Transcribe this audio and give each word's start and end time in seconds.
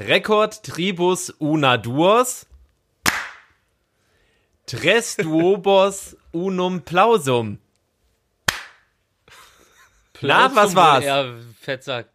Record 0.00 0.62
tribus 0.62 1.32
una 1.38 1.76
duos. 1.76 2.46
Tres 4.66 5.16
duobos 5.16 6.16
unum 6.32 6.80
plausum. 6.82 7.58
Na, 10.20 10.54
was 10.54 10.74
war's? 10.74 11.04
Ja, 11.04 11.34
Fettsack. 11.60 12.08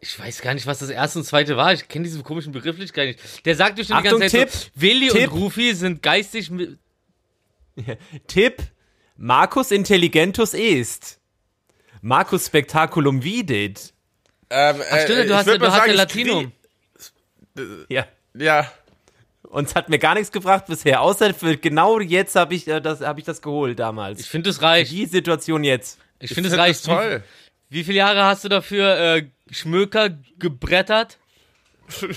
Ich 0.00 0.18
weiß 0.18 0.40
gar 0.42 0.54
nicht, 0.54 0.66
was 0.66 0.78
das 0.78 0.90
erste 0.90 1.18
und 1.18 1.24
zweite 1.24 1.56
war. 1.56 1.72
Ich 1.72 1.88
kenne 1.88 2.04
diese 2.04 2.22
komischen 2.22 2.52
Begrifflichkeit 2.52 3.08
nicht. 3.08 3.46
Der 3.46 3.56
sagt 3.56 3.76
bestimmt 3.76 4.02
die 4.02 4.08
Achtung, 4.08 4.20
ganze 4.20 4.36
Zeit 4.36 4.50
Tipp, 4.50 4.72
so, 4.74 4.80
Willi 4.80 5.08
Tipp. 5.08 5.32
und 5.32 5.40
Rufi 5.40 5.74
sind 5.74 6.02
geistig... 6.02 6.50
Tipp: 8.26 8.62
Marcus 9.16 9.70
intelligentus 9.70 10.54
est. 10.54 11.20
Marcus 12.02 12.46
spectaculum 12.46 13.22
vidit. 13.22 13.92
Ähm, 14.50 14.82
Ach 14.90 15.00
stimmt, 15.00 15.18
äh, 15.20 15.22
du 15.26 15.30
ich 15.30 15.32
hast, 15.32 15.46
würd 15.46 15.56
du 15.62 15.66
mal 15.66 15.72
hast 15.72 15.74
ja 15.74 15.80
sagen, 15.80 15.90
ich 15.92 15.96
Latinum. 15.96 16.52
Ja. 17.88 18.06
Ja, 18.34 18.70
Uns 19.42 19.74
hat 19.74 19.88
mir 19.88 19.98
gar 19.98 20.14
nichts 20.14 20.30
gebracht 20.30 20.66
bisher, 20.66 21.00
außer 21.00 21.34
für 21.34 21.56
genau 21.56 21.98
jetzt 22.00 22.36
habe 22.36 22.54
ich, 22.54 22.68
äh, 22.68 22.80
das, 22.80 23.00
hab 23.00 23.18
ich 23.18 23.24
das 23.24 23.42
geholt 23.42 23.78
damals. 23.78 24.20
Ich 24.20 24.28
finde, 24.28 24.50
es 24.50 24.62
reicht. 24.62 24.92
Die 24.92 25.06
Situation 25.06 25.64
jetzt. 25.64 25.98
Ich 26.20 26.30
ich 26.30 26.34
finde, 26.34 26.50
find 26.50 26.60
es 26.60 26.64
reicht. 26.66 26.84
toll. 26.84 27.24
Wie, 27.68 27.78
wie 27.80 27.84
viele 27.84 27.98
Jahre 27.98 28.24
hast 28.24 28.44
du 28.44 28.48
dafür 28.48 28.96
äh, 29.16 29.26
Schmöker 29.50 30.10
gebrettert? 30.38 31.18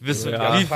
Bis, 0.00 0.24
Ja. 0.24 0.58
wie, 0.58 0.66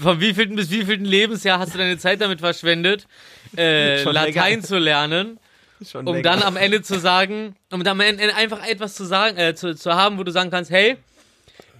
von 0.00 0.20
wievielten 0.20 0.54
bis 0.54 0.70
wievielten 0.70 1.04
Lebensjahr 1.04 1.58
hast 1.58 1.74
du 1.74 1.78
deine 1.78 1.98
Zeit 1.98 2.20
damit 2.20 2.38
verschwendet, 2.38 3.08
äh, 3.56 4.00
Latein 4.04 4.32
länger. 4.32 4.62
zu 4.62 4.78
lernen, 4.78 5.40
Schon 5.90 6.06
um 6.06 6.14
länger. 6.16 6.30
dann 6.30 6.42
am 6.42 6.56
Ende 6.56 6.82
zu 6.82 6.98
sagen, 6.98 7.56
um 7.70 7.82
dann 7.84 8.00
am 8.00 8.00
Ende 8.00 8.34
einfach 8.34 8.66
etwas 8.66 8.94
zu 8.94 9.04
sagen, 9.04 9.36
äh, 9.36 9.54
zu, 9.54 9.74
zu 9.74 9.94
haben, 9.94 10.18
wo 10.18 10.24
du 10.24 10.32
sagen 10.32 10.50
kannst, 10.50 10.70
hey, 10.70 10.96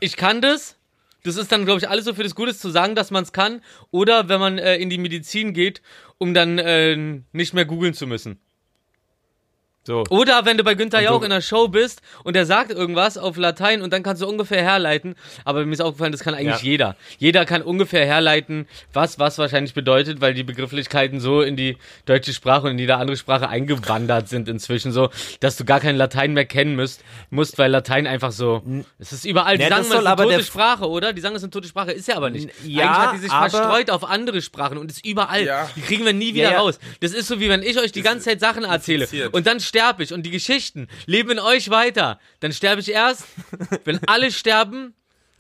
ich 0.01 0.17
kann 0.17 0.41
das. 0.41 0.77
Das 1.23 1.37
ist 1.37 1.53
dann, 1.53 1.67
glaube 1.67 1.81
ich, 1.81 1.89
alles 1.89 2.07
so 2.07 2.15
für 2.15 2.23
das 2.23 2.35
Gute 2.35 2.57
zu 2.57 2.71
sagen, 2.71 2.95
dass 2.95 3.11
man 3.11 3.25
es 3.25 3.33
kann. 3.33 3.63
Oder 3.91 4.29
wenn 4.29 4.41
man 4.41 4.59
äh, 4.59 4.77
in 4.77 4.89
die 4.89 4.97
Medizin 4.97 5.53
geht, 5.53 5.83
um 6.17 6.33
dann 6.33 6.59
äh, 6.59 6.97
nicht 7.33 7.53
mehr 7.53 7.67
googeln 7.67 7.93
zu 7.93 8.07
müssen. 8.07 8.41
So. 9.83 10.05
Oder 10.11 10.45
wenn 10.45 10.59
du 10.59 10.63
bei 10.65 10.75
Günther 10.75 11.01
Jauch 11.01 11.21
so- 11.21 11.25
in 11.25 11.31
der 11.31 11.41
Show 11.41 11.67
bist 11.69 12.03
und 12.23 12.37
der 12.37 12.45
sagt 12.45 12.71
irgendwas 12.71 13.17
auf 13.17 13.39
Latein 13.39 13.81
und 13.81 13.93
dann 13.95 14.03
kannst 14.03 14.21
du 14.21 14.27
ungefähr 14.29 14.63
herleiten. 14.63 15.15
Aber 15.47 15.65
mir 15.65 15.73
ist 15.73 15.81
aufgefallen, 15.81 16.13
das 16.13 16.21
kann 16.23 16.35
eigentlich 16.35 16.61
Ja. 16.63 16.69
jeder. 16.71 16.97
Jeder 17.19 17.47
kann 17.47 17.63
ungefähr 17.63 18.05
herleiten, 18.05 18.69
was 18.93 19.19
was 19.19 19.39
wahrscheinlich 19.39 19.73
bedeutet, 19.73 20.21
weil 20.21 20.35
die 20.35 20.43
Begrifflichkeiten 20.45 21.19
so 21.19 21.41
in 21.41 21.57
die 21.57 21.79
deutsche 22.05 22.35
Sprache 22.35 22.67
und 22.67 22.73
in 22.73 22.79
jede 22.79 22.97
andere 22.97 23.17
Sprache 23.17 23.49
eingewandert 23.49 24.29
sind 24.29 24.49
inzwischen 24.51 24.93
so, 24.93 25.09
dass 25.41 25.57
du 25.57 25.65
gar 25.65 25.81
kein 25.81 25.97
Latein 25.97 26.35
mehr 26.35 26.45
kennen 26.45 26.77
musst, 26.77 27.03
musst 27.31 27.57
weil 27.57 27.71
Latein 27.71 28.07
einfach 28.07 28.33
so, 28.33 28.63
es 28.99 29.15
ist 29.15 29.25
überall. 29.25 29.57
Die 29.57 29.63
Ja, 29.63 29.71
sagen 29.71 29.81
es 29.83 29.87
ist 29.89 29.95
eine 30.07 30.17
tote 30.17 30.43
Sprache, 30.45 30.89
oder? 30.91 31.15
Die 31.15 31.23
sagen, 31.23 31.35
es 31.37 31.41
ist 31.41 31.45
eine 31.45 31.53
tote 31.53 31.69
Sprache, 31.69 31.93
ist 31.93 32.07
ja 32.07 32.17
aber 32.17 32.29
nicht. 32.29 32.51
Ja, 32.67 32.83
eigentlich 32.85 32.99
hat 32.99 33.15
die 33.15 33.19
sich 33.21 33.33
verstreut 33.33 33.91
auf 33.91 34.05
andere 34.05 34.43
Sprachen 34.43 34.77
und 34.77 34.91
ist 34.91 35.07
überall. 35.07 35.45
Ja. 35.47 35.71
Die 35.75 35.81
kriegen 35.81 36.05
wir 36.05 36.13
nie 36.13 36.35
wieder 36.35 36.53
ja. 36.53 36.59
raus. 36.61 36.79
Das 37.01 37.13
ist 37.13 37.29
so 37.29 37.41
wie 37.41 37.49
wenn 37.49 37.63
ich 37.63 37.79
euch 37.79 37.93
die 37.93 38.03
ganze 38.03 38.27
Zeit 38.27 38.41
Sachen 38.41 38.65
erzähle 38.65 39.09
und 39.33 39.47
dann 39.47 39.59
sterbe 39.81 40.03
ich 40.03 40.13
und 40.13 40.25
die 40.27 40.31
Geschichten 40.31 40.89
leben 41.07 41.31
in 41.31 41.39
euch 41.39 41.71
weiter. 41.71 42.19
Dann 42.41 42.53
sterbe 42.53 42.83
ich 42.83 42.91
erst, 42.93 43.25
wenn 43.85 43.99
alle 44.07 44.31
sterben, 44.31 44.93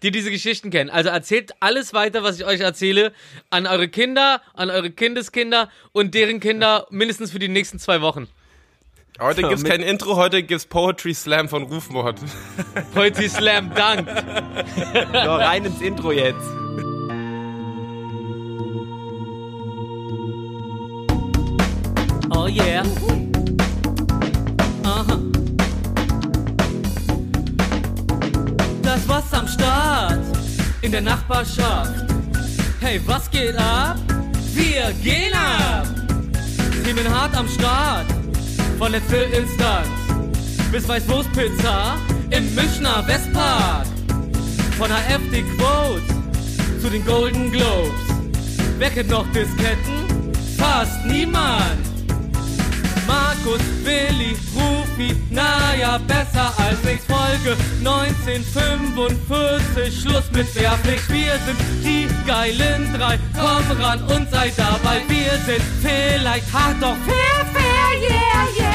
die 0.02 0.10
diese 0.10 0.30
Geschichten 0.30 0.70
kennen. 0.70 0.88
Also 0.88 1.10
erzählt 1.10 1.52
alles 1.60 1.92
weiter, 1.92 2.22
was 2.22 2.38
ich 2.41 2.47
euch 2.47 2.60
erzähle, 2.60 3.12
an 3.50 3.66
eure 3.66 3.88
Kinder, 3.88 4.41
an 4.55 4.70
eure 4.70 4.91
Kindeskinder 4.91 5.69
und 5.92 6.14
deren 6.14 6.41
Kinder 6.41 6.86
mindestens 6.88 7.32
für 7.32 7.38
die 7.38 7.48
nächsten 7.48 7.78
zwei 7.78 8.00
Wochen. 8.00 8.28
Heute 9.20 9.42
gibt's 9.42 9.62
mit- 9.62 9.70
kein 9.72 9.82
Intro, 9.82 10.16
heute 10.16 10.42
gibt's 10.42 10.64
Poetry 10.64 11.12
Slam 11.12 11.50
von 11.50 11.64
Rufmord. 11.64 12.19
Poetry 12.94 13.28
Slam 13.28 13.75
Dank. 13.75 14.08
So, 15.12 15.34
rein 15.34 15.66
ins 15.66 15.82
Intro 15.82 16.12
jetzt. 16.12 16.47
Oh 22.32 22.47
yeah. 22.47 22.84
Das 29.06 29.09
was 29.09 29.38
am 29.38 29.49
Start 29.49 30.21
in 30.83 30.93
der 30.93 31.00
Nachbarschaft. 31.00 32.05
Hey, 32.81 33.00
was 33.06 33.31
geht 33.31 33.56
ab? 33.56 33.97
Wir 34.53 34.93
gehen 35.03 35.33
ab. 35.33 35.87
Themen 36.84 37.09
hart 37.09 37.34
am 37.37 37.49
Start. 37.49 38.06
Von 38.78 38.93
letzter 38.93 39.27
Instanz 39.33 39.89
bis 40.72 40.89
Weißwurstpizza 40.89 41.97
im 42.31 42.55
Münchner 42.55 43.06
Westpark. 43.06 43.87
Von 44.78 44.91
HFD 44.91 45.44
Quote 45.56 46.03
zu 46.81 46.91
den 46.91 47.05
Golden 47.05 47.50
Globes. 47.53 48.00
Wer 48.78 48.91
kennt 48.91 49.10
noch 49.10 49.27
Disketten? 49.33 50.33
Fast 50.56 51.05
niemand. 51.06 51.79
Markus, 53.41 53.62
Willi, 53.84 54.37
Rufi, 54.55 55.17
naja, 55.31 55.99
besser 56.06 56.53
als 56.59 56.83
nichts. 56.84 57.06
Folge 57.06 57.56
1945, 57.78 60.03
Schluss 60.03 60.31
mit 60.33 60.55
Wehrpflicht. 60.55 61.11
Wir 61.11 61.39
sind 61.47 61.59
die 61.83 62.06
geilen 62.27 62.93
drei, 62.97 63.19
komm 63.34 63.65
ran 63.81 64.03
und 64.03 64.31
sei 64.31 64.53
dabei. 64.56 65.03
Wir 65.09 65.39
sind 65.47 65.62
vielleicht 65.81 66.53
hart, 66.53 66.83
doch 66.83 66.99
fair, 67.06 67.47
fair, 67.53 68.03
yeah, 68.03 68.47
yeah. 68.59 68.69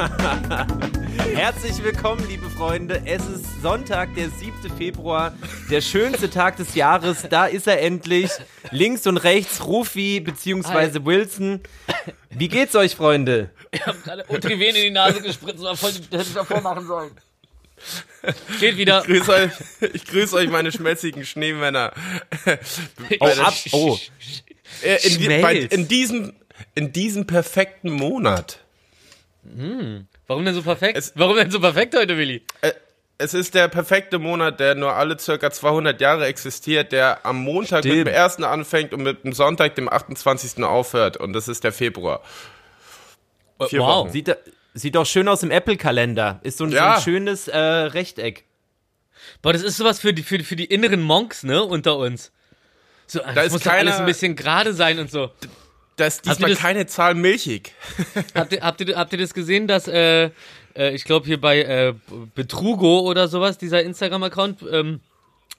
Herzlich 1.34 1.82
willkommen, 1.82 2.26
liebe 2.26 2.48
Freunde. 2.48 3.02
Es 3.04 3.22
ist 3.26 3.44
Sonntag, 3.60 4.14
der 4.14 4.30
7. 4.30 4.54
Februar, 4.78 5.34
der 5.70 5.82
schönste 5.82 6.30
Tag 6.30 6.56
des 6.56 6.74
Jahres. 6.74 7.26
Da 7.28 7.44
ist 7.44 7.66
er 7.66 7.82
endlich. 7.82 8.30
Links 8.70 9.06
und 9.06 9.18
rechts 9.18 9.66
Rufi 9.66 10.20
bzw. 10.20 11.04
Wilson. 11.04 11.60
Wie 12.30 12.48
geht's 12.48 12.74
euch, 12.76 12.96
Freunde? 12.96 13.50
Ich 13.72 13.84
hab 13.84 14.02
gerade 14.02 14.24
Utriven 14.30 14.74
in 14.74 14.74
die 14.74 14.90
Nase 14.90 15.20
gespritzt, 15.20 15.62
voll, 15.78 15.92
hätte 15.92 16.22
ich 16.22 16.34
davor 16.34 16.62
machen 16.62 16.86
sollen. 16.86 17.10
Steht 18.56 18.78
wieder. 18.78 19.02
Grüß 19.02 19.28
euch, 19.28 19.50
ich 19.92 20.06
grüße 20.06 20.34
euch, 20.34 20.48
meine 20.48 20.72
schmelzigen 20.72 21.26
Schneemänner. 21.26 21.92
Oh, 23.20 23.26
ab, 23.26 23.54
oh. 23.72 23.98
Äh, 24.82 25.06
in, 25.06 25.26
bei, 25.26 25.40
Schmelz. 25.40 25.74
in, 25.74 25.88
diesem, 25.88 26.32
in 26.74 26.92
diesem 26.92 27.26
perfekten 27.26 27.90
Monat. 27.90 28.60
Warum 30.26 30.44
denn 30.44 30.54
so 30.54 30.62
perfekt? 30.62 30.96
Es- 30.98 31.12
Warum 31.16 31.36
denn 31.36 31.50
so 31.50 31.60
perfekt 31.60 31.94
heute, 31.96 32.16
Willi? 32.16 32.42
Äh, 32.60 32.72
es 33.18 33.34
ist 33.34 33.54
der 33.54 33.68
perfekte 33.68 34.18
Monat, 34.18 34.60
der 34.60 34.74
nur 34.74 34.94
alle 34.94 35.18
circa 35.18 35.50
200 35.50 36.00
Jahre 36.00 36.26
existiert, 36.26 36.92
der 36.92 37.24
am 37.26 37.42
Montag 37.42 37.80
Stimmt. 37.80 37.96
mit 37.98 38.06
dem 38.06 38.12
ersten 38.14 38.44
anfängt 38.44 38.94
und 38.94 39.02
mit 39.02 39.24
dem 39.24 39.32
Sonntag, 39.32 39.74
dem 39.74 39.88
28. 39.88 40.64
aufhört. 40.64 41.16
Und 41.18 41.32
das 41.34 41.48
ist 41.48 41.64
der 41.64 41.72
Februar. 41.72 42.22
Vier 43.68 43.80
wow. 43.80 43.88
Wochen. 44.04 44.10
Sieht, 44.10 44.28
da- 44.28 44.36
sieht 44.72 44.94
doch 44.94 45.04
schön 45.04 45.28
aus 45.28 45.42
im 45.42 45.50
Apple-Kalender. 45.50 46.40
Ist 46.42 46.58
so 46.58 46.64
ein, 46.64 46.70
so 46.70 46.76
Ja. 46.76 46.94
ein 46.94 47.00
schönes 47.02 47.48
äh, 47.48 47.58
Rechteck. 47.58 48.44
Boah, 49.42 49.52
das 49.52 49.62
ist 49.62 49.76
sowas 49.76 50.00
für 50.00 50.14
die, 50.14 50.22
für, 50.22 50.38
die- 50.38 50.44
für 50.44 50.56
die 50.56 50.64
inneren 50.64 51.02
Monks, 51.02 51.42
ne, 51.42 51.62
unter 51.62 51.98
uns. 51.98 52.32
So, 53.06 53.18
da 53.20 53.42
ist 53.42 53.52
muss 53.52 53.62
keiner- 53.62 53.90
alles 53.90 54.00
ein 54.00 54.06
bisschen 54.06 54.34
gerade 54.36 54.72
sein 54.72 54.98
und 54.98 55.10
so. 55.10 55.30
Da 56.00 56.06
ist 56.06 56.24
diesmal 56.24 56.50
das- 56.50 56.58
keine 56.58 56.86
Zahl 56.86 57.14
milchig. 57.14 57.72
Habt 58.34 58.52
ihr, 58.52 58.62
habt 58.62 58.80
ihr, 58.80 58.96
habt 58.96 59.12
ihr 59.12 59.18
das 59.18 59.34
gesehen, 59.34 59.66
dass, 59.66 59.86
äh, 59.86 60.30
äh, 60.74 60.94
ich 60.94 61.04
glaube 61.04 61.26
hier 61.26 61.40
bei 61.40 61.60
äh, 61.62 61.94
Betrugo 62.34 63.00
oder 63.00 63.28
sowas, 63.28 63.58
dieser 63.58 63.82
Instagram-Account, 63.82 64.64
ähm, 64.72 65.00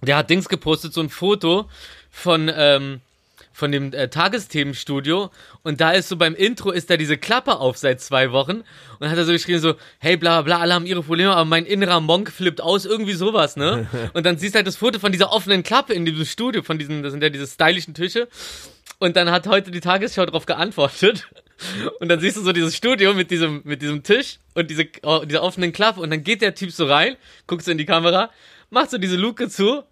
der 0.01 0.17
hat 0.17 0.29
Dings 0.31 0.49
gepostet, 0.49 0.93
so 0.93 1.01
ein 1.01 1.09
Foto 1.09 1.69
von, 2.09 2.51
ähm, 2.53 3.01
von 3.53 3.71
dem 3.71 3.93
äh, 3.93 4.07
Tagesthemenstudio 4.09 5.29
und 5.61 5.79
da 5.79 5.91
ist 5.91 6.09
so 6.09 6.15
beim 6.17 6.33
Intro 6.33 6.71
ist 6.71 6.89
da 6.89 6.97
diese 6.97 7.17
Klappe 7.17 7.57
auf 7.59 7.77
seit 7.77 8.01
zwei 8.01 8.31
Wochen 8.31 8.51
und 8.61 8.65
dann 8.99 9.11
hat 9.11 9.17
er 9.17 9.25
so 9.25 9.31
geschrieben 9.31 9.59
so, 9.59 9.75
hey 9.99 10.17
bla 10.17 10.41
bla, 10.41 10.57
alle 10.59 10.73
haben 10.73 10.87
ihre 10.87 11.03
Probleme, 11.03 11.31
aber 11.35 11.45
mein 11.45 11.65
innerer 11.67 12.01
Monk 12.01 12.31
flippt 12.31 12.61
aus, 12.61 12.85
irgendwie 12.85 13.13
sowas, 13.13 13.57
ne? 13.57 13.87
Und 14.13 14.25
dann 14.25 14.37
siehst 14.37 14.55
du 14.55 14.57
halt 14.57 14.67
das 14.67 14.77
Foto 14.77 14.97
von 14.99 15.11
dieser 15.11 15.31
offenen 15.31 15.61
Klappe 15.61 15.93
in 15.93 16.05
diesem 16.05 16.25
Studio, 16.25 16.63
von 16.63 16.79
diesen, 16.79 17.03
das 17.03 17.11
sind 17.11 17.21
ja 17.21 17.29
diese 17.29 17.45
stylischen 17.45 17.93
Tische 17.93 18.27
und 19.01 19.15
dann 19.15 19.31
hat 19.31 19.47
heute 19.47 19.71
die 19.71 19.79
Tagesschau 19.79 20.25
darauf 20.25 20.45
geantwortet. 20.45 21.27
Und 21.99 22.09
dann 22.09 22.19
siehst 22.19 22.37
du 22.37 22.41
so 22.41 22.53
dieses 22.53 22.75
Studio 22.75 23.13
mit 23.13 23.29
diesem, 23.31 23.61
mit 23.63 23.81
diesem 23.81 24.01
Tisch 24.03 24.37
und 24.53 24.69
diese, 24.69 24.87
oh, 25.03 25.23
dieser 25.25 25.43
offenen 25.43 25.71
Klappe. 25.71 25.99
Und 25.99 26.11
dann 26.11 26.23
geht 26.23 26.41
der 26.41 26.55
Typ 26.55 26.71
so 26.71 26.85
rein, 26.85 27.17
guckt 27.47 27.63
so 27.63 27.71
in 27.71 27.77
die 27.77 27.85
Kamera, 27.85 28.29
macht 28.69 28.91
so 28.91 28.97
diese 28.97 29.15
Luke 29.15 29.49
zu. 29.49 29.83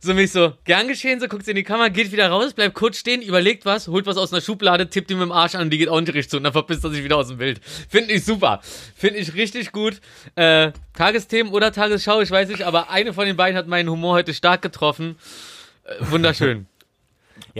So 0.00 0.14
mich 0.14 0.30
so, 0.30 0.54
gern 0.64 0.86
geschehen, 0.86 1.18
so 1.18 1.26
guckt 1.26 1.44
so 1.44 1.50
in 1.50 1.56
die 1.56 1.64
Kamera, 1.64 1.88
geht 1.88 2.12
wieder 2.12 2.28
raus, 2.28 2.52
bleibt 2.52 2.76
kurz 2.76 2.98
stehen, 2.98 3.20
überlegt 3.20 3.64
was, 3.64 3.88
holt 3.88 4.06
was 4.06 4.16
aus 4.16 4.32
einer 4.32 4.40
Schublade, 4.40 4.88
tippt 4.88 5.10
ihm 5.10 5.18
mit 5.18 5.26
dem 5.26 5.32
Arsch 5.32 5.56
an 5.56 5.70
die 5.70 5.78
geht 5.78 5.88
auch 5.88 5.98
nicht 5.98 6.14
richtig 6.14 6.30
zu 6.30 6.36
und 6.36 6.44
dann 6.44 6.52
verpisst 6.52 6.84
er 6.84 6.90
sich 6.90 7.02
wieder 7.02 7.16
aus 7.16 7.26
dem 7.26 7.38
Bild. 7.38 7.60
Finde 7.88 8.12
ich 8.12 8.24
super. 8.24 8.60
Finde 8.94 9.18
ich 9.18 9.34
richtig 9.34 9.72
gut. 9.72 10.00
Äh, 10.36 10.70
Tagesthemen 10.94 11.52
oder 11.52 11.72
Tagesschau, 11.72 12.20
ich 12.20 12.30
weiß 12.30 12.48
nicht, 12.48 12.62
aber 12.62 12.90
eine 12.90 13.12
von 13.12 13.26
den 13.26 13.36
beiden 13.36 13.56
hat 13.56 13.66
meinen 13.66 13.88
Humor 13.90 14.14
heute 14.14 14.34
stark 14.34 14.62
getroffen. 14.62 15.16
Äh, 15.82 15.94
wunderschön. 16.10 16.68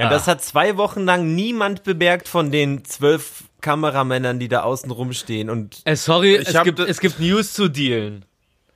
Ja, 0.04 0.10
das 0.10 0.26
hat 0.26 0.42
zwei 0.42 0.76
Wochen 0.76 1.04
lang 1.04 1.34
niemand 1.34 1.82
bemerkt 1.84 2.28
von 2.28 2.50
den 2.50 2.84
zwölf 2.84 3.44
Kameramännern, 3.60 4.38
die 4.38 4.48
da 4.48 4.62
außen 4.62 4.90
rumstehen 4.90 5.50
und 5.50 5.80
Äh, 5.84 5.96
sorry, 5.96 6.36
Ich 6.36 6.48
es 6.48 6.62
gibt, 6.62 6.78
es 6.78 7.00
gibt 7.00 7.18
News 7.20 7.52
zu 7.52 7.68
dealen. 7.68 8.24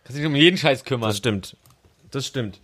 Kannst 0.04 0.18
dich 0.18 0.26
um 0.26 0.34
jeden 0.34 0.58
Scheiß 0.58 0.84
kümmern. 0.84 1.10
das 1.10 1.18
stimmt. 1.18 1.56
Das 2.10 2.26
stimmt. 2.26 2.60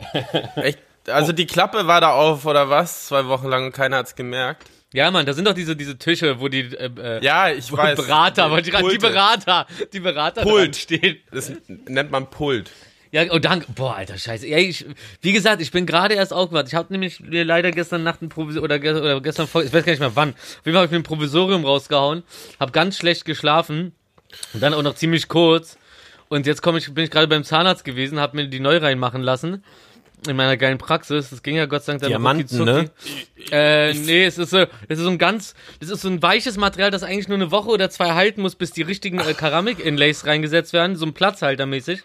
Echt? 0.56 0.78
Also 1.08 1.32
die 1.32 1.46
Klappe 1.46 1.86
war 1.86 2.00
da 2.00 2.12
auf 2.12 2.46
oder 2.46 2.70
was? 2.70 3.06
Zwei 3.08 3.26
Wochen 3.26 3.48
lang 3.48 3.66
und 3.66 3.72
keiner 3.72 3.96
hat's 3.98 4.14
gemerkt. 4.14 4.68
Ja, 4.92 5.10
Mann, 5.10 5.24
da 5.26 5.32
sind 5.32 5.46
doch 5.46 5.54
diese, 5.54 5.74
diese 5.74 5.96
Tische, 5.98 6.38
wo 6.40 6.48
die 6.48 6.60
äh, 6.60 6.90
äh, 6.98 7.24
Ja, 7.24 7.50
ich 7.50 7.72
weiß. 7.72 7.96
Berater, 7.96 8.60
die 8.60 8.70
Pulte. 8.70 8.98
Berater, 8.98 9.66
die 9.92 10.00
Berater 10.00 10.42
Pult. 10.42 10.76
stehen. 10.76 11.16
Das 11.30 11.50
nennt 11.66 12.10
man 12.10 12.28
Pult. 12.28 12.70
Ja, 13.12 13.24
oh 13.30 13.38
danke. 13.38 13.66
Boah, 13.74 13.94
alter 13.96 14.16
Scheiße. 14.16 14.48
Ja, 14.48 14.56
ich, 14.56 14.86
wie 15.20 15.32
gesagt, 15.32 15.60
ich 15.60 15.70
bin 15.70 15.84
gerade 15.84 16.14
erst 16.14 16.32
aufgewacht. 16.32 16.66
Ich 16.68 16.74
habe 16.74 16.90
nämlich 16.92 17.20
mir 17.20 17.44
leider 17.44 17.70
gestern 17.70 18.02
Nacht 18.02 18.22
ein 18.22 18.30
Provisorium, 18.30 18.64
oder, 18.64 18.78
ge- 18.78 18.94
oder 18.94 19.20
gestern, 19.20 19.46
vor- 19.46 19.62
ich 19.62 19.72
weiß 19.72 19.84
gar 19.84 19.92
nicht 19.92 20.00
mehr 20.00 20.16
wann. 20.16 20.30
Auf 20.30 20.36
jeden 20.64 20.74
Fall 20.74 20.76
habe 20.76 20.86
ich 20.86 20.90
mir 20.92 20.96
ein 20.98 21.02
Provisorium 21.02 21.64
rausgehauen, 21.66 22.22
habe 22.58 22.72
ganz 22.72 22.96
schlecht 22.96 23.26
geschlafen 23.26 23.92
und 24.54 24.62
dann 24.62 24.72
auch 24.72 24.82
noch 24.82 24.94
ziemlich 24.94 25.28
kurz. 25.28 25.76
Und 26.30 26.46
jetzt 26.46 26.62
komm 26.62 26.78
ich, 26.78 26.92
bin 26.94 27.04
ich 27.04 27.10
gerade 27.10 27.28
beim 27.28 27.44
Zahnarzt 27.44 27.84
gewesen, 27.84 28.18
habe 28.18 28.36
mir 28.36 28.48
die 28.48 28.60
neu 28.60 28.78
reinmachen 28.78 29.20
lassen. 29.22 29.62
In 30.26 30.36
meiner 30.36 30.56
geilen 30.56 30.78
Praxis. 30.78 31.28
Das 31.30 31.42
ging 31.42 31.56
ja 31.56 31.66
Gott 31.66 31.82
sei 31.82 31.92
Dank 31.92 32.02
dann 32.02 32.10
Diamanten, 32.10 32.64
ne? 32.64 32.90
Äh, 33.50 33.92
nee, 33.92 34.24
es 34.24 34.38
ist 34.38 34.50
so, 34.50 34.58
es 34.88 34.98
ist 34.98 35.00
so 35.00 35.10
ein 35.10 35.18
ganz, 35.18 35.54
das 35.80 35.90
ist 35.90 36.00
so 36.00 36.08
ein 36.08 36.22
weiches 36.22 36.56
Material, 36.56 36.90
das 36.92 37.02
eigentlich 37.02 37.26
nur 37.28 37.36
eine 37.36 37.50
Woche 37.50 37.68
oder 37.68 37.90
zwei 37.90 38.12
halten 38.12 38.40
muss, 38.40 38.54
bis 38.54 38.70
die 38.70 38.82
richtigen 38.82 39.18
äh, 39.18 39.34
Keramik-Inlays 39.34 40.24
reingesetzt 40.24 40.72
werden, 40.72 40.96
so 40.96 41.04
ein 41.04 41.12
Platzhaltermäßig. 41.12 42.04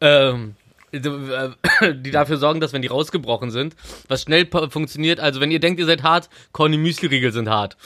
Ähm, 0.00 0.54
die 0.92 0.98
äh, 1.08 1.50
die 1.94 2.10
dafür 2.10 2.36
sorgen, 2.38 2.60
dass 2.60 2.72
wenn 2.72 2.82
die 2.82 2.88
rausgebrochen 2.88 3.50
sind, 3.50 3.76
was 4.08 4.22
schnell 4.22 4.46
funktioniert, 4.46 5.20
also 5.20 5.40
wenn 5.40 5.50
ihr 5.50 5.60
denkt, 5.60 5.80
ihr 5.80 5.86
seid 5.86 6.02
hart, 6.02 6.28
Corny 6.52 6.76
Müsli-Riegel 6.78 7.32
sind 7.32 7.48
hart. 7.48 7.76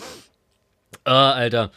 Ah, 1.05 1.33
Alter. 1.33 1.71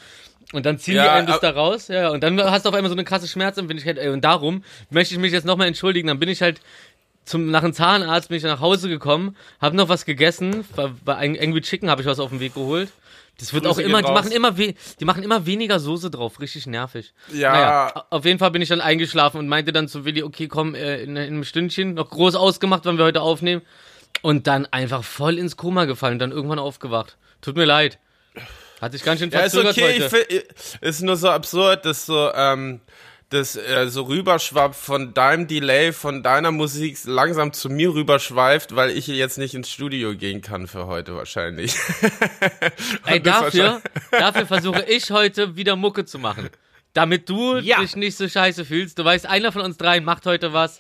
Und 0.54 0.66
dann 0.66 0.78
ziehen 0.78 0.94
die 0.94 0.98
Ja, 0.98 1.14
einen 1.14 1.26
das 1.28 1.38
ab- 1.38 1.42
da 1.42 1.50
raus, 1.52 1.88
ja, 1.88 2.10
und 2.10 2.22
dann 2.24 2.40
hast 2.40 2.66
du 2.66 2.70
auf 2.70 2.76
einmal 2.76 2.90
so 2.90 2.96
eine 2.96 3.04
krasse 3.04 3.28
Schmerzempfindlichkeit, 3.28 3.98
ey, 3.98 4.10
und 4.10 4.22
darum 4.24 4.64
möchte 4.92 5.16
ich 5.16 5.20
mich 5.20 5.32
jetzt 5.32 5.46
nochmal 5.46 5.68
entschuldigen, 5.68 6.08
dann 6.08 6.20
bin 6.20 6.30
ich 6.30 6.42
halt 6.42 6.62
zum, 7.26 7.52
nach 7.52 7.62
dem 7.62 7.74
Zahnarzt 7.74 8.30
bin 8.30 8.38
ich 8.38 8.44
nach 8.44 8.60
Hause 8.60 8.88
gekommen, 8.90 9.36
habe 9.60 9.76
noch 9.76 9.90
was 9.90 10.06
gegessen, 10.06 10.64
ein- 11.06 11.36
irgendwie 11.36 11.62
Chicken 11.62 11.90
habe 11.90 12.02
ich 12.02 12.08
was 12.08 12.20
auf 12.20 12.30
den 12.30 12.40
Weg 12.40 12.54
geholt. 12.54 12.90
Das 13.38 13.52
wird 13.54 13.66
Grüße 13.66 13.82
auch 13.82 13.84
immer, 13.84 14.02
die 14.02 14.12
machen 14.14 14.32
immer, 14.32 14.52
die 14.52 15.06
machen 15.06 15.22
immer 15.22 15.46
weniger 15.46 15.80
Soße 15.82 16.10
drauf, 16.10 16.40
richtig 16.40 16.68
nervig. 16.68 17.14
Ja. 17.34 17.52
Naja, 17.52 18.06
auf 18.10 18.24
jeden 18.24 18.40
Fall 18.40 18.52
bin 18.52 18.62
ich 18.62 18.70
dann 18.70 18.80
eingeschlafen 18.80 19.40
und 19.40 19.50
meinte 19.50 19.74
dann 19.74 19.90
zu 19.90 20.06
Willi, 20.06 20.24
okay, 20.24 20.48
komm, 20.48 20.74
äh, 20.74 21.02
in, 21.04 21.18
in 21.18 21.18
einem 21.18 21.44
Stündchen, 21.44 21.96
noch 21.96 22.10
groß 22.10 22.36
ausgemacht, 22.36 22.86
wann 22.86 22.98
wir 22.98 23.04
heute 23.04 23.22
aufnehmen. 23.22 23.62
Und 24.22 24.48
dann 24.48 24.66
einfach 24.68 25.04
voll 25.04 25.38
ins 25.38 25.58
Koma 25.58 25.84
gefallen 25.84 26.14
und 26.14 26.20
dann 26.20 26.32
irgendwann 26.32 26.60
aufgewacht. 26.60 27.18
Tut 27.42 27.58
mir 27.58 27.66
leid. 27.66 28.00
Hat 28.80 28.94
sich 28.94 29.04
ganz 29.04 29.20
schön 29.20 29.30
Ja, 29.32 29.42
ist 29.42 29.52
verzögert 29.54 29.78
okay. 29.78 29.98
Ich 29.98 30.04
heute. 30.04 30.46
find, 30.46 30.82
ist 30.82 31.02
nur 31.02 31.18
so 31.18 31.30
absurd, 31.30 31.86
dass 31.86 32.06
so, 32.06 32.32
ähm, 32.34 32.80
das 33.30 33.56
äh, 33.56 33.88
so 33.90 34.04
rüberschwappt 34.04 34.76
von 34.76 35.14
deinem 35.14 35.48
Delay, 35.48 35.92
von 35.94 36.22
deiner 36.24 36.52
Musik 36.52 36.98
langsam 37.06 37.54
zu 37.54 37.70
mir 37.70 37.94
rüberschweift, 37.94 38.76
weil 38.76 38.92
ich 38.92 39.08
jetzt 39.08 39.38
nicht 39.38 39.54
ins 39.56 39.70
Studio 39.70 40.16
gehen 40.16 40.42
kann 40.42 40.68
für 40.68 40.86
heute 40.86 41.16
wahrscheinlich. 41.16 41.76
Ey, 43.06 43.22
dafür, 43.22 43.82
dafür 44.12 44.46
versuche 44.46 44.84
ich 44.88 45.10
heute 45.12 45.56
wieder 45.56 45.76
Mucke 45.76 46.06
zu 46.06 46.20
machen. 46.20 46.50
Damit 46.94 47.28
du 47.30 47.58
Ja. 47.58 47.80
dich 47.82 47.96
nicht 47.96 48.16
so 48.16 48.28
scheiße 48.30 48.64
fühlst. 48.64 48.98
Du 49.00 49.04
weißt, 49.04 49.26
einer 49.26 49.52
von 49.52 49.62
uns 49.64 49.78
dreien 49.78 50.06
macht 50.06 50.26
heute 50.26 50.54
was. 50.54 50.80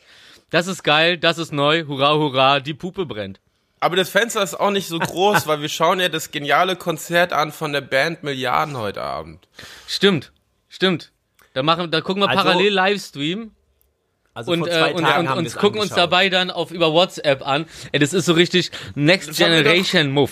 Das 0.49 0.67
ist 0.67 0.83
geil, 0.83 1.17
das 1.17 1.37
ist 1.37 1.51
neu. 1.51 1.85
Hurra, 1.87 2.13
hurra, 2.15 2.59
die 2.59 2.73
Puppe 2.73 3.05
brennt. 3.05 3.39
Aber 3.81 3.95
das 3.97 4.09
Fenster 4.09 4.41
ist 4.41 4.53
auch 4.57 4.71
nicht 4.71 4.87
so 4.87 4.99
groß, 4.99 5.47
weil 5.47 5.61
wir 5.61 5.69
schauen 5.69 5.99
ja 5.99 6.07
das 6.09 6.31
geniale 6.31 6.75
Konzert 6.75 7.33
an 7.33 7.51
von 7.51 7.73
der 7.73 7.81
Band 7.81 8.23
Milliarden 8.23 8.77
heute 8.77 9.01
Abend. 9.01 9.47
Stimmt, 9.87 10.31
stimmt. 10.69 11.11
Da 11.55 11.63
machen, 11.63 11.89
da 11.89 12.01
gucken 12.01 12.21
wir 12.21 12.29
Also- 12.29 12.43
parallel 12.43 12.71
Livestream 12.73 13.51
Also 14.33 14.51
und, 14.51 14.59
vor 14.59 14.67
äh, 14.67 14.71
und, 14.93 15.03
Tagen 15.03 15.19
und 15.19 15.29
haben 15.29 15.37
uns 15.39 15.45
wir's 15.55 15.55
gucken 15.55 15.79
uns 15.79 15.91
angeschaut. 15.91 16.11
dabei 16.11 16.29
dann 16.29 16.51
auf 16.51 16.69
über 16.71 16.91
WhatsApp 16.93 17.47
an. 17.47 17.65
Ey, 17.93 17.99
das 17.99 18.13
ist 18.13 18.25
so 18.25 18.33
richtig 18.33 18.71
Next 18.93 19.29
Das 19.29 19.39
wir 19.39 19.47
doch- 19.47 19.53
Generation 19.63 20.11
Move. 20.11 20.31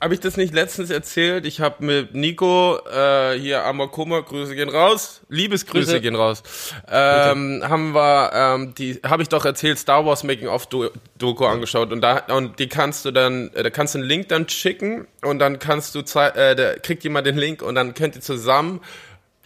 Habe 0.00 0.14
ich 0.14 0.20
das 0.20 0.36
nicht 0.36 0.54
letztens 0.54 0.90
erzählt? 0.90 1.44
Ich 1.44 1.60
habe 1.60 1.84
mit 1.84 2.14
Nico, 2.14 2.78
äh, 2.88 3.36
hier 3.36 3.64
Amakoma, 3.64 4.20
Grüße 4.20 4.54
gehen 4.54 4.68
raus, 4.68 5.22
Liebesgrüße 5.28 5.86
Grüße. 5.86 6.00
gehen 6.00 6.14
raus, 6.14 6.44
ähm, 6.88 7.64
haben 7.68 7.94
wir, 7.96 8.30
ähm, 8.32 8.74
die, 8.76 9.00
habe 9.04 9.22
ich 9.24 9.28
doch 9.28 9.44
erzählt, 9.44 9.76
Star 9.76 10.06
Wars 10.06 10.22
Making 10.22 10.46
of 10.46 10.66
Do 10.66 10.90
Doku 11.18 11.46
angeschaut 11.46 11.90
und 11.90 12.00
da 12.00 12.18
und 12.32 12.60
die 12.60 12.68
kannst 12.68 13.04
du 13.06 13.10
dann, 13.10 13.52
äh, 13.54 13.64
da 13.64 13.70
kannst 13.70 13.94
du 13.94 13.98
einen 13.98 14.06
Link 14.08 14.28
dann 14.28 14.48
schicken 14.48 15.08
und 15.22 15.40
dann 15.40 15.58
kannst 15.58 15.96
du, 15.96 15.98
äh, 16.00 16.54
da 16.54 16.74
kriegt 16.76 17.02
jemand 17.02 17.26
den 17.26 17.36
Link 17.36 17.60
und 17.62 17.74
dann 17.74 17.94
könnt 17.94 18.14
ihr 18.14 18.22
zusammen 18.22 18.80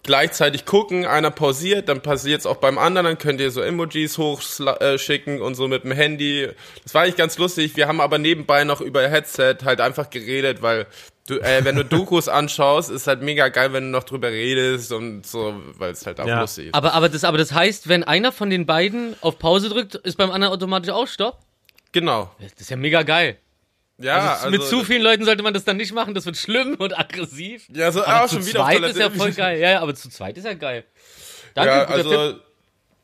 gleichzeitig 0.02 0.64
gucken, 0.64 1.06
einer 1.06 1.30
pausiert, 1.30 1.88
dann 1.88 2.00
passiert 2.02 2.40
es 2.40 2.46
auch 2.46 2.56
beim 2.56 2.78
anderen, 2.78 3.04
dann 3.06 3.18
könnt 3.18 3.40
ihr 3.40 3.50
so 3.50 3.60
Emojis 3.60 4.18
hochschicken 4.18 4.76
äh, 4.80 4.98
schicken 4.98 5.40
und 5.42 5.54
so 5.54 5.68
mit 5.68 5.84
dem 5.84 5.92
Handy. 5.92 6.48
Das 6.82 6.94
war 6.94 7.02
eigentlich 7.02 7.16
ganz 7.16 7.38
lustig. 7.38 7.76
Wir 7.76 7.86
haben 7.88 8.00
aber 8.00 8.18
nebenbei 8.18 8.64
noch 8.64 8.80
über 8.80 9.08
Headset 9.08 9.58
halt 9.64 9.80
einfach 9.80 10.10
geredet, 10.10 10.60
weil 10.62 10.86
du, 11.28 11.38
äh, 11.38 11.64
wenn 11.64 11.76
du 11.76 11.84
Dokus 11.84 12.28
anschaust, 12.28 12.90
ist 12.90 13.06
halt 13.06 13.22
mega 13.22 13.48
geil, 13.48 13.72
wenn 13.72 13.84
du 13.84 13.90
noch 13.90 14.04
drüber 14.04 14.28
redest 14.30 14.90
und 14.92 15.24
so, 15.26 15.54
weil 15.78 15.92
es 15.92 16.04
halt 16.04 16.18
auch 16.20 16.26
Ja. 16.26 16.40
lustig 16.40 16.66
ist. 16.66 16.74
Aber, 16.74 16.94
aber, 16.94 17.08
das, 17.08 17.22
aber 17.24 17.38
das 17.38 17.52
heißt, 17.52 17.88
wenn 17.88 18.02
einer 18.02 18.32
von 18.32 18.50
den 18.50 18.66
beiden 18.66 19.14
auf 19.20 19.38
Pause 19.38 19.68
drückt, 19.68 19.94
ist 19.94 20.16
beim 20.16 20.30
anderen 20.30 20.52
automatisch 20.52 20.90
auch 20.90 21.06
Stopp? 21.06 21.38
Genau. 21.92 22.30
Das 22.40 22.52
ist 22.60 22.70
ja 22.70 22.76
mega 22.76 23.02
geil. 23.02 23.38
Ja, 23.98 24.34
also, 24.34 24.50
mit 24.50 24.62
zu 24.62 24.84
vielen 24.84 25.02
Leuten 25.02 25.24
sollte 25.24 25.42
man 25.42 25.54
das 25.54 25.64
dann 25.64 25.76
nicht 25.76 25.92
machen, 25.92 26.14
das 26.14 26.26
wird 26.26 26.36
schlimm 26.36 26.74
und 26.78 26.98
aggressiv. 26.98 27.64
Ja, 27.72 27.92
so, 27.92 28.02
Aber 28.02 28.22
ah, 28.22 28.28
zu 28.28 28.36
schon 28.36 28.46
wieder 28.46 28.60
zweit 28.60 28.82
ist 28.82 28.98
ja 28.98 29.10
voll 29.10 29.32
geil. 29.32 29.60
Ja, 29.60 29.80
aber 29.80 29.94
zu 29.94 30.08
zweit 30.08 30.36
ist 30.36 30.44
ja 30.44 30.54
geil. 30.54 30.84
Danke, 31.54 31.70
Ja, 31.70 31.84
guter 31.84 32.02
Tipp. 32.02 32.12
also, 32.12 32.36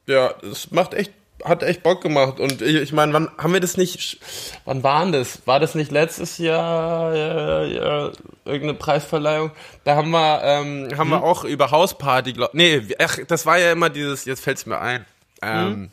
ja, 0.06 0.34
es 0.50 0.70
macht 0.70 0.94
echt, 0.94 1.12
hat 1.44 1.62
echt 1.62 1.82
Bock 1.82 2.00
gemacht. 2.00 2.40
Und 2.40 2.62
ich, 2.62 2.76
ich 2.76 2.92
meine, 2.92 3.12
wann 3.12 3.30
haben 3.38 3.52
wir 3.52 3.60
das 3.60 3.76
nicht, 3.76 4.18
wann 4.64 4.82
waren 4.82 5.12
das? 5.12 5.46
War 5.46 5.60
das 5.60 5.74
nicht 5.74 5.92
letztes 5.92 6.38
Jahr, 6.38 7.14
ja, 7.14 7.64
ja, 7.64 8.12
irgendeine 8.44 8.74
Preisverleihung? 8.74 9.52
Da 9.84 9.94
haben 9.94 10.10
wir, 10.10 10.40
ähm, 10.42 10.88
haben 10.96 11.10
wir 11.10 11.22
auch 11.22 11.44
über 11.44 11.70
Hausparty, 11.70 12.32
glaub, 12.32 12.54
nee, 12.54 12.82
ach, 12.98 13.18
das 13.28 13.44
war 13.44 13.58
ja 13.58 13.70
immer 13.70 13.90
dieses, 13.90 14.24
jetzt 14.24 14.42
fällt's 14.42 14.64
mir 14.66 14.80
ein, 14.80 15.04
ähm, 15.42 15.90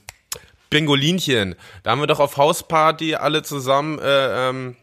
Bingolinchen. 0.69 1.55
Da 1.83 1.91
haben 1.91 1.99
wir 1.99 2.07
doch 2.07 2.19
auf 2.19 2.37
Hausparty 2.37 3.15
alle 3.15 3.43
zusammen, 3.43 3.99
äh, 3.99 4.49
ähm, 4.49 4.75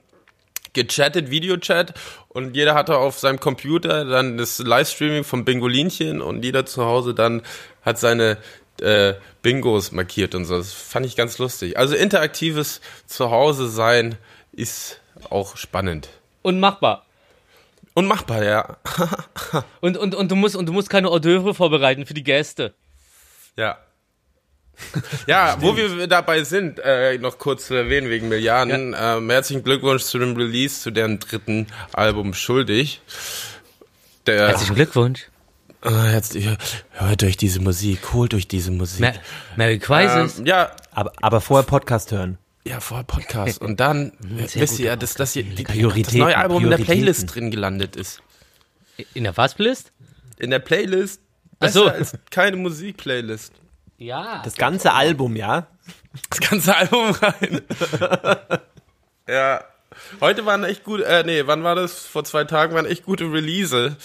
gechattet, 0.72 1.30
Videochat 1.30 1.94
und 2.28 2.56
jeder 2.56 2.74
hatte 2.74 2.96
auf 2.96 3.18
seinem 3.18 3.40
Computer 3.40 4.04
dann 4.04 4.38
das 4.38 4.58
Livestreaming 4.58 5.24
vom 5.24 5.44
Bingolinchen 5.44 6.20
und 6.22 6.44
jeder 6.44 6.66
zu 6.66 6.84
Hause 6.84 7.14
dann 7.14 7.42
hat 7.82 7.98
seine 7.98 8.38
äh, 8.80 9.14
Bingos 9.42 9.92
markiert 9.92 10.34
und 10.34 10.44
so. 10.44 10.56
Das 10.56 10.72
fand 10.72 11.06
ich 11.06 11.16
ganz 11.16 11.38
lustig. 11.38 11.76
Also 11.76 11.94
interaktives 11.94 12.80
Zuhause 13.06 13.68
sein 13.68 14.16
ist 14.52 15.00
auch 15.30 15.56
spannend. 15.56 16.08
Und 16.42 16.58
machbar. 16.58 17.06
Und 17.94 18.06
machbar, 18.06 18.42
ja. 18.42 18.76
Und, 19.80 19.98
und, 19.98 20.14
und, 20.14 20.30
du 20.30 20.36
musst, 20.36 20.56
und 20.56 20.64
du 20.66 20.72
musst 20.72 20.88
keine 20.88 21.10
Hors 21.10 21.20
d'oeuvre 21.20 21.52
vorbereiten 21.52 22.06
für 22.06 22.14
die 22.14 22.24
Gäste. 22.24 22.72
Ja. 23.56 23.78
Ja, 25.26 25.56
wo 25.60 25.76
wir 25.76 26.06
dabei 26.06 26.44
sind, 26.44 26.80
äh, 26.80 27.16
noch 27.18 27.38
kurz 27.38 27.66
zu 27.68 27.74
erwähnen 27.74 28.10
wegen 28.10 28.28
Milliarden. 28.28 28.94
Ähm, 28.98 29.30
herzlichen 29.30 29.62
Glückwunsch 29.62 30.02
zu 30.02 30.18
dem 30.18 30.36
Release, 30.36 30.80
zu 30.80 30.90
deren 30.90 31.18
dritten 31.18 31.66
Album 31.92 32.34
Schuldig. 32.34 33.00
Der, 34.26 34.48
Herzlichen 34.48 34.74
Glückwunsch. 34.74 35.28
Ah, 35.82 36.12
jetzt, 36.12 36.36
hört 36.92 37.24
euch 37.24 37.36
diese 37.36 37.60
Musik, 37.60 38.12
holt 38.12 38.34
euch 38.34 38.46
diese 38.46 38.70
Musik. 38.70 39.00
Ma 39.00 39.12
Merry 39.56 39.78
Crisis. 39.80 40.38
ähm, 40.38 40.46
ja, 40.46 40.70
Aber, 40.92 41.12
aber 41.20 41.40
vorher 41.40 41.66
Podcast 41.66 42.12
hören. 42.12 42.38
ja, 42.64 42.78
vorher 42.78 43.04
Podcast. 43.04 43.60
Und 43.60 43.80
dann 43.80 44.12
sehr 44.46 44.62
wisst 44.62 44.78
ihr, 44.78 44.96
dass, 44.96 45.14
dass 45.14 45.34
ihr, 45.34 45.42
die, 45.42 45.64
das 45.64 46.14
neue 46.14 46.36
Album 46.36 46.64
in 46.64 46.70
der. 46.70 46.78
Playlist 46.78 47.34
drin 47.34 47.50
gelandet 47.50 47.96
ist. 47.96 48.22
In 49.14 49.24
der 49.24 49.32
Fastplaylist? 49.32 49.92
In 50.38 50.50
der 50.50 50.60
Playlist 50.60 51.20
Ach 51.54 51.66
besser 51.66 51.78
so. 51.80 51.88
als 51.88 52.16
keine 52.30 52.56
Musikplaylist. 52.58 53.52
Ja. 54.02 54.42
Das 54.44 54.54
ganze 54.56 54.92
Album, 54.92 55.36
ja? 55.36 55.66
Das 56.30 56.40
ganze 56.40 56.76
Album 56.76 57.10
rein. 57.12 57.60
ja. 59.28 59.64
Heute 60.20 60.46
waren 60.46 60.64
echt 60.64 60.84
gut, 60.84 61.00
äh, 61.02 61.22
nee, 61.24 61.42
wann 61.46 61.62
war 61.64 61.74
das? 61.74 62.06
Vor 62.06 62.24
zwei 62.24 62.44
Tagen 62.44 62.74
waren 62.74 62.86
echt 62.86 63.04
gute 63.04 63.24
Release. 63.30 63.96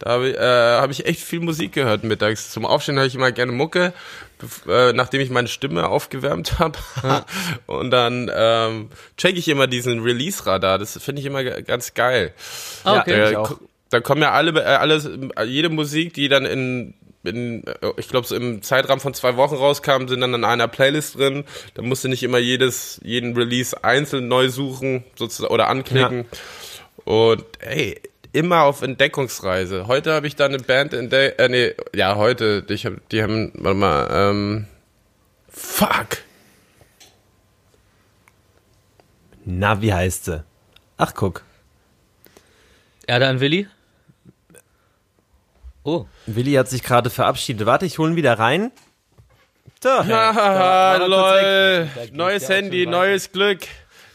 Da 0.00 0.10
habe 0.10 0.28
ich, 0.30 0.36
äh, 0.36 0.40
hab 0.80 0.90
ich 0.90 1.06
echt 1.06 1.20
viel 1.20 1.40
Musik 1.40 1.72
gehört 1.72 2.02
mittags. 2.04 2.50
Zum 2.50 2.66
Aufstehen 2.66 2.96
höre 2.96 3.06
ich 3.06 3.14
immer 3.14 3.30
gerne 3.32 3.52
Mucke, 3.52 3.92
äh, 4.68 4.92
nachdem 4.92 5.20
ich 5.20 5.30
meine 5.30 5.48
Stimme 5.48 5.88
aufgewärmt 5.88 6.58
habe. 6.58 6.78
Und 7.66 7.90
dann 7.90 8.30
ähm, 8.34 8.90
check 9.16 9.36
ich 9.36 9.48
immer 9.48 9.66
diesen 9.68 10.02
Release-Radar. 10.02 10.78
Das 10.78 11.00
finde 11.02 11.20
ich 11.20 11.26
immer 11.26 11.42
ganz 11.44 11.94
geil. 11.94 12.32
Ah, 12.84 13.00
okay. 13.00 13.10
Ja, 13.18 13.24
Äh, 13.26 13.30
ich 13.30 13.36
auch. 13.36 13.48
ko- 13.50 13.60
da 13.90 14.00
kommen 14.00 14.22
ja 14.22 14.32
alle, 14.32 14.60
äh, 14.60 14.64
alles, 14.64 15.08
jede 15.46 15.68
Musik, 15.68 16.12
die 16.12 16.28
dann 16.28 16.44
in, 16.44 16.94
in 17.26 17.66
äh, 17.66 17.92
ich 17.96 18.08
glaube, 18.08 18.26
so 18.26 18.34
im 18.34 18.62
Zeitrahmen 18.62 19.00
von 19.00 19.14
zwei 19.14 19.36
Wochen 19.36 19.54
rauskam, 19.54 20.08
sind 20.08 20.20
dann 20.20 20.34
in 20.34 20.44
einer 20.44 20.68
Playlist 20.68 21.16
drin. 21.16 21.44
Da 21.74 21.82
musst 21.82 22.04
du 22.04 22.08
nicht 22.08 22.22
immer 22.22 22.38
jedes, 22.38 23.00
jeden 23.02 23.36
Release 23.36 23.82
einzeln 23.84 24.28
neu 24.28 24.48
suchen 24.48 25.04
sozusagen, 25.16 25.52
oder 25.52 25.68
anklicken. 25.68 26.26
Und 27.04 27.44
ey, 27.60 28.00
immer 28.32 28.62
auf 28.62 28.82
Entdeckungsreise. 28.82 29.86
Heute 29.86 30.12
habe 30.12 30.26
ich 30.26 30.36
da 30.36 30.44
eine 30.44 30.58
Band 30.58 30.92
entdeckt, 30.92 31.40
äh, 31.40 31.48
nee, 31.48 31.74
ja, 31.94 32.16
heute, 32.16 32.64
ich 32.68 32.84
hab, 32.84 33.08
die 33.08 33.22
haben, 33.22 33.52
warte 33.54 33.78
mal, 33.78 34.08
ähm, 34.10 34.66
fuck. 35.48 36.18
Na, 39.44 39.80
wie 39.80 39.94
heißt 39.94 40.26
sie? 40.26 40.44
Ach, 40.96 41.14
guck. 41.14 41.44
Erde 43.06 43.28
an 43.28 43.40
Willi? 43.40 43.68
Oh. 45.86 46.04
Willi 46.26 46.54
hat 46.54 46.68
sich 46.68 46.82
gerade 46.82 47.10
verabschiedet. 47.10 47.64
Warte, 47.64 47.86
ich 47.86 47.98
hole 47.98 48.10
ihn 48.10 48.16
wieder 48.16 48.36
rein. 48.40 48.72
So, 49.80 50.02
hey, 50.02 50.08
da 50.08 50.94
er 50.94 50.98
kurz 50.98 51.08
lol. 51.08 52.10
Neues 52.12 52.48
Handy, 52.48 52.86
neues 52.86 53.30
Glück. 53.30 53.60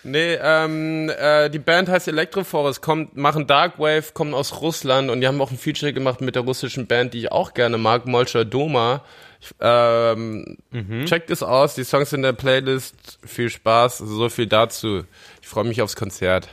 Nee, 0.03 0.33
ähm, 0.41 1.09
äh, 1.09 1.49
die 1.49 1.59
Band 1.59 1.87
heißt 1.87 2.09
Electroforest, 2.09 2.81
kommt, 2.81 3.15
machen 3.15 3.47
Darkwave, 3.47 4.03
kommen 4.13 4.33
aus 4.33 4.59
Russland 4.59 5.11
und 5.11 5.21
die 5.21 5.27
haben 5.27 5.39
auch 5.39 5.51
ein 5.51 5.57
Feature 5.57 5.93
gemacht 5.93 6.19
mit 6.19 6.35
der 6.35 6.41
russischen 6.41 6.87
Band, 6.87 7.13
die 7.13 7.19
ich 7.19 7.31
auch 7.31 7.53
gerne 7.53 7.77
mag, 7.77 8.05
Molcher 8.05 8.43
Doma. 8.43 9.03
Ich, 9.39 9.51
ähm, 9.61 10.57
Checkt 11.05 11.29
es 11.29 11.41
aus, 11.41 11.75
die 11.75 11.83
Songs 11.83 12.11
in 12.13 12.23
der 12.23 12.33
Playlist, 12.33 13.19
viel 13.25 13.49
Spaß, 13.49 13.99
so 13.99 14.27
viel 14.27 14.47
dazu. 14.47 15.03
Ich 15.41 15.47
freue 15.47 15.65
mich 15.65 15.81
aufs 15.81 15.95
Konzert. 15.95 16.49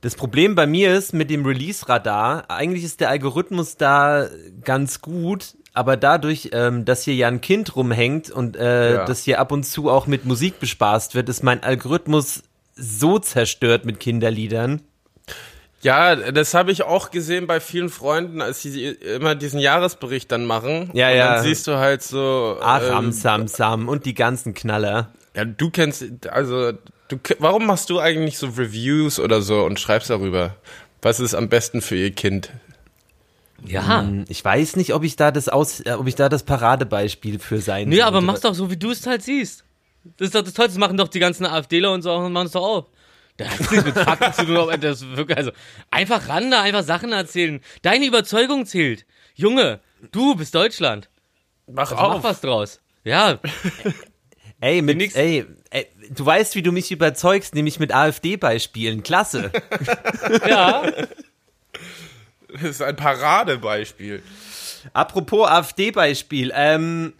Das 0.00 0.14
Problem 0.14 0.54
bei 0.54 0.66
mir 0.66 0.94
ist 0.94 1.12
mit 1.12 1.28
dem 1.28 1.44
Release-Radar, 1.44 2.44
eigentlich 2.48 2.84
ist 2.84 3.00
der 3.00 3.08
Algorithmus 3.10 3.76
da 3.76 4.28
ganz 4.62 5.00
gut, 5.00 5.56
aber 5.74 5.96
dadurch, 5.96 6.50
ähm, 6.52 6.84
dass 6.84 7.02
hier 7.02 7.14
ja 7.14 7.26
ein 7.26 7.40
Kind 7.40 7.74
rumhängt 7.74 8.30
und 8.30 8.56
äh, 8.56 8.94
Ja. 8.94 9.04
das 9.06 9.24
hier 9.24 9.40
ab 9.40 9.50
und 9.50 9.64
zu 9.64 9.90
auch 9.90 10.06
mit 10.06 10.24
Musik 10.24 10.60
bespaßt 10.60 11.14
wird, 11.16 11.28
ist 11.28 11.42
mein 11.42 11.64
Algorithmus 11.64 12.44
so 12.76 13.18
zerstört 13.18 13.84
mit 13.84 13.98
Kinderliedern. 13.98 14.82
Ja, 15.80 16.16
das 16.16 16.54
habe 16.54 16.72
ich 16.72 16.82
auch 16.82 17.10
gesehen 17.10 17.46
bei 17.46 17.60
vielen 17.60 17.88
Freunden, 17.88 18.40
als 18.42 18.62
sie 18.62 18.86
immer 18.86 19.34
diesen 19.36 19.60
Jahresbericht 19.60 20.30
dann 20.30 20.44
machen. 20.44 20.90
Ja, 20.92 21.08
und 21.10 21.16
ja. 21.16 21.34
Dann 21.34 21.44
siehst 21.44 21.66
du 21.68 21.76
halt 21.76 22.02
so. 22.02 22.56
Aram, 22.60 23.06
ähm, 23.06 23.12
Sam, 23.12 23.46
Sam 23.48 23.88
und 23.88 24.04
die 24.04 24.14
ganzen 24.14 24.54
Knaller. 24.54 25.12
Ja, 25.36 25.44
du 25.44 25.70
kennst, 25.70 26.28
also, 26.28 26.72
du, 27.08 27.18
warum 27.38 27.66
machst 27.66 27.90
du 27.90 27.98
eigentlich 28.00 28.38
so 28.38 28.46
Reviews 28.48 29.18
oder 29.18 29.42
so 29.42 29.64
und 29.64 29.78
schreibst 29.80 30.10
darüber? 30.10 30.56
Was 31.02 31.20
ist 31.20 31.34
am 31.34 31.48
besten 31.48 31.80
für 31.82 31.96
ihr 31.96 32.10
Kind? 32.12 32.50
Ja. 33.64 34.00
Hm, 34.02 34.24
Ich 34.28 34.44
weiß 34.44 34.76
nicht, 34.76 34.94
ob 34.94 35.02
ich 35.04 35.16
da 35.16 35.30
das 35.30 35.48
aus, 35.48 35.80
äh, 35.80 35.92
ob 35.92 36.06
ich 36.06 36.14
da 36.14 36.28
das 36.28 36.42
Paradebeispiel 36.44 37.38
für 37.38 37.60
sein 37.60 37.88
Nee, 37.88 38.02
aber 38.02 38.14
sollte. 38.16 38.26
mach's 38.26 38.40
doch 38.42 38.54
so, 38.54 38.70
wie 38.70 38.76
du 38.76 38.90
es 38.90 39.06
halt 39.06 39.22
siehst. 39.22 39.64
Das 40.16 40.26
ist 40.26 40.34
doch 40.34 40.42
das 40.42 40.54
Tollste, 40.54 40.74
das 40.74 40.78
machen 40.78 40.96
doch 40.96 41.08
die 41.08 41.18
ganzen 41.18 41.44
AfDler 41.44 41.92
und 41.92 42.02
so 42.02 42.10
auch, 42.12 42.28
machen 42.28 42.46
es 42.46 42.52
doch 42.52 42.62
auch. 42.62 42.86
Da 43.36 43.46
hat 43.48 43.60
nichts 43.60 43.84
mit 43.84 43.94
Fakten 43.94 44.32
zu 44.32 44.46
tun, 44.46 44.56
aber 44.56 44.76
das 44.78 45.02
ist 45.02 45.16
wirklich, 45.16 45.36
also, 45.38 45.50
einfach 45.90 46.28
ran 46.28 46.50
da, 46.50 46.62
einfach 46.62 46.82
Sachen 46.82 47.12
erzählen. 47.12 47.60
Deine 47.82 48.06
Überzeugung 48.06 48.64
zählt. 48.66 49.06
Junge, 49.34 49.80
du 50.12 50.34
bist 50.34 50.54
Deutschland. 50.54 51.08
Mach 51.70 51.90
Also 51.92 52.02
mach 52.02 52.22
was 52.24 52.40
draus. 52.40 52.80
Ja, 53.04 53.38
Ey, 54.60 54.82
mit, 54.82 54.96
nix- 54.96 55.14
ey, 55.14 55.46
ey, 55.70 55.86
du 56.10 56.26
weißt, 56.26 56.54
wie 56.56 56.62
du 56.62 56.72
mich 56.72 56.90
überzeugst, 56.90 57.54
nämlich 57.54 57.78
mit 57.78 57.94
AfD-Beispielen. 57.94 59.02
Klasse. 59.02 59.52
ja. 60.48 60.82
Das 62.52 62.62
ist 62.62 62.82
ein 62.82 62.96
Paradebeispiel. 62.96 64.22
Apropos 64.94 65.48
AfD-Beispiel, 65.48 66.50
ähm, 66.54 67.12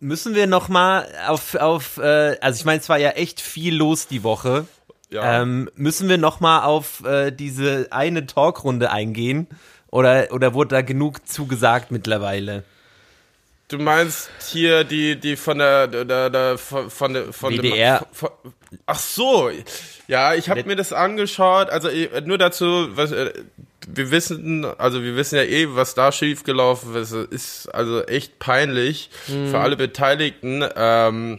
müssen 0.00 0.34
wir 0.34 0.46
noch 0.46 0.68
mal 0.68 1.06
auf, 1.26 1.54
auf 1.56 1.98
äh, 1.98 2.36
also 2.40 2.58
ich 2.60 2.64
meine, 2.64 2.80
es 2.80 2.88
war 2.88 2.98
ja 2.98 3.10
echt 3.10 3.40
viel 3.40 3.74
los 3.74 4.06
die 4.06 4.22
Woche. 4.22 4.66
Ja. 5.10 5.42
Ähm, 5.42 5.70
müssen 5.74 6.08
wir 6.08 6.18
noch 6.18 6.40
mal 6.40 6.64
auf 6.64 7.04
äh, 7.04 7.30
diese 7.30 7.88
eine 7.90 8.26
Talkrunde 8.26 8.90
eingehen? 8.90 9.48
Oder, 9.90 10.28
oder 10.32 10.52
wurde 10.54 10.76
da 10.76 10.82
genug 10.82 11.26
zugesagt 11.26 11.90
mittlerweile? 11.90 12.62
Du 13.68 13.78
meinst 13.78 14.30
hier 14.50 14.82
die, 14.84 15.16
die 15.16 15.36
von 15.36 15.58
der, 15.58 15.86
der, 15.86 16.30
der 16.30 16.56
von, 16.56 17.12
der, 17.12 17.32
von 17.34 17.54
WDR. 17.54 17.98
Dem, 17.98 18.06
von, 18.12 18.30
ach 18.86 18.98
so. 18.98 19.50
Ja, 20.06 20.34
ich 20.34 20.48
habe 20.48 20.64
mir 20.64 20.76
das 20.76 20.94
angeschaut. 20.94 21.68
Also 21.68 21.90
nur 22.24 22.38
dazu, 22.38 22.96
was, 22.96 23.12
äh, 23.12 23.30
wir 23.86 24.10
wissen, 24.10 24.64
also 24.64 25.02
wir 25.02 25.16
wissen 25.16 25.36
ja 25.36 25.42
eh, 25.42 25.66
was 25.70 25.94
da 25.94 26.12
schiefgelaufen 26.12 26.94
ist. 26.96 27.12
Ist 27.12 27.68
also 27.74 28.02
echt 28.04 28.38
peinlich 28.38 29.10
für 29.26 29.58
alle 29.58 29.76
Beteiligten. 29.76 30.64
Ähm, 30.74 31.38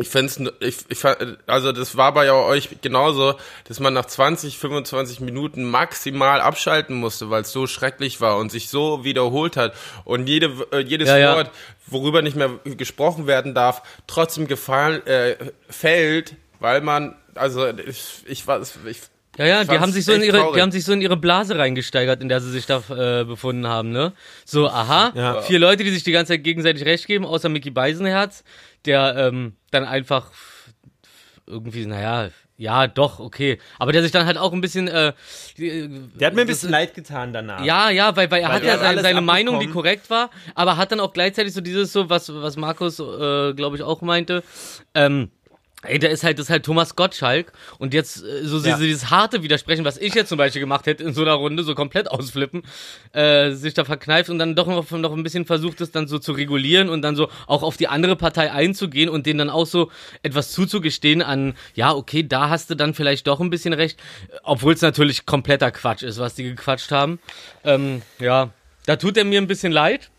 ich 0.00 0.08
fände 0.08 0.52
ich, 0.60 0.78
ich, 0.88 1.04
also 1.46 1.72
das 1.72 1.96
war 1.96 2.14
bei 2.14 2.32
euch 2.32 2.80
genauso, 2.80 3.34
dass 3.64 3.80
man 3.80 3.92
nach 3.92 4.06
20, 4.06 4.58
25 4.58 5.20
Minuten 5.20 5.64
maximal 5.64 6.40
abschalten 6.40 6.96
musste, 6.96 7.28
weil 7.28 7.42
es 7.42 7.52
so 7.52 7.66
schrecklich 7.66 8.20
war 8.20 8.38
und 8.38 8.50
sich 8.50 8.68
so 8.68 9.04
wiederholt 9.04 9.56
hat 9.56 9.74
und 10.04 10.26
jede, 10.26 10.52
äh, 10.72 10.80
jedes 10.80 11.08
Ja, 11.08 11.18
ja. 11.18 11.36
Wort, 11.36 11.50
worüber 11.86 12.22
nicht 12.22 12.36
mehr 12.36 12.50
gesprochen 12.64 13.26
werden 13.26 13.54
darf, 13.54 13.82
trotzdem 14.06 14.46
gefallen, 14.46 15.06
äh, 15.06 15.36
fällt, 15.68 16.36
weil 16.60 16.80
man, 16.80 17.16
also 17.34 17.66
ich, 17.68 18.24
ich 18.26 18.44
ich, 18.86 19.00
Ja, 19.40 19.46
ja, 19.46 19.64
die 19.64 19.78
haben 19.78 19.90
sich 19.90 20.04
so 20.04 20.12
in 20.12 20.22
ihre, 20.22 20.36
traurig. 20.36 20.54
die 20.56 20.60
haben 20.62 20.70
sich 20.70 20.84
so 20.84 20.92
in 20.92 21.00
ihre 21.00 21.16
Blase 21.16 21.56
reingesteigert, 21.56 22.20
in 22.22 22.28
der 22.28 22.40
sie 22.42 22.50
sich 22.50 22.66
da 22.66 22.82
äh, 22.90 23.24
befunden 23.24 23.66
haben, 23.66 23.90
ne? 23.90 24.12
So, 24.44 24.68
aha, 24.68 25.12
Ja. 25.14 25.40
vier 25.40 25.58
Leute, 25.58 25.82
die 25.82 25.90
sich 25.90 26.04
die 26.04 26.12
ganze 26.12 26.34
Zeit 26.34 26.44
gegenseitig 26.44 26.84
recht 26.84 27.06
geben, 27.06 27.24
außer 27.24 27.48
Mickey 27.48 27.70
Beisenherz, 27.70 28.44
der 28.84 29.14
ähm, 29.16 29.54
dann 29.70 29.84
einfach 29.86 30.30
irgendwie, 31.46 31.86
naja, 31.86 32.28
ja, 32.58 32.86
doch, 32.86 33.20
okay. 33.20 33.58
Aber 33.78 33.90
der 33.92 34.02
sich 34.02 34.12
dann 34.12 34.26
halt 34.26 34.36
auch 34.36 34.52
ein 34.52 34.60
bisschen, 34.60 34.86
äh, 34.86 35.14
Der 35.58 36.26
hat 36.26 36.34
mir 36.34 36.42
ein 36.42 36.46
bisschen 36.46 36.68
leid 36.68 36.92
getan 36.94 37.32
danach. 37.32 37.64
ja, 37.64 37.88
ja, 37.88 38.14
weil, 38.16 38.30
weil 38.30 38.42
er 38.42 38.48
Weil 38.50 38.56
hat 38.56 38.64
ja 38.64 38.76
seine, 38.76 39.00
seine 39.00 39.22
Meinung, 39.22 39.58
die 39.60 39.68
korrekt 39.68 40.10
war, 40.10 40.28
aber 40.54 40.76
hat 40.76 40.92
dann 40.92 41.00
auch 41.00 41.14
gleichzeitig 41.14 41.54
so 41.54 41.62
dieses 41.62 41.90
so, 41.94 42.10
was, 42.10 42.30
was 42.34 42.58
Markus, 42.58 43.00
äh, 43.00 43.54
glaube 43.54 43.76
ich, 43.76 43.82
auch 43.82 44.02
meinte, 44.02 44.42
ähm, 44.94 45.30
Ey, 45.82 45.98
der 45.98 46.10
ist 46.10 46.24
halt, 46.24 46.38
das 46.38 46.46
ist 46.46 46.50
halt 46.50 46.66
Thomas 46.66 46.94
Gottschalk 46.94 47.52
und 47.78 47.94
jetzt 47.94 48.22
äh, 48.22 48.44
so 48.44 48.58
Ja. 48.58 48.74
diese, 48.74 48.84
dieses 48.86 49.08
harte 49.08 49.42
Widersprechen, 49.42 49.82
was 49.84 49.96
ich 49.96 50.14
jetzt 50.14 50.28
zum 50.28 50.36
Beispiel 50.36 50.60
gemacht 50.60 50.84
hätte 50.86 51.02
in 51.02 51.14
so 51.14 51.22
einer 51.22 51.32
Runde, 51.32 51.62
so 51.62 51.74
komplett 51.74 52.10
ausflippen, 52.10 52.64
äh, 53.12 53.52
sich 53.52 53.72
da 53.72 53.86
verkneift 53.86 54.28
und 54.28 54.38
dann 54.38 54.54
doch 54.54 54.66
noch, 54.66 54.90
noch 54.90 55.12
ein 55.14 55.22
bisschen 55.22 55.46
versucht, 55.46 55.80
es 55.80 55.90
dann 55.90 56.06
so 56.06 56.18
zu 56.18 56.32
regulieren 56.32 56.90
und 56.90 57.00
dann 57.00 57.16
so 57.16 57.30
auch 57.46 57.62
auf 57.62 57.78
die 57.78 57.88
andere 57.88 58.14
Partei 58.14 58.52
einzugehen 58.52 59.08
und 59.08 59.24
denen 59.24 59.38
dann 59.38 59.48
auch 59.50 59.64
so 59.64 59.90
etwas 60.22 60.52
zuzugestehen 60.52 61.22
an, 61.22 61.54
ja, 61.74 61.94
okay, 61.94 62.24
da 62.28 62.50
hast 62.50 62.68
du 62.68 62.74
dann 62.74 62.92
vielleicht 62.92 63.26
doch 63.26 63.40
ein 63.40 63.48
bisschen 63.48 63.72
recht, 63.72 63.98
obwohl 64.42 64.74
es 64.74 64.82
natürlich 64.82 65.24
kompletter 65.24 65.70
Quatsch 65.70 66.02
ist, 66.02 66.18
was 66.18 66.34
die 66.34 66.42
gequatscht 66.44 66.92
haben. 66.92 67.20
Ähm, 67.64 68.02
ja, 68.18 68.50
da 68.84 68.96
tut 68.96 69.16
er 69.16 69.24
mir 69.24 69.40
ein 69.40 69.46
bisschen 69.46 69.72
leid, 69.72 70.10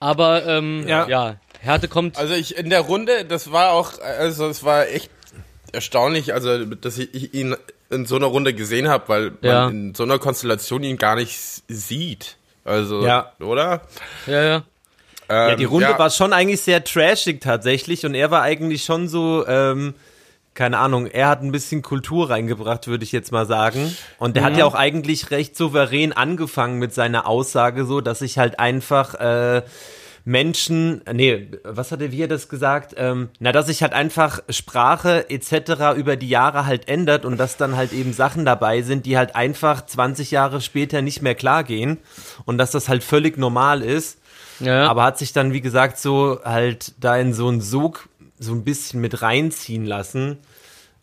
aber 0.00 0.44
ähm, 0.46 0.86
Ja. 0.88 1.06
ja. 1.08 1.36
Härte 1.60 1.88
kommt. 1.88 2.16
Also 2.18 2.34
ich 2.34 2.56
in 2.56 2.70
der 2.70 2.80
Runde, 2.80 3.24
das 3.24 3.52
war 3.52 3.72
auch, 3.72 4.00
also 4.00 4.48
es 4.48 4.64
war 4.64 4.88
echt 4.88 5.10
erstaunlich, 5.72 6.32
also 6.34 6.64
dass 6.64 6.98
ich 6.98 7.34
ihn 7.34 7.54
in 7.90 8.06
so 8.06 8.16
einer 8.16 8.26
Runde 8.26 8.54
gesehen 8.54 8.88
habe, 8.88 9.04
weil 9.08 9.32
Ja. 9.42 9.64
man 9.66 9.70
in 9.88 9.94
so 9.94 10.02
einer 10.04 10.18
Konstellation 10.18 10.82
ihn 10.82 10.96
gar 10.96 11.16
nicht 11.16 11.38
sieht. 11.68 12.36
Also, 12.64 13.04
Ja. 13.04 13.32
oder? 13.40 13.82
ja, 14.26 14.42
ja. 14.42 14.62
Ja, 15.28 15.54
die 15.54 15.62
Ähm, 15.64 15.68
Runde 15.70 15.90
ja. 15.90 15.98
war 15.98 16.10
schon 16.10 16.32
eigentlich 16.32 16.60
sehr 16.62 16.82
trashig 16.82 17.40
tatsächlich 17.40 18.04
und 18.04 18.14
er 18.16 18.32
war 18.32 18.42
eigentlich 18.42 18.82
schon 18.84 19.06
so, 19.08 19.46
ähm, 19.46 19.94
keine 20.54 20.78
Ahnung, 20.78 21.06
er 21.06 21.28
hat 21.28 21.40
ein 21.42 21.52
bisschen 21.52 21.82
Kultur 21.82 22.30
reingebracht, 22.30 22.88
würde 22.88 23.04
ich 23.04 23.12
jetzt 23.12 23.30
mal 23.30 23.46
sagen. 23.46 23.96
Und 24.18 24.34
der 24.34 24.42
hat 24.42 24.56
ja 24.56 24.64
auch 24.64 24.74
eigentlich 24.74 25.30
recht 25.30 25.56
souverän 25.56 26.12
angefangen 26.12 26.78
mit 26.80 26.92
seiner 26.92 27.28
Aussage 27.28 27.86
so, 27.86 28.00
dass 28.00 28.22
ich 28.22 28.38
halt 28.38 28.58
einfach 28.58 29.14
äh, 29.14 29.62
Menschen, 30.24 31.02
nee, 31.12 31.48
was 31.64 31.92
hat 31.92 32.00
wie 32.00 32.22
er 32.22 32.28
das 32.28 32.48
gesagt? 32.48 32.94
Ähm, 32.96 33.28
na, 33.38 33.52
dass 33.52 33.66
sich 33.66 33.82
halt 33.82 33.92
einfach 33.92 34.40
Sprache 34.48 35.28
etc. 35.30 35.96
über 35.96 36.16
die 36.16 36.28
Jahre 36.28 36.66
halt 36.66 36.88
ändert 36.88 37.24
und 37.24 37.38
dass 37.38 37.56
dann 37.56 37.76
halt 37.76 37.92
eben 37.92 38.12
Sachen 38.12 38.44
dabei 38.44 38.82
sind, 38.82 39.06
die 39.06 39.16
halt 39.16 39.34
einfach 39.34 39.84
20 39.84 40.30
Jahre 40.30 40.60
später 40.60 41.02
nicht 41.02 41.22
mehr 41.22 41.34
klar 41.34 41.64
gehen 41.64 41.98
und 42.44 42.58
dass 42.58 42.70
das 42.70 42.88
halt 42.88 43.04
völlig 43.04 43.38
normal 43.38 43.82
ist. 43.82 44.18
ja. 44.60 44.86
Aber 44.88 45.04
hat 45.04 45.18
sich 45.18 45.32
dann, 45.32 45.52
wie 45.52 45.60
gesagt, 45.60 45.98
so 45.98 46.40
halt 46.44 46.94
da 47.00 47.16
in 47.16 47.32
so 47.32 47.48
einen 47.48 47.60
Sog 47.60 48.08
so 48.38 48.52
ein 48.52 48.64
bisschen 48.64 49.00
mit 49.00 49.22
reinziehen 49.22 49.84
lassen. 49.84 50.38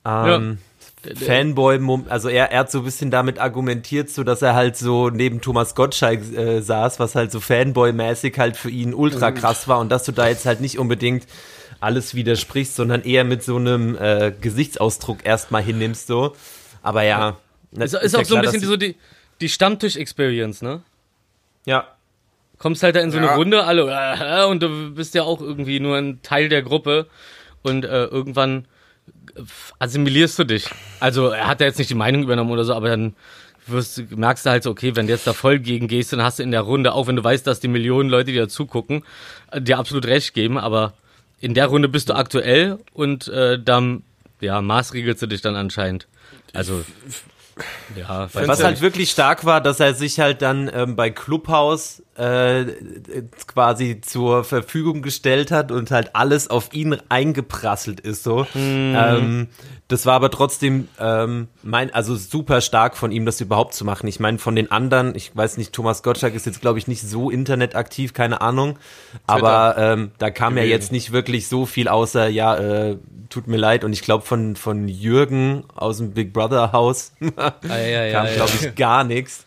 Ähm, 0.06 0.58
Fanboy, 1.16 1.80
also 2.10 2.30
er, 2.30 2.52
er 2.52 2.60
hat 2.60 2.72
so 2.72 2.80
ein 2.80 2.84
bisschen 2.86 3.12
damit 3.12 3.40
argumentiert, 3.40 4.10
so 4.10 4.24
dass 4.24 4.42
er 4.42 4.56
halt 4.56 4.78
so 4.78 5.10
neben 5.10 5.42
Thomas 5.42 5.76
Gottschalk 5.76 6.22
äh, 6.36 6.62
saß, 6.62 7.00
was 7.00 7.16
halt 7.16 7.32
so 7.32 7.40
Fanboy-mäßig 7.40 8.38
halt 8.38 8.58
für 8.58 8.70
ihn 8.70 8.94
ultra 8.94 9.32
krass 9.32 9.68
war 9.68 9.80
und 9.80 9.90
dass 9.90 10.04
du 10.04 10.12
da 10.12 10.28
jetzt 10.28 10.46
halt 10.46 10.62
nicht 10.62 10.80
unbedingt 10.80 11.26
alles 11.80 12.16
widersprichst, 12.16 12.76
sondern 12.76 13.04
eher 13.04 13.24
mit 13.24 13.44
so 13.44 13.56
einem 13.58 13.96
äh, 13.98 14.32
Gesichtsausdruck 14.40 15.26
erstmal 15.26 15.62
hinnimmst 15.62 16.08
so. 16.08 16.36
Aber 16.82 17.04
ja. 17.04 17.38
Ist, 17.72 17.94
na- 17.94 18.00
ist 18.00 18.14
ja 18.14 18.20
auch 18.20 18.26
so 18.26 18.36
ein 18.36 18.42
klar, 18.42 18.54
bisschen 18.54 18.68
so 18.68 18.78
die, 18.78 18.96
die 19.42 19.50
Stammtisch-Experience, 19.50 20.62
ne? 20.62 20.82
Ja, 21.66 21.88
Kommst 22.60 22.82
halt 22.82 22.96
da 22.96 23.02
in 23.02 23.12
so 23.12 23.18
eine 23.18 23.28
Ja. 23.28 23.36
Runde, 23.36 23.66
alle, 23.66 23.84
äh, 23.92 24.46
und 24.50 24.64
du 24.64 24.92
bist 24.94 25.14
ja 25.14 25.24
auch 25.24 25.42
irgendwie 25.42 25.80
nur 25.80 25.98
ein 25.98 26.22
Teil 26.24 26.50
der 26.50 26.64
Gruppe 26.64 27.08
und 27.62 27.86
äh, 27.86 28.06
irgendwann 28.06 28.66
assimilierst 29.80 30.40
du 30.40 30.44
dich. 30.44 30.66
Also 31.00 31.28
er 31.30 31.48
hat 31.48 31.62
ja 31.62 31.68
jetzt 31.68 31.78
nicht 31.78 31.90
die 31.90 31.96
Meinung 31.96 32.24
übernommen 32.24 32.52
oder 32.52 32.64
so, 32.64 32.74
aber 32.74 32.90
dann 32.90 33.16
wirst, 33.68 34.12
merkst 34.12 34.46
du 34.46 34.50
halt 34.50 34.64
so, 34.64 34.72
okay, 34.72 34.96
wenn 34.96 35.08
du 35.08 35.14
jetzt 35.14 35.28
da 35.28 35.34
voll 35.34 35.60
gegen 35.60 35.88
gehst, 35.88 36.14
dann 36.14 36.22
hast 36.22 36.40
du 36.40 36.44
in 36.44 36.52
der 36.52 36.62
Runde, 36.62 36.94
auch 36.94 37.08
wenn 37.08 37.16
du 37.16 37.24
weißt, 37.24 37.46
dass 37.46 37.60
die 37.60 37.68
Millionen 37.68 38.10
Leute, 38.10 38.32
die 38.32 38.38
da 38.38 38.48
zugucken, 38.48 39.04
äh, 39.52 39.62
dir 39.62 39.78
absolut 39.78 40.06
recht 40.06 40.34
geben, 40.34 40.58
aber 40.58 40.94
in 41.40 41.54
der 41.54 41.68
Runde 41.68 41.90
bist 41.90 42.10
du 42.10 42.14
aktuell 42.14 42.80
und 42.94 43.28
äh, 43.28 43.62
dann, 43.62 44.04
ja, 44.42 44.62
maßregelst 44.62 45.22
du 45.22 45.28
dich 45.28 45.42
dann 45.42 45.56
anscheinend. 45.56 46.08
Also, 46.54 46.84
ja, 47.96 48.30
Was 48.34 48.64
halt 48.64 48.82
wirklich 48.82 49.12
stark 49.12 49.46
war, 49.46 49.62
dass 49.62 49.80
er 49.80 49.94
sich 49.94 50.20
halt 50.20 50.42
dann 50.42 50.70
ähm, 50.74 50.96
bei 50.96 51.10
Clubhouse 51.10 52.04
äh, 52.18 52.66
quasi 53.46 54.02
zur 54.02 54.44
Verfügung 54.44 55.02
gestellt 55.02 55.52
hat 55.52 55.72
und 55.72 55.92
halt 55.92 56.16
alles 56.16 56.50
auf 56.50 56.74
ihn 56.74 56.98
eingeprasselt 57.10 58.00
ist 58.00 58.24
so. 58.24 58.48
Ähm, 58.56 59.48
das 59.88 60.06
war 60.06 60.16
aber 60.16 60.32
trotzdem 60.32 60.88
ähm, 61.00 61.48
mein, 61.64 61.94
also 61.94 62.16
super 62.16 62.62
stark 62.62 62.98
von 62.98 63.12
ihm, 63.12 63.26
das 63.26 63.40
überhaupt 63.40 63.74
zu 63.74 63.86
machen. 63.86 64.08
Ich 64.08 64.20
meine, 64.20 64.40
von 64.40 64.56
den 64.56 64.72
anderen, 64.72 65.16
ich 65.16 65.36
weiß 65.36 65.58
nicht, 65.58 65.74
Thomas 65.74 66.02
Gottschalk 66.02 66.34
ist 66.34 66.46
jetzt 66.46 66.62
glaube 66.62 66.80
ich 66.80 66.88
nicht 66.88 67.02
so 67.02 67.30
internetaktiv, 67.30 68.14
keine 68.14 68.42
Ahnung, 68.42 68.80
aber 69.28 69.76
ähm, 69.78 70.12
da 70.18 70.32
kam 70.32 70.58
ja 70.58 70.64
jetzt 70.64 70.92
nicht 70.92 71.12
wirklich 71.12 71.48
so 71.48 71.66
viel 71.66 71.88
außer 71.88 72.28
ja, 72.28 72.56
äh, 72.56 72.98
tut 73.30 73.48
mir 73.48 73.58
leid 73.58 73.84
und 73.84 73.94
ich 73.94 74.02
glaube 74.02 74.26
von 74.26 74.56
von 74.56 74.88
Jürgen 74.88 75.66
aus 75.76 75.98
dem 75.98 76.12
Big 76.12 76.34
Brother 76.34 76.72
Haus 76.72 77.12
Ah, 77.38 77.54
ja, 77.70 78.06
ja, 78.06 78.12
kam, 78.12 78.26
ja. 78.26 78.34
glaube 78.34 78.52
ich, 78.60 78.76
gar 78.76 79.04
nichts. 79.04 79.46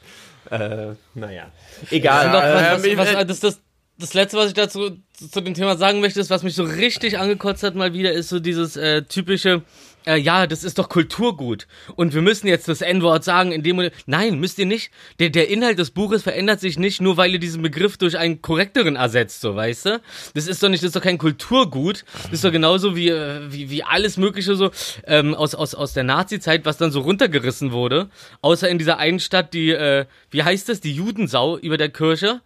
Äh, 0.50 0.94
naja. 1.14 1.46
Egal. 1.90 2.30
Noch, 2.30 2.42
was, 2.42 2.82
was, 2.82 3.14
was, 3.14 3.26
das, 3.26 3.40
das, 3.40 3.60
das 3.98 4.14
letzte, 4.14 4.36
was 4.36 4.48
ich 4.48 4.54
dazu 4.54 4.98
zu 5.12 5.40
dem 5.40 5.54
Thema 5.54 5.76
sagen 5.76 6.00
möchte, 6.00 6.20
ist, 6.20 6.30
was 6.30 6.42
mich 6.42 6.54
so 6.54 6.64
richtig 6.64 7.18
angekotzt 7.18 7.62
hat 7.62 7.74
mal 7.74 7.92
wieder, 7.92 8.12
ist 8.12 8.28
so 8.28 8.40
dieses 8.40 8.76
äh, 8.76 9.02
typische, 9.02 9.62
äh, 10.06 10.16
ja, 10.16 10.46
das 10.46 10.64
ist 10.64 10.78
doch 10.78 10.88
Kulturgut 10.88 11.66
und 11.96 12.14
wir 12.14 12.22
müssen 12.22 12.46
jetzt 12.46 12.68
das 12.68 12.80
N-Wort 12.80 13.24
sagen, 13.24 13.52
in 13.52 13.62
dem 13.62 13.90
nein, 14.06 14.38
müsst 14.38 14.58
ihr 14.58 14.66
nicht. 14.66 14.90
Der, 15.18 15.30
der 15.30 15.48
Inhalt 15.48 15.78
des 15.78 15.90
Buches 15.90 16.22
verändert 16.22 16.60
sich 16.60 16.78
nicht, 16.78 17.00
nur 17.00 17.16
weil 17.16 17.32
ihr 17.32 17.38
diesen 17.38 17.62
Begriff 17.62 17.96
durch 17.96 18.18
einen 18.18 18.42
korrekteren 18.42 18.96
ersetzt, 18.96 19.40
so 19.40 19.54
weißt 19.56 19.86
du. 19.86 20.00
Das 20.34 20.46
ist 20.46 20.62
doch 20.62 20.68
nicht, 20.68 20.82
das 20.82 20.88
ist 20.88 20.96
doch 20.96 21.02
kein 21.02 21.18
Kulturgut. 21.18 22.04
Das 22.24 22.32
ist 22.32 22.44
doch 22.44 22.52
genauso 22.52 22.96
wie 22.96 23.08
äh, 23.08 23.40
wie, 23.52 23.70
wie 23.70 23.82
alles 23.84 24.16
Mögliche 24.16 24.54
so 24.54 24.70
ähm, 25.06 25.34
aus 25.34 25.54
aus 25.54 25.74
aus 25.74 25.92
der 25.92 26.04
Nazi-Zeit, 26.04 26.64
was 26.64 26.76
dann 26.78 26.90
so 26.92 27.00
runtergerissen 27.00 27.72
wurde, 27.72 28.08
außer 28.42 28.68
in 28.68 28.78
dieser 28.78 28.98
einen 28.98 29.20
Stadt, 29.20 29.52
die 29.54 29.70
äh, 29.70 30.06
wie 30.30 30.42
heißt 30.42 30.68
das, 30.68 30.80
die 30.80 30.92
Judensau 30.94 31.58
über 31.58 31.76
der 31.76 31.88
Kirche. 31.90 32.40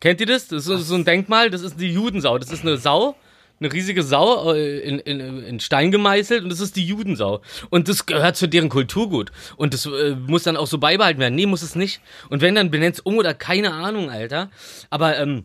Kennt 0.00 0.20
ihr 0.20 0.26
das? 0.26 0.48
Das 0.48 0.58
ist 0.62 0.66
so- 0.66 0.76
so 0.76 0.94
ein 0.96 1.04
Denkmal, 1.04 1.50
das 1.50 1.62
ist 1.62 1.80
die 1.80 1.90
Judensau. 1.92 2.36
Das 2.38 2.50
ist 2.52 2.62
eine 2.62 2.76
Sau, 2.76 3.16
eine 3.64 3.72
riesige 3.72 4.02
Sau 4.02 4.52
äh, 4.52 4.78
in, 4.80 4.98
in, 5.00 5.42
in 5.42 5.60
Stein 5.60 5.90
gemeißelt 5.90 6.42
und 6.42 6.50
das 6.50 6.60
ist 6.60 6.76
die 6.76 6.84
Judensau. 6.86 7.40
Und 7.70 7.88
das 7.88 8.06
gehört 8.06 8.36
zu 8.36 8.46
deren 8.46 8.68
Kulturgut. 8.68 9.32
Und 9.56 9.74
das 9.74 9.86
äh, 9.86 10.14
muss 10.26 10.42
dann 10.44 10.56
auch 10.56 10.66
so 10.66 10.78
beibehalten 10.78 11.20
werden. 11.20 11.34
Nee, 11.34 11.46
muss 11.46 11.62
es 11.62 11.74
nicht. 11.74 12.00
Und 12.30 12.42
wenn, 12.42 12.54
dann 12.54 12.70
benennt's 12.70 13.00
um 13.00 13.16
oder 13.18 13.34
keine 13.34 13.72
Ahnung, 13.72 14.10
Alter. 14.10 14.50
Aber, 14.90 15.18
ähm, 15.18 15.44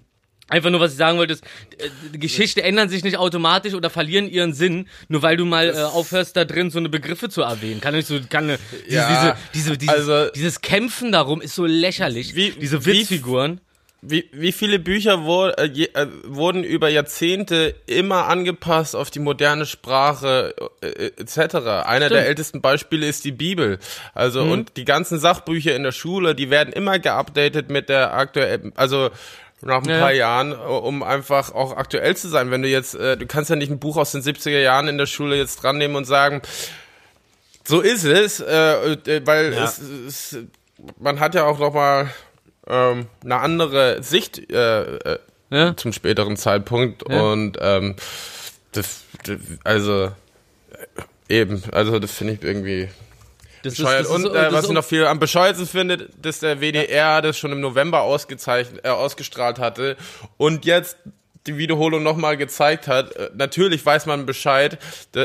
Einfach 0.52 0.72
nur, 0.72 0.80
was 0.80 0.94
ich 0.94 0.98
sagen 0.98 1.20
wollte, 1.20 1.34
ist, 1.34 1.44
äh, 1.78 2.18
Geschichte 2.18 2.64
ändern 2.64 2.90
sich 2.90 3.04
nicht 3.04 3.18
automatisch 3.18 3.76
oder 3.76 3.92
verlieren 3.92 4.28
ihren 4.28 4.56
Sinn, 4.56 4.88
nur 5.08 5.22
weil 5.22 5.38
du 5.38 5.46
mal 5.46 5.70
äh, 5.70 5.74
aufhörst, 5.84 6.36
da 6.36 6.44
drin 6.44 6.72
so 6.72 6.80
eine 6.80 6.90
Begriffe 6.90 7.30
zu 7.30 7.44
erwähnen. 7.44 7.82
Kann 7.82 7.94
nicht 7.94 8.08
so, 8.08 8.18
kann, 8.28 8.50
äh, 8.50 8.58
diese, 8.88 8.96
Ja, 8.96 9.38
diese, 9.54 9.70
diese, 9.76 9.78
dieses, 9.78 9.94
also- 10.10 10.32
dieses 10.32 10.62
Kämpfen 10.62 11.12
darum 11.12 11.40
ist 11.40 11.54
so 11.54 11.68
lächerlich. 11.68 12.34
Wie- 12.34 12.50
diese 12.60 12.84
Witzfiguren. 12.84 13.62
Wie, 14.02 14.30
wie 14.32 14.54
viele 14.54 14.80
Bücher 14.80 15.26
wo, 15.26 15.48
äh, 15.48 15.66
je, 15.66 15.88
äh, 15.94 16.08
wurden 16.24 16.64
über 16.64 16.88
Jahrzehnte 16.88 17.76
immer 17.86 18.28
angepasst 18.28 18.96
auf 18.96 19.12
die 19.12 19.20
moderne 19.20 19.66
Sprache 19.66 20.56
äh, 20.82 20.88
äh, 20.88 21.12
etc. 21.18 21.56
Einer 21.86 22.08
der 22.08 22.26
ältesten 22.26 22.62
Beispiele 22.62 23.06
ist 23.08 23.26
die 23.26 23.34
Bibel. 23.34 23.78
Also 24.14 24.46
Mhm. 24.46 24.52
und 24.52 24.78
die 24.78 24.86
ganzen 24.86 25.20
Sachbücher 25.20 25.76
in 25.76 25.84
der 25.84 25.92
Schule, 25.92 26.34
die 26.34 26.50
werden 26.50 26.72
immer 26.72 26.98
geupdatet 26.98 27.70
mit 27.70 27.90
der 27.90 28.14
aktuellen, 28.14 28.72
also 28.78 29.10
nach 29.62 29.84
ein 29.84 29.90
Ja. 29.90 30.00
paar 30.00 30.14
Jahren, 30.14 30.54
um 30.54 31.04
einfach 31.04 31.54
auch 31.54 31.76
aktuell 31.76 32.16
zu 32.16 32.30
sein. 32.30 32.52
Wenn 32.52 32.62
du 32.62 32.70
jetzt, 32.70 32.96
äh, 32.96 33.18
du 33.18 33.26
kannst 33.28 33.50
ja 33.50 33.58
nicht 33.58 33.70
ein 33.70 33.80
Buch 33.80 33.98
aus 33.98 34.14
den 34.14 34.22
70er 34.22 34.60
Jahren 34.62 34.88
in 34.88 34.98
der 34.98 35.08
Schule 35.08 35.36
jetzt 35.36 35.58
dran 35.62 35.78
nehmen 35.78 35.98
und 35.98 36.06
sagen, 36.06 36.42
so 37.66 37.82
ist 37.82 38.06
es, 38.06 38.40
äh, 38.40 39.22
weil 39.26 39.54
Ja. 39.54 39.66
es, 39.66 39.80
es, 39.80 40.38
man 40.98 41.20
hat 41.20 41.36
ja 41.36 41.44
auch 41.44 41.60
noch 41.60 41.74
mal 41.74 42.10
ähm, 42.70 43.08
eine 43.24 43.38
andere 43.40 44.02
Sicht 44.04 44.52
äh, 44.52 44.96
äh, 44.98 45.20
Ja? 45.50 45.76
zum 45.76 45.94
späteren 45.94 46.38
Zeitpunkt 46.38 47.04
Ja. 47.10 47.22
und 47.22 47.58
ähm, 47.62 47.96
das, 48.72 49.02
das, 49.24 49.38
also 49.64 50.12
äh, 51.28 51.40
eben, 51.42 51.64
also 51.72 52.00
das 52.00 52.12
finde 52.12 52.34
ich 52.34 52.44
irgendwie 52.44 52.90
Das 53.64 53.76
bescheuert. 53.76 54.02
das 54.02 54.10
und 54.10 54.26
äh, 54.28 54.34
das 54.34 54.54
was 54.54 54.64
ist 54.64 54.70
ich 54.70 54.76
noch 54.76 54.86
viel 54.86 55.06
am 55.06 55.20
bescheuertsten 55.20 55.68
finde, 55.68 56.10
dass 56.22 56.40
der 56.40 56.62
WDR 56.62 57.22
das 57.22 57.38
schon 57.38 57.52
im 57.52 57.60
November 57.62 58.02
ausgezeichnet, 58.02 58.86
äh, 58.86 58.90
ausgestrahlt 58.90 59.60
hatte 59.60 59.98
und 60.38 60.66
jetzt 60.66 60.98
die 61.50 61.58
Wiederholung 61.58 62.04
nochmal 62.04 62.38
gezeigt 62.38 62.88
hat. 62.88 63.16
Äh, 63.16 63.30
Natürlich 63.36 63.86
weiß 63.86 64.06
man 64.06 64.26
Bescheid 64.26 64.78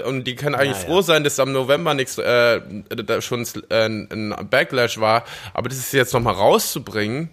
und 0.07 0.25
die 0.25 0.35
können 0.37 0.55
eigentlich 0.55 0.77
Ja, 0.79 0.83
ja. 0.83 0.89
froh 0.89 1.03
sein, 1.03 1.23
dass 1.25 1.39
am 1.39 1.53
November 1.53 1.95
nichts 1.95 2.19
äh, 2.19 2.61
da 2.89 3.21
schon 3.21 3.47
äh, 3.69 3.87
ein 3.87 4.35
Backlash 4.51 4.99
war, 5.01 5.25
aber 5.53 5.69
das 5.69 5.79
ist 5.79 5.93
jetzt 5.93 6.15
nochmal 6.15 6.35
rauszubringen. 6.35 7.31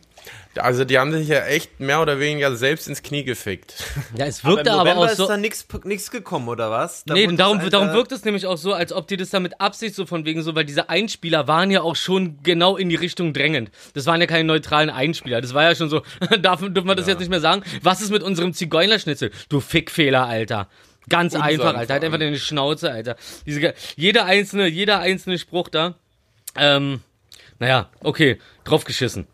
Also 0.57 0.83
die 0.83 0.99
haben 0.99 1.13
sich 1.13 1.29
ja 1.29 1.45
echt 1.45 1.79
mehr 1.79 2.01
oder 2.01 2.19
weniger 2.19 2.55
selbst 2.55 2.87
ins 2.87 3.01
Knie 3.01 3.23
gefickt. 3.23 3.75
Ja, 4.17 4.25
es 4.25 4.43
aber 4.43 4.55
wirkte 4.55 4.69
im 4.69 4.75
aber, 4.75 4.83
November 4.83 5.05
auch 5.05 5.11
ist 5.11 5.17
so. 5.17 5.27
da 5.27 5.37
nichts 5.37 6.11
gekommen, 6.11 6.49
oder 6.49 6.69
was? 6.69 7.05
Da 7.05 7.13
Nee, 7.13 7.27
darum, 7.27 7.59
das 7.59 7.69
darum 7.69 7.93
wirkt 7.93 8.11
es 8.11 8.25
nämlich 8.25 8.45
auch 8.45 8.57
so, 8.57 8.73
als 8.73 8.91
ob 8.91 9.07
die 9.07 9.15
das 9.15 9.29
da 9.29 9.39
mit 9.39 9.61
Absicht 9.61 9.95
so 9.95 10.05
von 10.05 10.25
wegen 10.25 10.43
so, 10.43 10.53
weil 10.53 10.65
diese 10.65 10.89
Einspieler 10.89 11.47
waren 11.47 11.71
ja 11.71 11.81
auch 11.81 11.95
schon 11.95 12.39
genau 12.43 12.75
in 12.75 12.89
die 12.89 12.95
Richtung 12.95 13.31
drängend. 13.33 13.71
Das 13.93 14.05
waren 14.05 14.19
ja 14.19 14.27
keine 14.27 14.43
neutralen 14.43 14.89
Einspieler. 14.89 15.39
Das 15.39 15.53
war 15.53 15.63
ja 15.63 15.75
schon 15.75 15.89
so, 15.89 16.01
darf, 16.41 16.59
dürfen 16.59 16.87
wir 16.87 16.95
das 16.95 17.07
jetzt 17.07 17.19
nicht 17.19 17.29
mehr 17.29 17.39
sagen? 17.39 17.63
Was 17.81 18.01
ist 18.01 18.11
mit 18.11 18.21
unserem 18.21 18.53
Zigeunerschnitzel? 18.53 19.31
Du 19.47 19.61
Fickfehler, 19.61 20.27
Alter. 20.27 20.67
Ganz 21.09 21.33
Unseren 21.33 21.49
einfach, 21.49 21.75
Alter. 21.75 21.93
Halt 21.93 22.03
einfach 22.03 22.19
deine 22.19 22.37
Schnauze, 22.37 22.91
Alter. 22.91 23.15
Diese, 23.45 23.73
jeder 23.95 24.25
einzelne, 24.25 24.67
jeder 24.67 24.99
einzelne 24.99 25.37
Spruch 25.37 25.69
da. 25.69 25.95
Ähm, 26.55 27.01
naja, 27.59 27.89
okay, 28.01 28.39
draufgeschissen. 28.65 29.27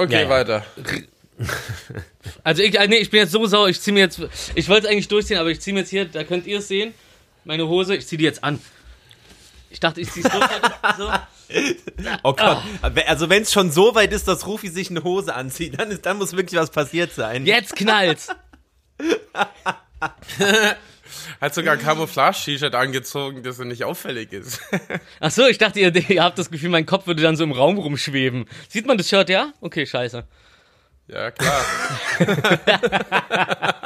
Okay, 0.00 0.12
Ja, 0.14 0.20
ja. 0.22 0.28
weiter. 0.28 0.64
Also 2.44 2.62
ich, 2.62 2.78
äh, 2.78 2.86
nee, 2.86 2.98
ich 2.98 3.08
bin 3.08 3.20
jetzt 3.20 3.32
so 3.32 3.46
sauer, 3.46 3.68
ich 3.68 3.80
zieh 3.80 3.92
mir 3.92 4.00
jetzt, 4.00 4.20
ich 4.54 4.68
wollte 4.68 4.86
es 4.86 4.92
eigentlich 4.92 5.08
durchziehen, 5.08 5.38
aber 5.38 5.50
ich 5.50 5.60
zieh 5.60 5.72
mir 5.72 5.80
jetzt 5.80 5.88
hier, 5.88 6.04
da 6.04 6.22
könnt 6.22 6.46
ihr 6.46 6.58
es 6.58 6.68
sehen, 6.68 6.92
meine 7.44 7.66
Hose, 7.66 7.96
ich 7.96 8.06
zieh 8.06 8.18
die 8.18 8.24
jetzt 8.24 8.44
an. 8.44 8.60
Ich 9.70 9.80
dachte, 9.80 10.02
ich 10.02 10.10
zieh's 10.10 10.24
durch. 10.24 10.44
so. 10.98 11.10
Oh 12.22 12.34
Gott. 12.34 12.62
Also 13.06 13.30
wenn 13.30 13.42
es 13.42 13.52
schon 13.52 13.70
so 13.70 13.94
weit 13.94 14.12
ist, 14.12 14.28
dass 14.28 14.46
Rufi 14.46 14.68
sich 14.68 14.90
eine 14.90 15.02
Hose 15.02 15.34
anzieht, 15.34 15.80
dann, 15.80 15.90
ist, 15.90 16.04
dann 16.04 16.18
muss 16.18 16.36
wirklich 16.36 16.60
was 16.60 16.70
passiert 16.70 17.12
sein. 17.14 17.46
Jetzt 17.46 17.74
knallt's. 17.74 18.28
Hat 21.40 21.54
sogar 21.54 21.74
ein 21.74 21.80
Camouflage-T-Shirt 21.80 22.74
angezogen, 22.74 23.42
das 23.42 23.56
so 23.56 23.64
nicht 23.64 23.84
auffällig 23.84 24.32
ist. 24.32 24.60
Ach 25.20 25.30
so, 25.30 25.46
ich 25.46 25.56
dachte, 25.58 25.80
ihr, 25.80 25.94
ihr 26.10 26.22
habt 26.22 26.38
das 26.38 26.50
Gefühl, 26.50 26.68
mein 26.68 26.84
Kopf 26.86 27.06
würde 27.06 27.22
dann 27.22 27.36
so 27.36 27.44
im 27.44 27.52
Raum 27.52 27.78
rumschweben. 27.78 28.44
Sieht 28.68 28.86
man 28.86 28.98
das 28.98 29.08
Shirt, 29.08 29.30
ja? 29.30 29.52
Okay, 29.60 29.86
scheiße. 29.86 30.24
ja, 31.08 31.30
klar. 31.30 31.64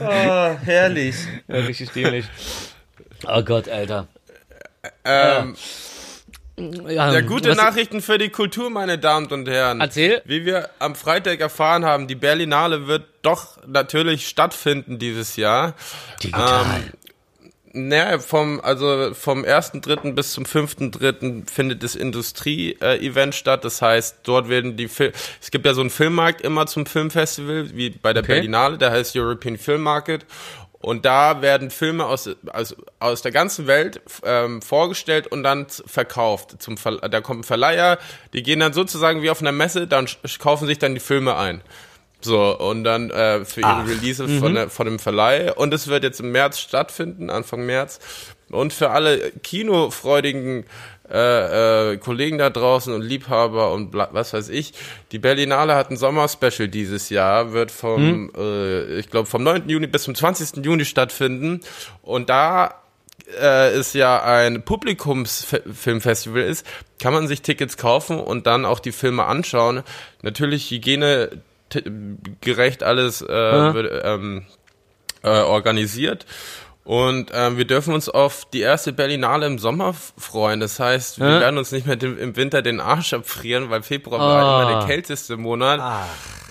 Oh, 0.00 0.56
herrlich. 0.64 1.14
Ja, 1.46 1.56
richtig 1.56 1.90
dämlich. 1.90 2.24
Oh 3.26 3.42
Gott, 3.42 3.68
Alter. 3.68 4.08
Ähm, 5.04 5.54
Ja, 5.54 5.54
ja, 6.88 7.20
gute 7.20 7.54
Nachrichten 7.54 8.00
für 8.00 8.18
die 8.18 8.30
Kultur, 8.30 8.70
meine 8.70 8.98
Damen 8.98 9.26
und 9.26 9.48
Herren. 9.48 9.80
Erzähl. 9.80 10.22
Wie 10.24 10.44
wir 10.44 10.70
am 10.78 10.94
Freitag 10.94 11.40
erfahren 11.40 11.84
haben, 11.84 12.06
die 12.06 12.14
Berlinale 12.14 12.86
wird 12.86 13.04
doch 13.22 13.58
natürlich 13.66 14.28
stattfinden 14.28 14.98
dieses 14.98 15.36
Jahr. 15.36 15.74
Digital. 16.22 16.82
Naja, 17.72 18.18
vom, 18.18 18.60
also 18.60 19.14
vom 19.14 19.44
1.3. 19.44 20.14
bis 20.14 20.32
zum 20.32 20.42
5.3. 20.42 21.48
findet 21.48 21.84
das 21.84 21.94
Industrie-Event 21.94 23.32
statt. 23.32 23.64
Das 23.64 23.80
heißt, 23.80 24.18
dort 24.24 24.48
werden 24.48 24.76
die 24.76 24.88
Fil 24.88 25.12
es 25.40 25.52
gibt 25.52 25.66
ja 25.66 25.74
so 25.74 25.80
einen 25.80 25.90
Filmmarkt 25.90 26.40
immer 26.40 26.66
zum 26.66 26.84
Filmfestival, 26.84 27.70
wie 27.76 27.90
bei 27.90 28.12
der 28.12 28.24
Okay. 28.24 28.34
Berlinale, 28.34 28.76
der 28.76 28.90
heißt 28.90 29.14
European 29.16 29.56
Film 29.56 29.82
Market. 29.82 30.26
Und 30.82 31.04
da 31.04 31.42
werden 31.42 31.70
Filme 31.70 32.06
aus, 32.06 32.30
aus, 32.52 32.74
aus 33.00 33.20
der 33.20 33.32
ganzen 33.32 33.66
Welt 33.66 34.00
ähm, 34.24 34.62
vorgestellt 34.62 35.26
und 35.26 35.42
dann 35.42 35.66
verkauft. 35.68 36.56
Zum 36.62 36.78
Ver 36.78 36.96
da 36.96 37.20
kommt 37.20 37.40
ein 37.40 37.44
Verleiher, 37.44 37.98
die 38.32 38.42
gehen 38.42 38.60
dann 38.60 38.72
sozusagen 38.72 39.22
wie 39.22 39.28
auf 39.28 39.42
einer 39.42 39.52
Messe, 39.52 39.86
dann 39.86 40.08
kaufen 40.38 40.66
sich 40.66 40.78
dann 40.78 40.94
die 40.94 41.00
Filme 41.00 41.36
ein. 41.36 41.60
So, 42.22 42.58
und 42.58 42.84
dann 42.84 43.10
äh, 43.10 43.44
für 43.44 43.60
ihre 43.60 43.70
Ach. 43.70 43.86
Release 43.86 44.26
von, 44.26 44.54
der, 44.54 44.70
von 44.70 44.86
dem 44.86 44.98
Verleih. 44.98 45.52
Und 45.54 45.72
es 45.72 45.86
wird 45.86 46.02
jetzt 46.02 46.20
im 46.20 46.32
März 46.32 46.58
stattfinden, 46.58 47.30
Anfang 47.30 47.64
März. 47.64 47.98
Und 48.50 48.72
für 48.72 48.90
alle 48.90 49.30
kinofreudigen 49.42 50.64
äh, 51.10 51.92
äh, 51.92 51.96
Kollegen 51.98 52.38
da 52.38 52.50
draußen 52.50 52.94
und 52.94 53.02
Liebhaber 53.02 53.72
und 53.72 53.94
was 53.94 54.32
weiß 54.32 54.48
ich, 54.48 54.72
die 55.12 55.18
Berlinale 55.18 55.74
hat 55.74 55.90
ein 55.90 55.96
Sommerspecial 55.96 56.68
dieses 56.68 57.10
Jahr, 57.10 57.52
wird 57.52 57.70
vom, 57.70 58.30
äh, 58.36 58.98
ich 58.98 59.10
glaube, 59.10 59.26
vom 59.26 59.42
9. 59.42 59.68
Juni 59.68 59.86
bis 59.86 60.04
zum 60.04 60.14
20. 60.14 60.64
Juni 60.64 60.84
stattfinden. 60.84 61.60
Und 62.02 62.30
da 62.30 62.74
äh, 63.40 63.70
es 63.70 63.92
ja 63.92 64.22
ein 64.22 64.62
Publikumsfilmfestival 64.62 66.42
ist, 66.42 66.66
kann 67.00 67.12
man 67.12 67.28
sich 67.28 67.42
Tickets 67.42 67.76
kaufen 67.76 68.18
und 68.18 68.46
dann 68.46 68.64
auch 68.64 68.80
die 68.80 68.92
Filme 68.92 69.24
anschauen. 69.24 69.82
Natürlich 70.22 70.70
Hygiene 70.70 71.30
gerecht 72.40 72.82
alles 72.82 73.22
äh, 73.22 73.26
wird, 73.28 74.02
ähm, 74.04 74.46
äh, 75.22 75.28
organisiert. 75.28 76.26
Und 76.90 77.30
ähm, 77.32 77.56
wir 77.56 77.66
dürfen 77.66 77.94
uns 77.94 78.08
auf 78.08 78.46
die 78.52 78.62
erste 78.62 78.92
Berlinale 78.92 79.46
im 79.46 79.60
Sommer 79.60 79.94
freuen. 80.18 80.58
Das 80.58 80.80
heißt, 80.80 81.20
wir 81.20 81.28
Ja. 81.34 81.40
werden 81.40 81.56
uns 81.56 81.70
nicht 81.70 81.86
mehr 81.86 81.94
dem, 81.94 82.18
im 82.18 82.34
Winter 82.34 82.62
den 82.62 82.80
Arsch 82.80 83.12
abfrieren, 83.12 83.70
weil 83.70 83.82
Februar 83.84 84.20
Ah. 84.20 84.26
war 84.26 84.42
immer 84.64 84.80
der 84.80 84.86
kälteste 84.88 85.36
Monat. 85.36 85.78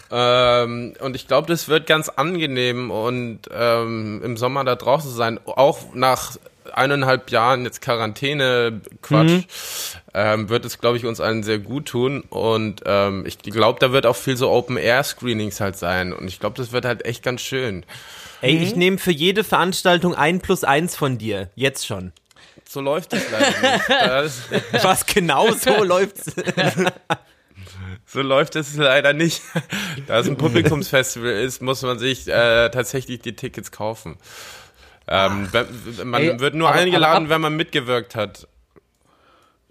Ähm, 0.10 0.94
und 1.02 1.16
ich 1.18 1.28
glaube, 1.28 1.48
das 1.50 1.68
wird 1.68 1.88
ganz 1.88 2.08
angenehm 2.08 2.90
und 2.90 3.42
ähm, 3.54 4.22
im 4.24 4.38
Sommer 4.38 4.64
da 4.64 4.76
draußen 4.76 5.12
sein, 5.14 5.42
auch 5.46 5.94
nach 5.94 6.38
eineinhalb 6.72 7.32
Jahren 7.32 7.66
jetzt 7.66 7.82
Quarantäne, 7.82 8.80
Quatsch, 9.02 9.44
ähm, 10.14 10.50
wird 10.50 10.66
es, 10.66 10.80
glaube 10.80 10.98
ich, 10.98 11.06
uns 11.06 11.20
allen 11.20 11.44
sehr 11.44 11.60
gut 11.60 11.86
tun. 11.88 12.22
Und 12.30 12.82
ähm, 12.86 13.26
ich 13.26 13.38
glaube, 13.40 13.80
da 13.80 13.92
wird 13.92 14.06
auch 14.06 14.16
viel 14.16 14.38
so 14.38 14.50
Open-Air-Screenings 14.50 15.60
halt 15.62 15.78
sein. 15.78 16.14
Und 16.14 16.28
ich 16.28 16.40
glaube, 16.40 16.58
das 16.58 16.72
wird 16.72 16.86
halt 16.86 17.06
echt 17.06 17.24
ganz 17.24 17.42
schön. 17.42 17.86
Ey, 18.42 18.56
Mhm. 18.56 18.62
ich 18.64 18.76
nehme 18.76 18.98
für 18.98 19.12
jede 19.12 19.44
Veranstaltung 19.44 20.16
ein 20.16 20.40
plus 20.40 20.64
eins 20.64 20.96
von 20.96 21.18
dir. 21.18 21.50
Jetzt 21.56 21.86
schon. 21.86 22.12
So 22.68 22.82
läuft 22.82 23.14
es 23.14 23.24
leider 23.32 23.48
nicht. 23.72 23.90
Das, 23.90 24.42
Was 24.84 25.06
genau 25.06 25.52
so 25.54 25.84
läuft's? 25.84 26.32
so 28.06 28.22
läuft 28.22 28.56
es 28.56 28.76
leider 28.76 29.14
nicht. 29.14 29.42
Da 30.08 30.20
es 30.20 30.28
ein 30.28 30.38
Publikumsfestival 30.38 31.32
ist, 31.32 31.62
muss 31.62 31.82
man 31.82 32.00
sich 32.00 32.28
äh, 32.28 32.70
tatsächlich 32.70 33.20
die 33.22 33.36
Tickets 33.36 33.72
kaufen. 33.72 34.18
Ähm, 35.08 35.50
man 36.04 36.22
Ey, 36.22 36.40
wird 36.40 36.54
nur 36.56 36.70
aber- 36.70 36.80
eingeladen, 36.80 37.16
aber 37.16 37.24
ab- 37.26 37.30
wenn 37.30 37.42
man 37.42 37.56
mitgewirkt 37.56 38.16
hat. 38.16 38.48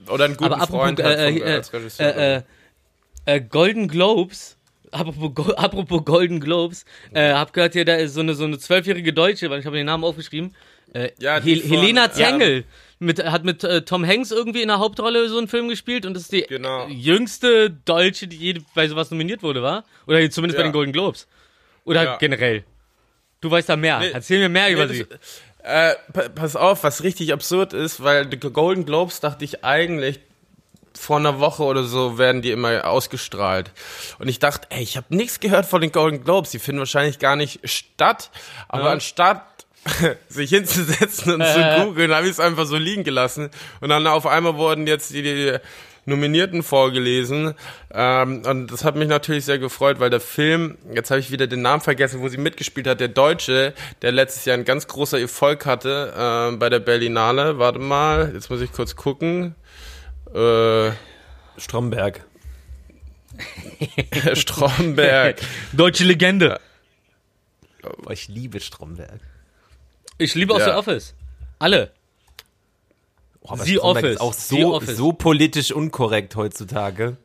Oder 0.07 0.25
einen 0.27 0.37
guten 0.37 0.53
Aber 0.53 0.63
apropos, 0.63 0.81
Freund 0.83 1.03
hat 1.03 1.19
äh, 1.19 1.33
vom, 1.33 1.43
äh, 1.43 1.53
als 1.53 1.73
Regisseur. 1.73 2.17
äh, 2.17 2.37
äh, 2.37 2.43
äh, 3.37 3.41
Golden 3.41 3.89
Globes, 3.89 4.57
apropos, 4.91 5.35
Go- 5.35 5.53
apropos 5.57 6.05
Golden 6.05 6.41
Globes, 6.41 6.85
äh, 7.13 7.33
hab 7.33 7.53
gehört 7.53 7.73
hier, 7.73 7.85
da 7.85 7.97
ist 7.97 8.15
so 8.15 8.21
eine 8.21 8.35
so 8.35 8.45
eine 8.45 8.59
zwölfjährige 8.59 9.13
Deutsche, 9.13 9.51
weil 9.51 9.61
ich 9.61 9.67
habe 9.67 9.77
den 9.77 9.87
Namen 9.87 10.05
aufgeschrieben, 10.05 10.55
äh, 10.95 11.11
Ja, 11.19 11.41
Hel 11.41 11.61
von- 11.61 11.71
Helena 11.79 12.03
ja. 12.07 12.13
Zengel. 12.13 12.65
Mit, 13.01 13.25
hat 13.25 13.45
mit 13.45 13.63
äh, 13.63 13.83
Tom 13.83 14.05
Hanks 14.05 14.33
irgendwie 14.33 14.61
in 14.61 14.67
der 14.69 14.81
Hauptrolle 14.81 15.29
so 15.29 15.39
einen 15.39 15.47
Film 15.47 15.69
gespielt 15.69 16.05
und 16.05 16.17
ist 16.17 16.33
die 16.33 16.43
Genau. 16.43 16.89
jüngste 16.89 17.71
Deutsche, 17.71 18.27
die 18.27 18.37
je 18.37 18.55
bei 18.75 18.89
sowas 18.89 19.13
nominiert 19.13 19.45
wurde, 19.45 19.63
war? 19.63 19.85
Oder 20.09 20.29
zumindest 20.33 20.57
bei 20.57 20.65
Ja. 20.65 20.69
den 20.69 20.73
Golden 20.73 20.93
Globes. 20.93 21.29
Oder 21.85 22.03
Ja. 22.03 22.17
generell. 22.17 22.65
Du 23.41 23.49
weißt 23.53 23.69
da 23.69 23.77
mehr. 23.77 24.01
Nee. 24.01 24.11
Erzähl 24.13 24.41
mir 24.41 24.49
mehr 24.49 24.73
über 24.73 24.87
Nee, 24.87 24.95
sie. 24.95 25.07
Äh, 25.69 25.95
pa- 26.13 26.29
pass 26.31 26.57
auf, 26.57 26.83
was 26.83 27.03
richtig 27.03 27.33
absurd 27.33 27.75
ist, 27.75 28.03
weil 28.03 28.25
die 28.27 28.39
Golden 28.39 28.87
Globes 28.87 29.21
dachte 29.21 29.45
ich 29.45 29.65
eigentlich 29.65 30.21
vor 30.99 31.19
einer 31.19 31.39
Woche 31.39 31.63
oder 31.63 31.85
so 31.85 32.17
werden 32.19 32.43
die 32.43 32.51
immer 32.51 32.87
ausgestrahlt. 32.87 33.71
Und 34.19 34.29
ich 34.29 34.39
dachte, 34.39 34.67
ey, 34.71 34.83
ich 34.83 34.97
habe 34.97 35.15
nichts 35.15 35.39
gehört 35.41 35.67
von 35.67 35.81
den 35.81 35.93
Golden 35.93 36.25
Globes. 36.25 36.51
Die 36.51 36.59
finden 36.59 36.79
wahrscheinlich 36.81 37.19
gar 37.19 37.37
nicht 37.37 37.61
statt. 37.69 38.31
Aber 38.69 38.85
Ja. 38.87 38.93
anstatt 38.93 39.43
sich 40.29 40.51
hinzusetzen 40.51 41.35
und 41.35 41.45
zu 41.47 41.61
Äh. 41.61 41.85
googeln, 41.85 42.13
habe 42.15 42.25
ich 42.25 42.33
es 42.33 42.41
einfach 42.41 42.67
so 42.67 42.77
liegen 42.77 43.05
gelassen. 43.05 43.51
Und 43.81 43.91
dann 43.91 44.07
auf 44.07 44.27
einmal 44.27 44.57
wurden 44.57 44.87
jetzt 44.87 45.11
die, 45.11 45.23
die 45.23 45.57
Nominierten 46.09 46.63
vorgelesen. 46.63 47.55
Ähm, 47.93 48.43
und 48.45 48.73
das 48.73 48.85
hat 48.85 48.97
mich 48.97 49.09
natürlich 49.09 49.45
sehr 49.45 49.59
gefreut, 49.59 50.01
weil 50.01 50.11
der 50.11 50.21
Film, 50.21 50.79
jetzt 50.93 51.11
habe 51.11 51.21
ich 51.21 51.31
wieder 51.31 51.47
den 51.47 51.63
Namen 51.63 51.81
vergessen, 51.81 52.21
wo 52.21 52.29
sie 52.29 52.39
mitgespielt 52.39 52.87
hat, 52.87 53.01
der 53.01 53.09
Deutsche, 53.09 53.75
der 54.03 54.13
letztes 54.13 54.45
Jahr 54.45 54.57
ein 54.57 54.65
ganz 54.65 54.89
großer 54.89 55.21
Erfolg 55.21 55.67
hatte 55.67 56.13
ähm, 56.17 56.59
bei 56.59 56.69
der 56.69 56.81
Berlinale. 56.81 57.59
Warte 57.59 57.79
mal, 57.79 58.33
jetzt 58.35 58.51
muss 58.51 58.61
ich 58.61 58.73
kurz 58.73 58.97
gucken. 58.97 59.55
Äh, 60.35 60.91
Stromberg. 61.57 62.25
Stromberg. 64.35 65.41
Deutsche 65.73 66.05
Legende. 66.05 66.61
Boah, 68.03 68.13
ich 68.13 68.29
liebe 68.29 68.61
Stromberg. 68.61 69.21
Ich 70.19 70.35
liebe 70.35 70.53
auch 70.55 70.59
Ja. 70.59 70.65
The 70.67 70.71
Office. 70.73 71.15
Alle. 71.59 71.93
Oh, 73.41 73.51
aber 73.51 73.65
The 73.65 73.81
Office. 73.81 74.15
ist 74.15 74.21
auch 74.21 74.33
so, 74.35 74.75
Office. 74.75 74.97
so 74.97 75.13
politisch 75.13 75.73
unkorrekt 75.73 76.37
heutzutage. 76.37 77.17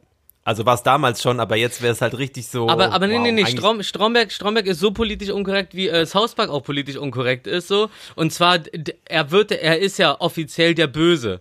Also 0.45 0.65
war 0.65 0.76
es 0.76 0.84
damals 0.84 1.21
schon, 1.21 1.39
aber 1.39 1.56
jetzt 1.56 1.82
wäre 1.82 1.93
es 1.93 2.02
halt 2.02 2.17
richtig 2.17 2.47
so. 2.47 2.67
Aber, 2.67 2.91
aber 2.91 3.08
nee, 3.08 3.15
wow, 3.15 3.23
nee, 3.23 3.32
nee, 3.32 3.45
Strom, 3.45 3.82
Stromberg, 3.82 4.30
Stromberg 4.32 4.65
ist 4.67 4.80
so 4.80 4.91
politisch 4.91 5.30
unkorrekt, 5.30 5.73
wie 5.73 5.88
äh, 5.88 6.06
South 6.06 6.36
Park 6.36 6.49
auch 6.49 6.63
politisch 6.63 6.97
unkorrekt 6.97 7.47
ist, 7.47 7.69
so. 7.69 7.89
Und 8.15 8.34
zwar, 8.34 8.60
er 9.06 9.32
wird, 9.32 9.54
er 9.54 9.80
ist 9.80 9.97
ja 9.99 10.19
offiziell 10.19 10.76
der 10.76 10.88
Böse. 10.88 11.39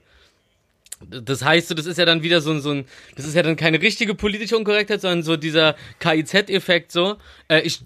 Das 1.08 1.44
heißt, 1.44 1.66
so, 1.66 1.74
das 1.74 1.86
ist 1.86 1.98
ja 1.98 2.04
dann 2.04 2.22
wieder 2.22 2.40
so 2.40 2.52
ein, 2.52 2.60
so 2.60 2.70
ein, 2.70 2.84
das 3.16 3.26
ist 3.26 3.34
ja 3.34 3.42
dann 3.42 3.56
keine 3.56 3.82
richtige 3.82 4.14
politische 4.14 4.56
Unkorrektheit, 4.56 5.00
sondern 5.00 5.24
so 5.24 5.36
dieser 5.36 5.74
KIZ-Effekt, 5.98 6.92
so. 6.92 7.16
Äh, 7.48 7.62
ich 7.62 7.80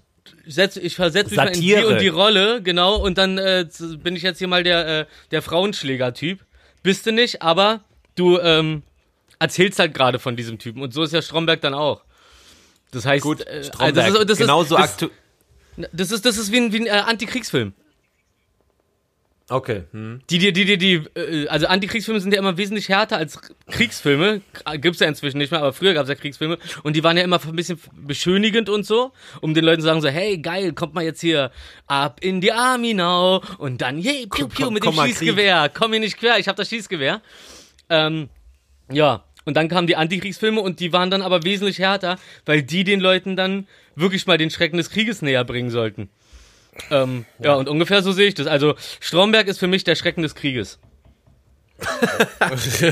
setz, 0.45 0.77
ich 0.77 0.95
versetze 0.95 1.31
mich 1.31 1.37
mal 1.37 1.47
in 1.47 1.61
die 1.61 1.75
und 1.83 1.99
die 1.99 2.09
Rolle, 2.09 2.61
genau, 2.61 2.95
und 2.95 3.17
dann 3.17 3.39
äh, 3.39 3.65
bin 4.03 4.15
ich 4.15 4.21
jetzt 4.21 4.37
hier 4.37 4.47
mal 4.47 4.63
der, 4.63 4.87
äh, 4.87 5.05
der 5.31 5.41
Frauenschläger-Typ. 5.41 6.41
Bist 6.87 7.05
du 7.05 7.11
nicht, 7.11 7.41
aber 7.41 7.81
du, 8.15 8.39
ähm, 8.39 8.81
erzählst 9.39 9.77
halt 9.77 9.93
gerade 9.93 10.19
von 10.19 10.37
diesem 10.37 10.57
Typen. 10.57 10.81
Und 10.81 10.93
so 10.93 11.03
ist 11.03 11.11
ja 11.11 11.21
Stromberg 11.21 11.59
dann 11.59 11.73
auch. 11.73 12.01
Das 12.91 13.05
heißt, 13.05 13.21
Gut, 13.21 13.45
äh, 13.45 13.65
Stromberg, 13.65 13.95
das 13.95 14.07
ist, 14.07 14.29
das 14.29 14.37
genauso 14.37 14.77
ist, 14.77 14.81
das, 14.81 14.93
aktu 14.93 15.09
das 15.91 16.11
ist, 16.11 16.25
das 16.25 16.37
ist 16.37 16.49
wie 16.53 16.61
ein, 16.61 16.71
wie 16.71 16.79
ein 16.79 16.85
äh, 16.85 17.03
Antikriegsfilm. 17.05 17.73
Okay. 19.49 19.83
Hm. 19.91 20.19
Die, 20.29 20.39
die, 20.39 20.51
die, 20.51 20.65
die, 20.65 20.77
die, 20.77 20.93
äh, 21.15 21.47
also 21.47 21.67
Antikriegsfilme 21.67 22.19
sind 22.19 22.33
ja 22.33 22.39
immer 22.39 22.57
wesentlich 22.57 22.89
härter 22.89 23.15
als 23.15 23.39
Kriegsfilme. 23.67 24.41
Gibt's 24.81 24.99
ja 24.99 25.07
inzwischen 25.07 25.37
nicht 25.37 25.51
mehr, 25.51 25.61
aber 25.61 25.71
früher 25.71 25.93
gab's 25.93 26.09
ja 26.09 26.15
Kriegsfilme. 26.15 26.57
Und 26.83 26.97
die 26.97 27.03
waren 27.03 27.15
ja 27.15 27.23
immer 27.23 27.39
ein 27.41 27.55
bisschen 27.55 27.79
beschönigend 27.95 28.67
und 28.67 28.85
so, 28.85 29.13
um 29.39 29.53
den 29.53 29.63
Leuten 29.63 29.79
zu 29.81 29.85
sagen 29.85 30.01
so, 30.01 30.09
hey, 30.09 30.37
geil, 30.39 30.73
kommt 30.73 30.95
mal 30.95 31.03
jetzt 31.05 31.21
hier 31.21 31.51
ab 31.85 32.19
in 32.21 32.41
die 32.41 32.51
Army 32.51 32.93
now. 32.93 33.41
Und 33.57 33.81
dann, 33.81 33.99
yay, 33.99 34.27
piu, 34.27 34.49
piu, 34.49 34.65
komm- 34.65 34.73
mit 34.73 34.83
komm 34.83 34.93
dem 34.93 34.97
mal 34.97 35.07
Schießgewehr. 35.07 35.71
Komm 35.73 35.91
mir 35.91 36.01
nicht 36.01 36.17
quer, 36.17 36.39
ich 36.39 36.49
hab 36.49 36.57
das 36.57 36.67
Schießgewehr. 36.67 37.21
Ähm, 37.89 38.27
ja. 38.91 39.23
Und 39.45 39.55
dann 39.55 39.69
kamen 39.69 39.87
die 39.87 39.95
Antikriegsfilme 39.95 40.59
und 40.59 40.81
die 40.81 40.91
waren 40.91 41.09
dann 41.09 41.21
aber 41.21 41.43
wesentlich 41.43 41.79
härter, 41.79 42.19
weil 42.45 42.63
die 42.63 42.83
den 42.83 42.99
Leuten 42.99 43.37
dann 43.37 43.65
wirklich 43.95 44.27
mal 44.27 44.37
den 44.37 44.49
Schrecken 44.49 44.75
des 44.75 44.89
Krieges 44.89 45.21
näher 45.21 45.45
bringen 45.45 45.69
sollten. 45.69 46.09
Ähm, 46.91 47.25
ja. 47.39 47.55
und 47.55 47.67
ungefähr 47.69 48.01
so 48.03 48.11
sehe 48.11 48.27
ich 48.27 48.33
das. 48.35 48.47
Also 48.47 48.75
Stromberg 48.99 49.47
ist 49.47 49.59
für 49.59 49.67
mich 49.67 49.83
der 49.83 49.95
Schrecken 49.95 50.21
des 50.21 50.35
Krieges. 50.35 50.79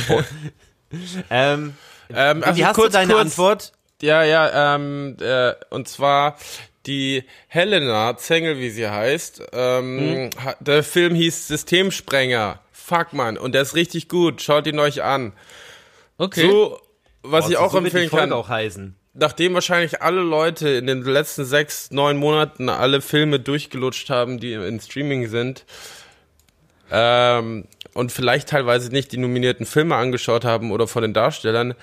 Ähm, 1.30 1.74
ähm, 2.14 2.44
also 2.44 2.58
wie 2.60 2.66
hast 2.66 2.76
kurz, 2.76 2.92
du 2.94 2.98
deine 3.00 3.14
kurz, 3.14 3.22
Antwort? 3.26 3.72
Ja, 4.02 4.24
ja, 4.24 4.76
ähm, 4.76 5.18
äh, 5.20 5.54
und 5.70 5.88
zwar 5.88 6.38
die 6.86 7.24
Helena 7.48 8.16
Zengel, 8.18 8.60
wie 8.60 8.70
sie 8.70 8.88
heißt. 8.88 9.42
Ähm, 9.52 10.30
ha- 10.44 10.56
Der 10.60 10.84
Film 10.84 11.16
hieß 11.16 11.48
Systemsprenger. 11.48 12.60
Fuck 12.72 13.14
man, 13.14 13.38
und 13.38 13.54
der 13.56 13.64
ist 13.64 13.76
richtig 13.76 14.08
gut. 14.10 14.42
Schaut 14.42 14.68
ihn 14.68 14.80
euch 14.80 15.02
an. 15.04 15.34
Okay. 16.18 16.48
So, 16.50 16.80
was 17.24 17.48
Oh, 17.48 17.50
ich 17.50 17.58
auch 17.58 17.72
so 17.72 17.80
empfehlen 17.80 18.10
kann. 18.12 18.32
auch 18.32 18.48
heißen. 18.48 18.96
Nachdem 19.16 19.54
wahrscheinlich 19.54 20.02
alle 20.02 20.22
Leute 20.22 20.70
in 20.70 20.88
den 20.88 21.02
letzten 21.04 21.46
sechs, 21.46 21.92
neun 21.92 22.18
Monaten 22.18 22.70
alle 22.70 23.02
Filme 23.02 23.40
durchgelutscht 23.40 24.10
haben, 24.10 24.40
die 24.40 24.54
in 24.54 24.80
Streaming 24.80 25.28
sind, 25.28 25.66
ähm, 26.92 27.66
und 27.94 28.12
vielleicht 28.12 28.50
teilweise 28.50 28.92
nicht 28.92 29.12
die 29.12 29.18
nominierten 29.18 29.66
Filme 29.66 29.96
angeschaut 29.96 30.46
haben 30.46 30.72
oder 30.72 30.88
von 30.88 31.02
den 31.02 31.14
Darstellern, 31.14 31.74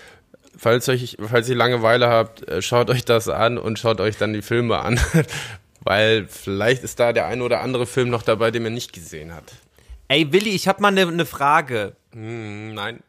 falls, 0.57 0.89
euch, 0.89 1.17
falls 1.21 1.49
ihr 1.49 1.57
Langeweile 1.57 2.09
habt, 2.09 2.47
äh, 2.49 2.63
schaut 2.63 2.91
euch 2.91 3.05
das 3.05 3.29
an 3.29 3.59
und 3.59 3.79
schaut 3.79 4.01
euch 4.01 4.17
dann 4.19 4.33
die 4.33 4.43
Filme 4.43 4.79
an. 4.79 5.01
Weil 5.85 6.29
vielleicht 6.29 6.85
ist 6.85 7.01
da 7.01 7.13
der 7.13 7.27
ein 7.27 7.43
oder 7.43 7.61
andere 7.61 7.87
Film 7.87 8.09
noch 8.09 8.23
dabei, 8.23 8.53
den 8.53 8.63
man 8.63 8.75
nicht 8.75 8.93
gesehen 8.93 9.35
hat. 9.35 9.53
Ey, 10.07 10.33
Willi, 10.33 10.51
ich 10.51 10.69
habe 10.69 10.81
mal 10.81 10.89
eine 10.89 11.07
ne 11.07 11.27
Frage. 11.27 11.97
Hm, 12.13 12.75
nein. 12.75 13.03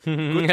Boom, 0.04 0.48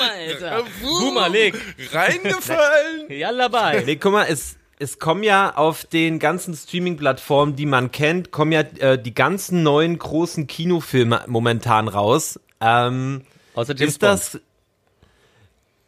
Alter. 0.00 0.64
Boomer, 0.82 1.28
leg. 1.28 1.54
Reingefallen! 1.92 3.08
Yalla, 3.10 3.48
bye. 3.48 3.82
Nee, 3.86 3.96
guck 3.96 4.12
mal, 4.12 4.26
es, 4.28 4.56
es 4.78 4.98
kommen 4.98 5.22
ja 5.22 5.54
auf 5.54 5.84
den 5.84 6.18
ganzen 6.18 6.54
Streaming-Plattformen, 6.54 7.56
die 7.56 7.66
man 7.66 7.90
kennt, 7.90 8.32
kommen 8.32 8.52
ja 8.52 8.60
äh, 8.60 9.00
die 9.00 9.14
ganzen 9.14 9.62
neuen 9.62 9.98
großen 9.98 10.46
Kinofilme 10.46 11.22
momentan 11.26 11.88
raus. 11.88 12.38
Ähm, 12.60 13.22
Außer 13.54 13.74
James 13.74 13.92
ist 13.92 14.02
das 14.02 14.40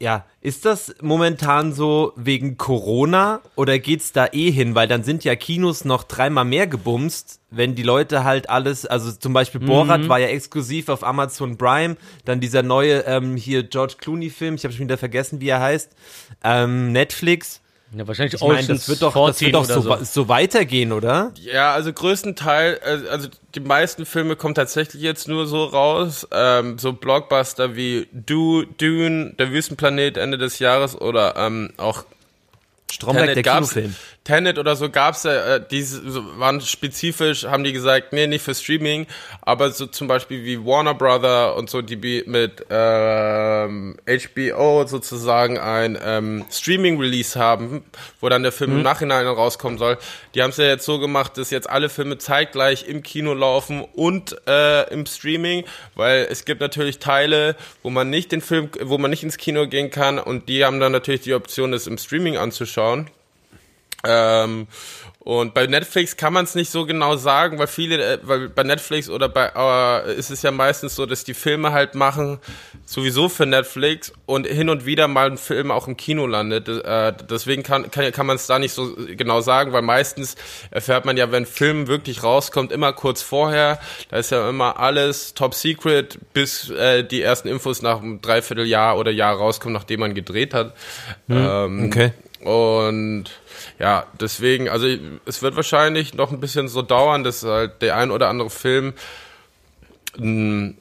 ja, 0.01 0.27
ist 0.41 0.65
das 0.65 0.95
momentan 1.01 1.73
so 1.73 2.13
wegen 2.17 2.57
Corona 2.57 3.41
oder 3.57 3.79
geht's 3.79 4.13
da 4.13 4.27
eh 4.33 4.51
hin? 4.51 4.75
Weil 4.75 4.89
dann 4.89 5.05
sind 5.05 5.25
ja 5.25 5.37
Kinos 5.37 5.85
noch 5.85 6.05
dreimal 6.05 6.45
mehr 6.45 6.67
gebumst, 6.67 7.41
wenn 7.51 7.75
die 7.75 7.83
Leute 7.83 8.25
halt 8.25 8.51
alles, 8.51 8.85
also 8.87 9.13
zum 9.13 9.33
Beispiel 9.33 9.61
Borat 9.61 10.09
war 10.09 10.19
ja 10.19 10.27
exklusiv 10.29 10.89
auf 10.89 11.05
Amazon 11.05 11.57
Prime, 11.57 11.97
dann 12.25 12.41
dieser 12.41 12.63
neue 12.63 13.01
ähm, 13.07 13.37
hier 13.37 13.63
George 13.63 13.95
Clooney 13.99 14.31
Film, 14.31 14.57
ich 14.57 14.65
habe 14.65 14.75
schon 14.75 14.85
wieder 14.85 14.99
vergessen, 14.99 15.41
wie 15.41 15.49
er 15.49 15.61
heißt, 15.61 15.93
ähm, 16.43 16.93
Netflix. 16.93 17.61
Ja, 17.97 18.07
wahrscheinlich 18.09 18.35
Ich 18.35 18.43
Oceans 18.43 18.67
das 18.67 18.89
wird 18.89 19.03
doch, 19.03 19.15
das 19.15 19.39
14 19.39 19.47
wird 19.47 19.55
doch 19.55 19.65
so, 19.65 20.05
so. 20.05 20.29
weitergehen, 20.29 20.93
oder? 20.93 21.33
Ja, 21.41 21.73
also 21.73 21.93
größtenteils, 21.93 22.81
äh, 22.81 23.09
also 23.09 23.29
die 23.55 23.61
meisten 23.61 24.05
Filme 24.07 24.37
kommen 24.37 24.55
tatsächlich 24.55 25.03
jetzt 25.03 25.29
nur 25.29 25.47
so 25.47 25.65
raus. 25.65 26.27
Ähm, 26.33 26.79
so 26.79 26.93
Blockbuster 26.93 27.77
wie 27.77 28.09
Du, 28.13 28.65
Dune, 28.65 29.35
Der 29.39 29.51
Wüstenplanet 29.53 30.17
Ende 30.17 30.39
des 30.39 30.59
Jahres 30.59 31.01
oder 31.01 31.37
ähm, 31.37 31.73
auch 31.77 32.05
Stromberg, 32.91 33.35
der 33.35 33.43
gab's, 33.43 33.71
Kinofilm. 33.71 33.95
Tenet 34.25 34.59
oder 34.59 34.75
so 34.75 34.89
gab's 34.89 35.25
ja, 35.25 35.57
äh, 35.57 35.83
so, 35.83 36.39
waren 36.39 36.63
spezifisch, 36.63 37.45
haben 37.45 37.63
die 37.63 37.75
gesagt, 37.75 38.15
nee, 38.15 38.27
nicht 38.27 38.43
für 38.43 38.55
Streaming, 38.55 39.07
aber 39.43 39.71
so 39.71 39.87
zum 39.87 40.09
Beispiel 40.09 40.45
wie 40.45 40.65
Warner 40.65 40.95
Brother 40.95 41.57
und 41.57 41.69
so, 41.69 41.83
die 41.83 42.25
mit 42.27 42.65
ähm, 42.71 43.97
HBO 44.07 44.87
sozusagen 44.87 45.59
ein 45.59 45.99
ähm, 46.03 46.47
Streaming-Release 46.51 47.39
haben, 47.39 47.85
wo 48.21 48.31
dann 48.31 48.43
der 48.43 48.53
Film 48.53 48.73
im 48.73 48.83
Nachhinein 48.83 49.27
rauskommen 49.27 49.79
soll. 49.79 49.99
Die 50.35 50.43
haben 50.43 50.51
es 50.51 50.57
ja 50.57 50.65
jetzt 50.65 50.87
so 50.87 50.99
gemacht, 50.99 51.37
dass 51.37 51.51
jetzt 51.51 51.69
alle 51.69 51.91
Filme 51.91 52.17
zeitgleich 52.17 52.89
im 52.89 53.03
Kino 53.03 53.35
laufen 53.35 53.85
und 53.95 54.37
äh, 54.49 54.91
im 54.91 55.05
Streaming, 55.05 55.65
weil 55.97 56.27
es 56.31 56.47
gibt 56.47 56.63
natürlich 56.63 56.99
Teile, 56.99 57.57
wo 57.83 57.91
man 57.91 58.09
nicht 58.09 58.33
den 58.33 58.41
Film, 58.41 58.71
wo 58.81 58.97
man 58.97 59.11
nicht 59.11 59.23
ins 59.23 59.37
Kino 59.37 59.67
gehen 59.67 59.91
kann 59.91 60.19
und 60.19 60.49
die 60.49 60.65
haben 60.65 60.81
dann 60.81 60.93
natürlich 60.93 61.21
die 61.21 61.35
Option, 61.35 61.73
das 61.73 61.87
im 61.87 61.99
Streaming 61.99 62.39
anzuschauen. 62.39 63.11
Ähm, 64.07 64.67
und 65.25 65.55
bei 65.55 65.67
Netflix 65.67 66.19
kann 66.19 66.35
man 66.35 66.45
es 66.45 66.55
nicht 66.55 66.71
so 66.71 66.85
genau 66.85 67.17
sagen, 67.17 67.59
weil 67.59 67.67
viele, 67.67 67.97
äh, 67.97 68.19
weil 68.25 68.51
bei 68.51 68.63
Netflix 68.63 69.09
oder 69.09 69.31
bei 69.31 69.53
äh, 69.57 70.15
ist 70.15 70.31
es 70.31 70.43
ja 70.43 70.51
meistens 70.51 70.97
so, 70.97 71.07
dass 71.07 71.25
die 71.25 71.33
Filme 71.33 71.73
halt 71.73 71.95
machen 71.95 72.39
sowieso 72.85 73.31
für 73.31 73.47
Netflix 73.47 74.13
und 74.27 74.47
hin 74.47 74.69
und 74.69 74.85
wieder 74.85 75.09
mal 75.09 75.31
ein 75.31 75.39
Film 75.39 75.71
auch 75.71 75.89
im 75.89 75.97
Kino 75.97 76.27
landet. 76.27 76.69
Äh, 76.69 77.15
deswegen 77.31 77.63
kann 77.63 77.91
kann, 77.91 78.13
kann 78.13 78.27
man 78.27 78.37
es 78.37 78.47
da 78.47 78.59
nicht 78.59 78.75
so 78.75 78.95
genau 79.17 79.41
sagen, 79.41 79.73
weil 79.73 79.81
meistens 79.81 80.37
erfährt 80.71 81.07
man 81.07 81.17
ja, 81.17 81.33
wenn 81.33 81.45
ein 81.45 81.47
Film 81.47 81.87
wirklich 81.87 82.23
rauskommt, 82.23 82.71
immer 82.71 82.93
kurz 82.93 83.23
vorher. 83.23 83.81
Da 84.11 84.19
ist 84.19 84.31
ja 84.31 84.47
immer 84.47 84.79
alles 84.79 85.33
top 85.33 85.55
secret, 85.55 86.19
bis 86.35 86.69
äh, 86.69 87.03
die 87.03 87.23
ersten 87.23 87.49
Infos 87.49 87.81
nach 87.81 88.03
einem 88.03 88.21
Dreivierteljahr 88.21 88.99
oder 88.99 89.11
Jahr 89.11 89.37
rauskommen, 89.37 89.73
nachdem 89.73 90.01
man 90.01 90.13
gedreht 90.13 90.53
hat. 90.53 90.75
Ähm, 91.31 91.87
Okay. 91.87 92.13
Und 92.45 93.25
ja, 93.79 94.07
deswegen, 94.21 94.69
also 94.69 94.87
es 95.25 95.43
wird 95.43 95.57
wahrscheinlich 95.57 96.15
noch 96.15 96.31
ein 96.31 96.41
bisschen 96.41 96.69
so 96.69 96.83
dauern, 96.83 97.25
dass 97.25 97.43
halt 97.43 97.81
der 97.83 97.97
ein 97.97 98.11
oder 98.11 98.29
andere 98.29 98.51
Film 98.51 98.93
mh, 100.19 100.75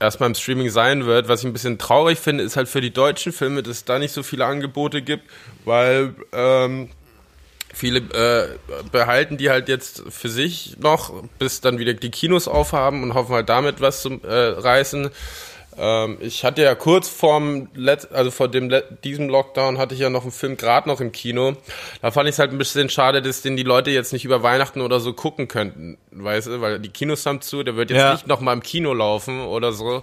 erstmal 0.00 0.30
im 0.30 0.34
Streaming 0.34 0.70
sein 0.70 1.06
wird. 1.06 1.28
Was 1.28 1.40
ich 1.40 1.46
ein 1.46 1.52
bisschen 1.52 1.78
traurig 1.78 2.18
finde, 2.18 2.42
ist 2.42 2.56
halt 2.56 2.68
für 2.68 2.80
die 2.80 2.92
deutschen 2.92 3.32
Filme, 3.32 3.62
dass 3.62 3.78
es 3.78 3.84
da 3.84 3.98
nicht 3.98 4.12
so 4.12 4.22
viele 4.22 4.46
Angebote 4.46 5.02
gibt, 5.02 5.24
weil 5.64 6.14
ähm, 6.32 6.88
viele 7.72 7.98
äh, 7.98 8.58
behalten 8.90 9.36
die 9.36 9.50
halt 9.50 9.68
jetzt 9.68 10.02
für 10.08 10.28
sich 10.28 10.76
noch, 10.80 11.22
bis 11.38 11.60
dann 11.60 11.78
wieder 11.78 11.94
die 11.94 12.10
Kinos 12.10 12.48
aufhaben 12.48 13.02
und 13.02 13.14
hoffen 13.14 13.34
halt 13.34 13.48
damit 13.48 13.80
was 13.80 14.02
zu 14.02 14.20
äh, 14.22 14.34
reißen. 14.34 15.10
Ähm, 15.82 16.18
ich 16.20 16.44
hatte 16.44 16.60
ja 16.62 16.74
kurz 16.74 17.08
vorm 17.08 17.68
Let 17.74 18.12
also 18.12 18.30
vor 18.30 18.48
dem 18.48 18.68
Let 18.68 19.02
diesem 19.02 19.30
Lockdown 19.30 19.78
hatte 19.78 19.94
ich 19.94 20.00
ja 20.00 20.10
noch 20.10 20.22
einen 20.22 20.30
Film 20.32 20.58
gerade 20.58 20.86
noch 20.88 21.00
im 21.00 21.10
Kino. 21.10 21.54
Da 22.02 22.10
fand 22.10 22.28
ich 22.28 22.34
es 22.34 22.38
halt 22.38 22.52
ein 22.52 22.58
bisschen 22.58 22.90
schade, 22.90 23.22
dass 23.22 23.40
den 23.40 23.56
die 23.56 23.62
Leute 23.62 23.90
jetzt 23.90 24.12
nicht 24.12 24.26
über 24.26 24.42
Weihnachten 24.42 24.82
oder 24.82 25.00
so 25.00 25.14
gucken 25.14 25.48
könnten, 25.48 25.96
weißt 26.10 26.48
du, 26.48 26.60
weil 26.60 26.78
die 26.80 26.90
Kinos 26.90 27.24
haben 27.24 27.40
zu, 27.40 27.62
der 27.62 27.76
wird 27.76 27.90
jetzt 27.90 27.98
Ja. 27.98 28.12
nicht 28.12 28.26
noch 28.26 28.40
mal 28.40 28.52
im 28.52 28.62
Kino 28.62 28.92
laufen 28.92 29.40
oder 29.40 29.72
so. 29.72 30.02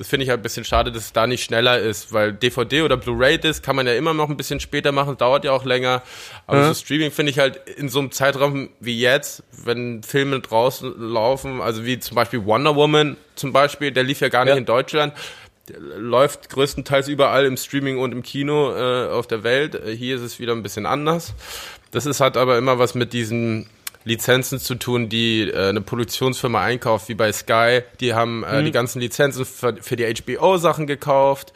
Das 0.00 0.08
finde 0.08 0.24
ich 0.24 0.30
halt 0.30 0.40
ein 0.40 0.42
bisschen 0.42 0.64
schade, 0.64 0.90
dass 0.90 1.04
es 1.04 1.12
da 1.12 1.26
nicht 1.26 1.44
schneller 1.44 1.78
ist, 1.78 2.10
weil 2.10 2.32
DVD 2.32 2.80
oder 2.80 2.96
Blu-ray-Disc 2.96 3.62
kann 3.62 3.76
man 3.76 3.86
ja 3.86 3.92
immer 3.92 4.14
noch 4.14 4.30
ein 4.30 4.36
bisschen 4.38 4.58
später 4.58 4.92
machen, 4.92 5.18
dauert 5.18 5.44
ja 5.44 5.52
auch 5.52 5.66
länger. 5.66 6.00
Aber 6.46 6.68
so 6.68 6.72
Streaming 6.72 7.10
finde 7.10 7.28
ich 7.32 7.38
halt 7.38 7.58
in 7.76 7.90
so 7.90 7.98
einem 7.98 8.10
Zeitraum 8.10 8.70
wie 8.80 8.98
jetzt, 8.98 9.42
wenn 9.62 10.02
Filme 10.02 10.40
draußen 10.40 10.94
laufen, 10.98 11.60
also 11.60 11.84
wie 11.84 11.98
zum 11.98 12.14
Beispiel 12.14 12.46
Wonder 12.46 12.76
Woman 12.76 13.18
zum 13.34 13.52
Beispiel, 13.52 13.92
der 13.92 14.02
lief 14.04 14.20
ja 14.22 14.30
gar 14.30 14.46
nicht 14.46 14.52
Ja. 14.54 14.56
in 14.58 14.64
Deutschland, 14.64 15.12
läuft 15.98 16.48
größtenteils 16.48 17.08
überall 17.08 17.44
im 17.44 17.58
Streaming 17.58 17.98
und 17.98 18.12
im 18.12 18.22
Kino 18.22 18.72
äh, 18.74 19.08
auf 19.10 19.26
der 19.26 19.42
Welt. 19.44 19.74
Äh, 19.74 19.94
Hier 19.94 20.16
ist 20.16 20.22
es 20.22 20.38
wieder 20.38 20.54
ein 20.54 20.62
bisschen 20.62 20.86
anders. 20.86 21.34
Das 21.90 22.06
ist 22.06 22.20
halt 22.20 22.38
aber 22.38 22.56
immer 22.56 22.78
was 22.78 22.94
mit 22.94 23.12
diesen 23.12 23.68
Lizenzen 24.04 24.58
zu 24.58 24.74
tun, 24.76 25.08
die 25.08 25.48
äh, 25.48 25.68
eine 25.68 25.80
Produktionsfirma 25.80 26.62
einkauft, 26.62 27.08
wie 27.08 27.14
bei 27.14 27.32
Sky. 27.32 27.82
Die 28.00 28.14
haben 28.14 28.44
äh, 28.44 28.62
die 28.62 28.70
ganzen 28.70 29.00
Lizenzen 29.00 29.44
für, 29.44 29.76
für 29.80 29.96
die 29.96 30.04
HBO-Sachen 30.04 30.86
gekauft. 30.86 31.52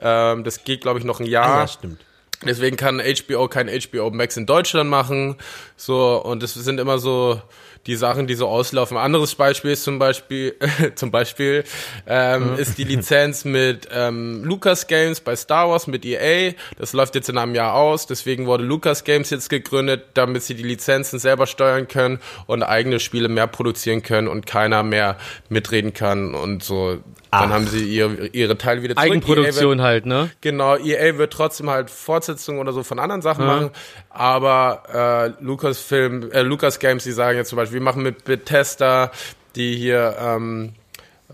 Ähm, 0.00 0.44
das 0.44 0.64
geht, 0.64 0.82
glaube 0.82 0.98
ich, 0.98 1.04
noch 1.04 1.20
ein 1.20 1.26
Jahr. 1.26 1.60
ja, 1.60 1.68
stimmt. 1.68 2.04
Deswegen 2.44 2.76
kann 2.76 3.00
HBO 3.00 3.48
kein 3.48 3.68
HBO 3.68 4.10
Max 4.10 4.36
in 4.36 4.46
Deutschland 4.46 4.88
machen. 4.88 5.36
So, 5.76 6.22
und 6.22 6.42
das 6.42 6.54
sind 6.54 6.78
immer 6.78 6.98
so 6.98 7.42
die 7.86 7.96
Sachen, 7.96 8.26
die 8.26 8.34
so 8.34 8.48
auslaufen. 8.48 8.96
Anderes 8.96 9.34
Beispiel 9.34 9.72
ist 9.72 9.84
zum 9.84 9.98
Beispiel, 9.98 10.54
zum 10.94 11.10
Beispiel, 11.10 11.64
ähm, 12.06 12.56
ist 12.56 12.78
die 12.78 12.84
Lizenz 12.84 13.44
mit 13.44 13.88
ähm, 13.92 14.44
Lucas 14.44 14.86
Games 14.86 15.20
bei 15.20 15.36
Star 15.36 15.70
Wars 15.70 15.86
mit 15.86 16.04
EA. 16.04 16.52
Das 16.76 16.92
läuft 16.92 17.14
jetzt 17.14 17.28
in 17.28 17.38
einem 17.38 17.54
Jahr 17.54 17.74
aus. 17.74 18.06
Deswegen 18.06 18.46
wurde 18.46 18.64
Lucas 18.64 19.04
Games 19.04 19.30
jetzt 19.30 19.48
gegründet, 19.48 20.04
damit 20.14 20.42
sie 20.42 20.54
die 20.54 20.62
Lizenzen 20.62 21.18
selber 21.18 21.46
steuern 21.46 21.88
können 21.88 22.20
und 22.46 22.62
eigene 22.62 23.00
Spiele 23.00 23.28
mehr 23.28 23.46
produzieren 23.46 24.02
können 24.02 24.28
und 24.28 24.46
keiner 24.46 24.82
mehr 24.82 25.16
mitreden 25.48 25.92
kann 25.92 26.34
und 26.34 26.62
so. 26.62 26.98
Dann 27.30 27.50
Ach. 27.50 27.54
haben 27.54 27.66
sie 27.66 27.84
ihre, 27.84 28.26
ihre 28.28 28.56
Teile 28.56 28.82
wieder 28.82 28.94
zurück. 28.94 29.06
EA 29.06 29.12
wird- 29.14 29.24
Eigenproduktion 29.24 29.82
halt, 29.82 30.06
ne? 30.06 30.30
Genau, 30.40 30.76
EA 30.76 31.18
wird 31.18 31.32
trotzdem 31.32 31.68
halt 31.68 31.90
Fortsetzungen 31.90 32.60
oder 32.60 32.72
so 32.72 32.82
von 32.82 32.98
anderen 32.98 33.20
Sachen 33.22 33.44
machen, 33.46 33.70
aber 34.08 35.34
äh, 35.38 35.42
Lucasfilm, 35.44 36.30
äh, 36.32 36.40
Lucas 36.42 36.78
Games, 36.78 37.04
die 37.04 37.12
sagen 37.12 37.36
jetzt 37.36 37.48
zum 37.50 37.56
Beispiel, 37.56 37.80
wir 37.80 37.84
machen 37.84 38.02
mit 38.02 38.24
Bethesda, 38.24 39.10
die 39.56 39.76
hier 39.76 40.16
ähm, 40.20 40.72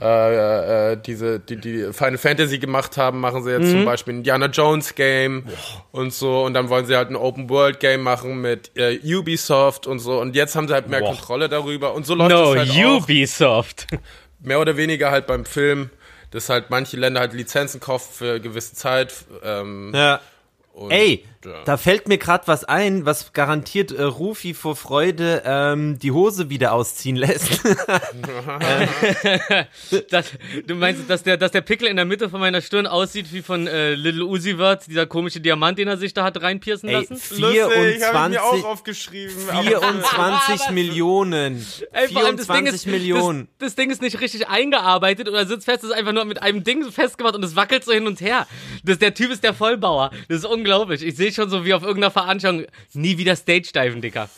äh, 0.01 0.93
äh, 0.93 0.97
diese, 0.97 1.39
die, 1.39 1.57
die 1.57 1.93
Final 1.93 2.19
Fantasy 2.19 2.59
gemacht 2.59 2.97
haben, 2.97 3.21
machen 3.21 3.45
sie 3.45 3.53
jetzt 3.53 3.71
zum 3.71 3.85
Beispiel 3.85 4.15
ein 4.15 4.19
Indiana 4.19 4.47
Jones 4.47 4.97
Game 4.97 5.45
und 5.93 6.13
so 6.13 6.43
und 6.45 6.55
dann 6.55 6.69
wollen 6.69 6.87
sie 6.87 6.97
halt 6.97 7.11
ein 7.11 7.17
Open 7.17 7.49
World 7.49 7.79
Game 7.79 8.03
machen 8.03 8.41
mit 8.41 8.73
äh, 8.77 8.99
Ubisoft 9.17 9.87
und 9.87 10.01
so 10.01 10.21
und 10.21 10.35
jetzt 10.35 10.57
haben 10.57 10.67
sie 10.67 10.75
halt 10.75 10.89
mehr 10.89 10.99
Boah. 10.99 11.11
Kontrolle 11.11 11.49
darüber 11.49 11.95
und 11.95 12.05
so 12.07 12.17
läuft 12.17 12.33
No, 12.33 12.55
es 12.55 12.73
halt 12.75 12.85
auch 12.87 13.03
Ubisoft. 13.05 13.87
mehr 14.45 14.61
oder 14.61 14.77
weniger 14.77 15.11
halt 15.11 15.27
beim 15.27 15.45
Film, 15.45 15.91
dass 16.31 16.49
halt 16.49 16.71
manche 16.71 16.97
Länder 16.97 17.21
halt 17.21 17.33
Lizenzen 17.33 17.81
kaufen 17.81 18.13
für 18.13 18.31
eine 18.31 18.41
gewisse 18.41 18.75
Zeit. 18.75 19.15
Ähm, 19.43 19.93
Ja. 19.95 20.21
Ey, 20.89 21.25
ja. 21.45 21.63
da 21.65 21.77
fällt 21.77 22.09
mir 22.09 22.19
gerade 22.19 22.47
was 22.47 22.65
ein, 22.65 23.07
was 23.07 23.33
garantiert 23.33 23.93
äh, 23.93 24.03
Rufi 24.03 24.55
vor 24.55 24.77
Freude 24.77 25.43
ähm, 25.45 25.99
die 25.99 26.13
Hose 26.13 26.51
wieder 26.51 26.73
ausziehen 26.73 27.17
lässt. 27.17 27.61
Das, 30.11 30.31
du 30.67 30.75
meinst, 30.75 31.09
dass 31.09 31.23
der, 31.23 31.37
dass 31.37 31.53
der 31.53 31.61
Pickel 31.61 31.89
in 31.89 31.97
der 31.97 32.05
Mitte 32.05 32.29
von 32.29 32.41
meiner 32.41 32.61
Stirn 32.61 32.87
aussieht 32.87 33.33
wie 33.33 33.43
von 33.43 33.67
äh, 33.67 33.95
Little 33.95 34.25
Uzi 34.25 34.57
Vert, 34.57 34.87
dieser 34.87 35.07
komische 35.07 35.41
Diamant, 35.41 35.79
den 35.79 35.89
er 35.89 35.97
sich 35.97 36.15
da 36.15 36.25
hat 36.25 36.41
reinpiercen 36.41 36.89
Ey, 36.89 36.95
lassen? 36.95 37.15
Lustig, 37.15 37.63
hab 37.63 37.73
ich 37.73 37.89
mir 37.89 38.01
24 38.01 38.41
auch 38.41 38.65
aufgeschrieben. 38.65 39.51
aber- 39.51 39.63
24 39.63 40.71
Millionen. 40.71 41.67
Ey, 41.93 42.09
vor 42.09 42.25
allem 42.25 42.37
das 42.37 42.47
Ding 42.47 42.57
24 42.57 42.75
ist, 42.75 42.87
Millionen. 42.87 43.49
Das, 43.59 43.69
das 43.69 43.75
Ding 43.77 43.91
ist 43.91 44.03
nicht 44.03 44.21
richtig 44.21 44.49
eingearbeitet 44.49 45.29
oder 45.29 45.47
sitzt 45.47 45.65
fest, 45.65 45.85
es 45.85 45.91
ist 45.91 45.97
einfach 45.97 46.13
nur 46.13 46.25
mit 46.25 46.43
einem 46.43 46.65
Ding 46.65 46.91
festgemacht 46.91 47.35
und 47.35 47.45
es 47.45 47.57
wackelt 47.57 47.85
so 47.85 47.93
hin 47.93 48.07
und 48.07 48.21
her. 48.21 48.47
Das, 48.85 48.99
der 48.99 49.15
Typ 49.15 49.31
ist 49.31 49.45
der 49.45 49.55
Vollbauer. 49.55 50.11
Das 50.29 50.39
ist 50.39 50.45
unglaublich. 50.45 51.03
Ich 51.03 51.17
sehe 51.17 51.33
schon 51.35 51.51
so 51.51 51.65
wie 51.65 51.75
auf 51.75 51.83
irgendeiner 51.83 52.11
Veranstaltung, 52.11 52.67
nie 52.93 53.19
wieder 53.19 53.37
Stage-Diven, 53.37 54.01
Dicker. 54.01 54.29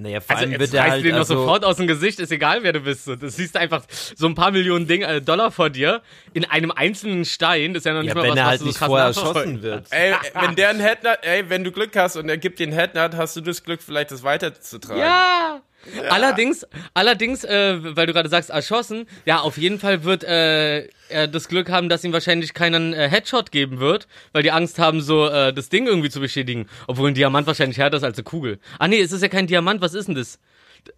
Naja, 0.00 0.20
vor 0.20 0.30
Also 0.36 0.44
allem 0.44 0.52
jetzt 0.52 0.60
wird 0.60 0.74
er 0.74 0.80
reißt 0.80 0.90
halt 0.92 1.04
du 1.04 1.08
den 1.08 1.16
also, 1.16 1.34
sofort 1.34 1.64
aus 1.64 1.76
dem 1.76 1.86
Gesicht, 1.86 2.20
ist 2.20 2.32
egal, 2.32 2.62
wer 2.62 2.72
du 2.72 2.80
bist. 2.80 3.04
So, 3.04 3.16
Das 3.16 3.36
siehst 3.36 3.54
du 3.54 3.60
einfach 3.60 3.84
so 3.90 4.26
ein 4.26 4.34
paar 4.34 4.50
Millionen 4.50 4.86
Ding, 4.86 5.02
äh, 5.02 5.20
Dollar 5.20 5.50
vor 5.50 5.68
dir 5.68 6.00
in 6.32 6.46
einem 6.46 6.70
einzelnen 6.70 7.26
Stein. 7.26 7.74
Das 7.74 7.82
ist 7.82 7.84
ja 7.84 7.92
noch 7.92 8.00
nicht 8.00 8.08
ja, 8.08 8.14
mal 8.14 8.22
wenn 8.22 8.30
was, 8.30 8.38
er 8.38 8.44
was 8.44 8.50
halt 8.50 8.60
du 8.60 8.64
so 8.64 8.68
nicht 8.68 8.78
krass 8.78 8.88
vorher 8.88 9.06
erschossen 9.08 9.62
wird. 9.62 9.86
Ey, 9.90 10.14
wenn 10.40 10.56
der 10.56 10.70
einen 10.70 10.80
Headnut, 10.80 11.18
ey, 11.22 11.50
wenn 11.50 11.64
du 11.64 11.70
Glück 11.70 11.94
hast 11.96 12.16
und 12.16 12.28
er 12.30 12.38
gibt 12.38 12.58
dir 12.58 12.66
einen 12.66 12.72
Headnut, 12.72 13.14
hast 13.14 13.36
du 13.36 13.42
das 13.42 13.62
Glück, 13.62 13.82
vielleicht 13.82 14.10
das 14.10 14.22
weiterzutragen. 14.22 15.02
Ja! 15.02 15.60
Allerdings, 16.08 16.66
allerdings, 16.94 17.44
äh, 17.44 17.78
weil 17.96 18.06
du 18.06 18.12
gerade 18.12 18.28
sagst, 18.28 18.50
erschossen, 18.50 19.06
ja, 19.24 19.40
auf 19.40 19.56
jeden 19.56 19.78
Fall 19.78 20.04
wird 20.04 20.24
äh, 20.24 20.88
er 21.08 21.26
das 21.26 21.48
Glück 21.48 21.70
haben, 21.70 21.88
dass 21.88 22.04
ihm 22.04 22.12
wahrscheinlich 22.12 22.54
keinen 22.54 22.92
äh, 22.92 23.08
Headshot 23.08 23.50
geben 23.50 23.80
wird, 23.80 24.06
weil 24.32 24.42
die 24.42 24.52
Angst 24.52 24.78
haben, 24.78 25.00
so 25.00 25.26
äh, 25.26 25.52
das 25.52 25.68
Ding 25.68 25.86
irgendwie 25.86 26.10
zu 26.10 26.20
beschädigen. 26.20 26.68
Obwohl 26.86 27.08
ein 27.08 27.14
Diamant 27.14 27.46
wahrscheinlich 27.46 27.78
härter 27.78 27.96
ist 27.96 28.04
als 28.04 28.18
eine 28.18 28.24
Kugel. 28.24 28.58
Ah 28.78 28.88
nee, 28.88 29.00
es 29.00 29.12
ist 29.12 29.22
ja 29.22 29.28
kein 29.28 29.46
Diamant, 29.46 29.80
was 29.80 29.94
ist 29.94 30.06
denn 30.06 30.14
das? 30.14 30.38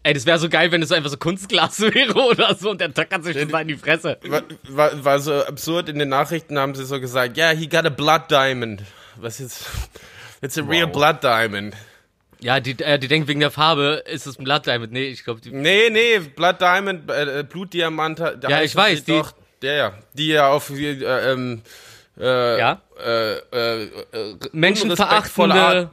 Ey, 0.04 0.14
das 0.14 0.26
wäre 0.26 0.38
so 0.38 0.48
geil, 0.48 0.70
wenn 0.70 0.82
es 0.82 0.90
so 0.90 0.94
einfach 0.94 1.10
so 1.10 1.16
Kunstglas 1.16 1.80
wäre 1.94 2.14
oder 2.14 2.54
so 2.54 2.70
und 2.70 2.80
der 2.80 2.92
tackert 2.92 3.24
sich 3.24 3.36
das 3.36 3.48
mal 3.48 3.62
in 3.62 3.68
die 3.68 3.76
Fresse. 3.76 4.18
War, 4.24 4.42
war, 4.68 5.04
war 5.04 5.18
so 5.18 5.32
absurd, 5.44 5.88
in 5.88 5.98
den 5.98 6.08
Nachrichten 6.08 6.58
haben 6.58 6.74
sie 6.74 6.84
so 6.84 7.00
gesagt, 7.00 7.36
ja, 7.36 7.50
yeah, 7.50 7.58
he 7.58 7.68
got 7.68 7.84
a 7.84 7.90
blood 7.90 8.30
diamond. 8.30 8.82
Was 9.16 9.38
jetzt? 9.38 9.66
It's 10.40 10.58
a 10.58 10.62
real 10.62 10.88
blood 10.88 11.22
diamond. 11.22 11.74
Ja, 12.42 12.58
die, 12.60 12.72
äh, 12.82 12.98
die 12.98 13.06
denken 13.08 13.28
wegen 13.28 13.40
der 13.40 13.50
Farbe, 13.52 14.02
ist 14.10 14.26
es 14.26 14.38
ein 14.38 14.44
Blood 14.44 14.66
Diamond. 14.66 14.92
Nee, 14.92 15.04
ich 15.08 15.22
glaube, 15.24 15.40
die. 15.40 15.50
Nee, 15.52 15.90
nee, 15.90 16.18
Blood 16.18 16.60
Diamond, 16.60 17.08
äh, 17.10 17.40
äh, 17.40 17.42
Blutdiamant. 17.44 18.18
Ja, 18.48 18.62
ich 18.62 18.74
weiß, 18.74 19.04
die- 19.04 19.12
Doch, 19.12 19.32
ja, 19.62 19.72
ja. 19.72 19.92
Die 20.14 20.28
ja 20.28 20.48
auf, 20.48 20.70
äh, 20.70 20.90
ähm, 21.32 21.62
äh, 22.18 22.58
Ja. 22.58 22.80
äh, 23.04 23.34
äh, 23.36 23.82
äh, 23.84 23.88
Menschenverachtende- 24.52 25.88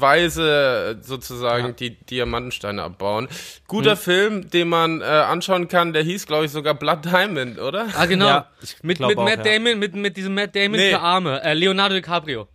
Weise 0.00 0.98
sozusagen 1.00 1.76
die 1.76 1.90
Diamantensteine 1.96 2.82
abbauen. 2.82 3.28
Guter 3.66 3.96
Film, 3.96 4.50
den 4.50 4.68
man 4.68 5.00
äh, 5.00 5.04
anschauen 5.04 5.68
kann, 5.68 5.92
der 5.92 6.02
hieß, 6.02 6.26
glaube 6.26 6.46
ich, 6.46 6.50
sogar 6.50 6.74
Blood 6.74 7.04
Diamond, 7.04 7.58
oder? 7.60 7.86
Ah, 7.96 8.06
genau. 8.06 8.26
Ja, 8.26 8.46
mit 8.82 9.00
mit 9.00 9.16
auch, 9.16 9.24
Matt 9.24 9.46
ja. 9.46 9.52
Damon, 9.58 9.78
mit, 9.78 9.94
mit 9.94 10.16
diesem 10.16 10.34
Matt 10.34 10.54
Damon 10.54 10.72
Nee. 10.72 10.90
für 10.90 11.00
Arme. 11.00 11.42
Äh, 11.42 11.54
Leonardo 11.54 11.94
DiCaprio. 11.94 12.48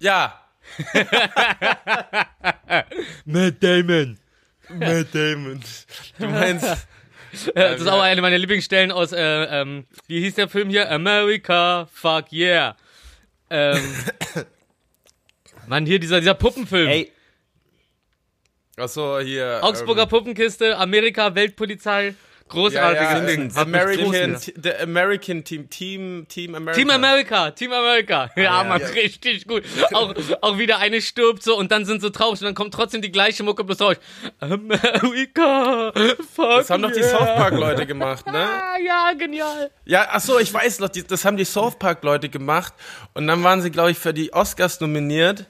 Ja. 0.00 0.34
Matt 3.24 3.62
Damon. 3.62 4.18
Matt 4.68 5.14
Damon. 5.14 5.60
Du 6.18 6.26
meinst, 6.26 6.86
Äh, 7.48 7.52
das 7.54 7.80
ist 7.82 7.88
auch 7.88 8.00
eine 8.00 8.22
meiner 8.22 8.38
Lieblingsstellen 8.38 8.90
aus, 8.90 9.12
äh, 9.12 9.20
ähm, 9.20 9.84
wie 10.06 10.20
hieß 10.20 10.34
der 10.34 10.48
Film 10.48 10.70
hier? 10.70 10.90
America, 10.90 11.88
fuck 11.92 12.32
yeah. 12.32 12.76
Ähm, 13.50 13.82
Mann, 15.66 15.86
hier 15.86 15.98
dieser, 15.98 16.20
dieser 16.20 16.34
Puppenfilm. 16.34 16.88
Ey, 16.88 17.12
achso, 18.76 19.20
hier. 19.20 19.60
Augsburger 19.62 20.04
ähm, 20.04 20.08
Puppenkiste, 20.08 20.76
Amerika, 20.76 21.34
Weltpolizei. 21.34 22.14
Ja, 22.48 22.54
Großartiges 22.54 23.12
ja, 23.12 23.36
mich 23.36 23.56
American, 23.56 24.36
the 24.62 24.74
American 24.82 25.44
Team, 25.44 25.70
Team, 25.70 26.26
Team 26.28 26.54
America. 26.54 26.80
Team 26.80 26.90
America, 26.90 27.50
Team 27.50 27.72
America. 27.72 28.30
Ja, 28.36 28.42
ja, 28.42 28.64
Mann, 28.64 28.80
ja. 28.80 28.86
richtig 28.88 29.46
gut. 29.46 29.64
Auch, 29.92 30.14
auch 30.40 30.58
wieder 30.58 30.78
eine 30.78 31.00
stirbt 31.00 31.42
so 31.42 31.56
und 31.56 31.70
dann 31.70 31.84
sind 31.84 32.00
sie 32.00 32.10
traurig 32.10 32.40
und 32.40 32.46
dann 32.46 32.54
kommt 32.54 32.74
trotzdem 32.74 33.02
die 33.02 33.12
gleiche 33.12 33.42
Mucke 33.42 33.64
bloß 33.64 33.78
traurig. 33.78 33.98
America, 34.40 35.92
fuck 36.34 36.58
Das 36.58 36.70
haben 36.70 36.82
doch 36.82 36.92
die 36.92 37.00
yeah. 37.00 37.10
South 37.10 37.34
Park 37.36 37.54
Leute 37.54 37.86
gemacht, 37.86 38.26
ne? 38.26 38.46
Ah, 38.46 38.78
ja, 38.84 39.12
genial. 39.12 39.70
Ja, 39.84 40.08
ach 40.10 40.20
so, 40.20 40.38
ich 40.38 40.52
weiß 40.52 40.80
noch, 40.80 40.88
das 40.88 41.24
haben 41.24 41.36
die 41.36 41.44
South 41.44 41.78
Park 41.78 42.02
Leute 42.02 42.28
gemacht 42.28 42.72
und 43.14 43.26
dann 43.26 43.42
waren 43.42 43.62
sie, 43.62 43.70
glaube 43.70 43.90
ich, 43.90 43.98
für 43.98 44.14
die 44.14 44.32
Oscars 44.32 44.80
nominiert. 44.80 45.46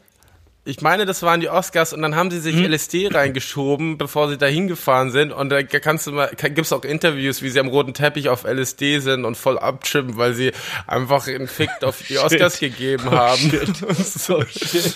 Ich 0.69 0.83
meine, 0.83 1.07
das 1.07 1.23
waren 1.23 1.41
die 1.41 1.49
Oscars 1.49 1.95
und 1.95 2.03
dann 2.03 2.15
haben 2.15 2.31
sie 2.31 2.41
sich 2.41 2.55
Hm? 2.55 2.71
LSD 2.71 3.09
reingeschoben, 3.09 3.97
bevor 3.97 4.29
sie 4.29 4.37
da 4.37 4.45
hingefahren 4.45 5.11
sind 5.11 5.33
und 5.33 5.49
da 5.49 5.63
kannst 5.63 6.07
du 6.07 6.13
mal, 6.13 6.29
kann, 6.37 6.53
gibt's 6.53 6.75
auch 6.75 6.85
Interviews, 6.85 7.41
wie 7.41 7.49
sie 7.49 7.59
am 7.59 7.69
roten 7.69 7.95
Teppich 7.95 8.29
auf 8.29 8.45
LSD 8.45 8.99
sind 8.99 9.25
und 9.25 9.39
voll 9.39 9.59
abtrippen, 9.59 10.19
weil 10.19 10.35
sie 10.35 10.53
einfach 10.87 11.27
einen 11.27 11.49
Fick 11.49 11.71
auf 11.83 12.03
die 12.07 12.19
Oscars 12.19 12.61
gegeben 12.61 13.11
haben. 13.11 13.39
So 13.99 14.45
shit. 14.45 14.95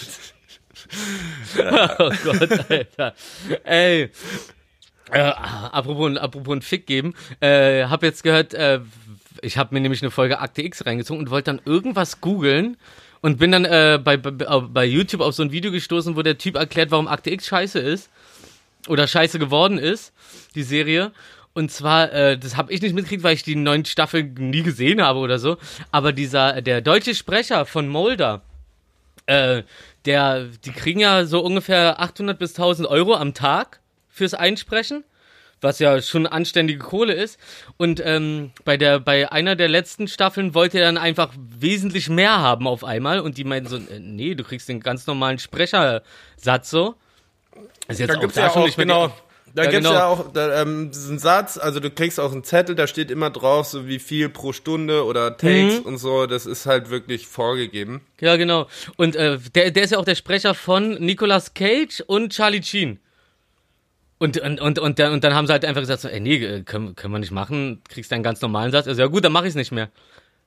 oh 1.59 2.11
Gott, 2.23 2.71
Alter. 2.71 3.15
Ey. 3.65 4.11
Äh, 5.11 5.19
apropos, 5.21 6.19
apropos 6.19 6.55
ein 6.55 6.61
Fick 6.61 6.87
geben, 6.87 7.15
äh, 7.41 7.85
hab 7.85 8.03
jetzt 8.03 8.23
gehört, 8.23 8.53
äh, 8.53 8.81
ich 9.41 9.57
habe 9.57 9.75
mir 9.75 9.81
nämlich 9.81 10.03
eine 10.03 10.11
Folge 10.11 10.39
Akte 10.41 10.61
X 10.61 10.85
reingezogen 10.85 11.23
und 11.23 11.31
wollte 11.31 11.47
dann 11.47 11.63
irgendwas 11.65 12.21
googeln 12.21 12.77
und 13.23 13.39
bin 13.39 13.53
dann 13.53 13.65
äh, 13.65 13.99
bei, 14.03 14.17
bei, 14.17 14.31
bei 14.31 14.85
YouTube 14.85 15.23
auf 15.23 15.35
so 15.35 15.43
ein 15.43 15.53
Video 15.53 15.71
gestoßen, 15.73 16.17
wo 16.17 16.23
der 16.23 16.37
Typ 16.37 16.57
erklärt, 16.57 16.91
warum 16.91 17.09
Akte 17.09 17.31
X 17.31 17.47
scheiße 17.47 17.79
ist 17.79 18.11
oder 18.89 19.07
scheiße 19.07 19.39
geworden 19.39 19.79
ist, 19.79 20.13
die 20.55 20.65
Serie. 20.65 21.13
Und 21.55 21.71
zwar, 21.71 22.13
äh, 22.13 22.37
das 22.37 22.57
habe 22.57 22.73
ich 22.73 22.83
nicht 22.83 22.95
mitgekriegt, 22.95 23.23
weil 23.23 23.35
ich 23.35 23.45
die 23.45 23.57
neuen 23.57 23.85
Staffeln 23.85 24.35
nie 24.35 24.63
gesehen 24.63 25.01
habe 25.01 25.21
oder 25.21 25.39
so. 25.39 25.57
Aber 25.93 26.13
dieser, 26.13 26.63
der 26.63 26.81
deutsche 26.81 27.15
Sprecher 27.15 27.65
von 27.65 27.89
Mulder, 27.89 28.43
äh, 29.27 29.63
der, 30.05 30.47
die 30.65 30.73
kriegen 30.73 31.01
ja 31.01 31.25
so 31.25 31.41
ungefähr 31.41 32.01
800 32.01 32.39
bis 32.39 32.53
1000 32.53 32.89
Euro 32.89 33.15
am 33.15 33.35
Tag 33.35 33.81
fürs 34.09 34.35
Einsprechen, 34.35 35.05
was 35.63 35.79
ja 35.79 36.03
schon 36.03 36.27
anständige 36.27 36.81
Kohle 36.81 37.15
ist. 37.15 37.39
Und 37.79 38.03
ähm, 38.05 38.51
bei 38.65 38.77
der, 38.77 39.01
bei 39.01 39.31
einer 39.33 39.57
der 39.57 39.69
letzten 39.69 40.09
Staffeln 40.09 40.55
wollte 40.55 40.79
er 40.79 40.85
dann 40.87 40.99
einfach 40.99 41.33
wesentlich 41.39 42.09
mehr 42.11 42.39
haben 42.41 42.67
auf 42.67 42.85
einmal. 42.85 43.21
Und 43.21 43.39
die 43.39 43.45
meinten 43.45 43.69
so, 43.69 43.77
äh, 43.77 43.99
nee, 44.01 44.35
du 44.35 44.45
kriegst 44.45 44.69
den 44.69 44.81
ganz 44.81 45.07
normalen 45.07 45.39
Sprechersatz 45.39 46.69
so. 46.71 46.95
Ist 47.89 48.01
jetzt 48.01 48.11
Da 48.11 48.17
gibt's 48.17 48.35
da 48.35 48.43
ja 48.43 48.51
auch, 48.51 48.57
mehr 48.57 48.71
genau. 48.77 49.13
Da 49.55 49.65
Ja, 49.65 49.71
gibt's 49.71 49.87
genau. 49.87 49.99
ja 49.99 50.07
auch 50.07 50.33
da, 50.33 50.63
ähm, 50.63 50.91
diesen 50.91 51.19
Satz, 51.19 51.59
also 51.59 51.79
du 51.79 51.91
kriegst 51.91 52.19
auch 52.19 52.33
einen 52.33 52.43
Zettel, 52.43 52.75
da 52.75 52.87
steht 52.87 53.11
immer 53.11 53.29
drauf, 53.29 53.67
so 53.67 53.87
wie 53.87 53.99
viel 53.99 54.31
pro 54.31 54.55
Stunde 54.55 55.05
oder 55.05 55.37
Takes 55.37 55.81
Mhm. 55.81 55.83
und 55.85 55.99
so, 55.99 56.27
das 56.27 56.47
ist 56.47 56.65
halt 56.65 56.89
wirklich 56.89 57.27
vorgegeben. 57.27 58.01
Ja, 58.19 58.37
genau. 58.37 58.67
Und 58.97 59.15
äh, 59.15 59.39
der, 59.55 59.71
der 59.71 59.83
ist 59.85 59.91
ja 59.91 59.99
auch 59.99 60.07
der 60.07 60.15
Sprecher 60.15 60.55
von 60.55 60.95
Nicolas 60.95 61.53
Cage 61.53 62.03
und 62.07 62.33
Charlie 62.33 62.63
Sheen. 62.63 62.99
Und, 64.23 64.39
und, 64.39 64.61
und, 64.61 64.79
und, 64.79 64.99
dann, 65.01 65.13
und 65.15 65.25
dann 65.25 65.35
haben 65.35 65.49
sie 65.49 65.53
halt 65.53 65.65
einfach 65.65 65.81
gesagt, 65.81 66.01
so, 66.03 66.09
ey, 66.09 66.21
nee, 66.21 66.37
äh, 66.37 66.63
können, 66.63 66.95
können 66.95 67.13
wir 67.13 67.19
nicht 67.19 67.33
machen, 67.33 67.83
kriegst 67.89 68.13
deinen 68.13 68.23
ganz 68.23 68.41
normalen 68.41 68.71
Satz. 68.71 68.87
Also 68.87 69.03
ja 69.03 69.09
gut, 69.09 69.25
dann 69.25 69.33
mache 69.33 69.47
ich 69.47 69.49
es 69.51 69.55
nicht 69.57 69.73
mehr. 69.73 69.91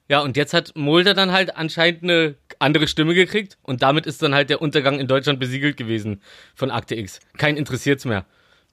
Ja, 0.07 0.21
und 0.21 0.38
jetzt 0.38 0.53
hat 0.53 0.71
Mulder 0.75 1.13
dann 1.13 1.33
halt 1.33 1.57
anscheinend 1.57 2.03
eine 2.03 2.35
andere 2.59 2.88
Stimme 2.88 3.13
gekriegt 3.13 3.57
und 3.63 3.83
damit 3.83 4.05
ist 4.05 4.21
dann 4.23 4.33
halt 4.33 4.49
der 4.49 4.61
Untergang 4.61 4.97
in 4.97 5.07
Deutschland 5.07 5.41
besiegelt 5.41 5.75
gewesen 5.75 6.21
von 6.55 6.71
Akte 6.71 6.95
X. 6.95 7.19
Kein 7.38 7.57
interessiert's 7.57 8.05
mehr. 8.05 8.23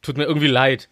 Tut 0.03 0.17
mir 0.17 0.25
irgendwie 0.25 0.47
leid. 0.47 0.89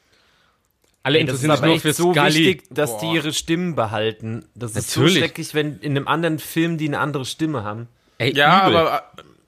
Alle 1.04 1.18
Ey, 1.18 1.20
interessieren 1.20 1.52
sich 1.56 1.64
nur 1.64 1.78
für 1.78 1.92
so 1.92 2.12
Scully. 2.12 2.34
wichtig, 2.34 2.62
dass 2.70 2.98
die 2.98 3.06
Boah. 3.06 3.14
ihre 3.14 3.32
Stimmen 3.32 3.76
behalten. 3.76 4.44
Das 4.56 4.72
ist 4.74 4.96
Natürlich. 4.96 5.14
so 5.14 5.20
schrecklich, 5.20 5.54
wenn 5.54 5.78
in 5.78 5.96
einem 5.96 6.08
anderen 6.08 6.40
Film 6.40 6.78
die 6.78 6.88
eine 6.88 6.98
andere 6.98 7.24
Stimme 7.24 7.62
haben. 7.62 7.86
Ey, 8.18 8.34
Ja, 8.34 8.66
übel. 8.66 8.76
aber 8.76 9.04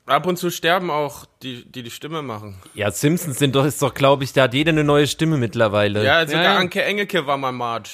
ab 0.07 0.27
und 0.27 0.37
zu 0.37 0.51
sterben 0.51 0.91
auch 0.91 1.27
die, 1.43 1.65
die 1.65 1.83
die 1.83 1.91
Stimme 1.91 2.23
machen. 2.23 2.57
Ja, 2.75 2.91
Simpsons 2.91 3.39
sind 3.39 3.55
doch, 3.55 3.65
ist 3.65 3.83
doch, 3.83 3.95
glaube 3.95 4.25
ich, 4.25 4.33
da 4.33 4.43
hat 4.43 4.55
jeder 4.55 4.71
eine 4.71 4.85
neue 4.85 5.07
Stimme 5.07 5.37
mittlerweile. 5.37 6.05
Ja, 6.05 6.27
sogar 6.27 6.43
ja. 6.43 6.57
Anke 6.57 6.83
Engelke 6.83 7.27
war 7.27 7.37
mal 7.37 7.53
Marge. 7.53 7.91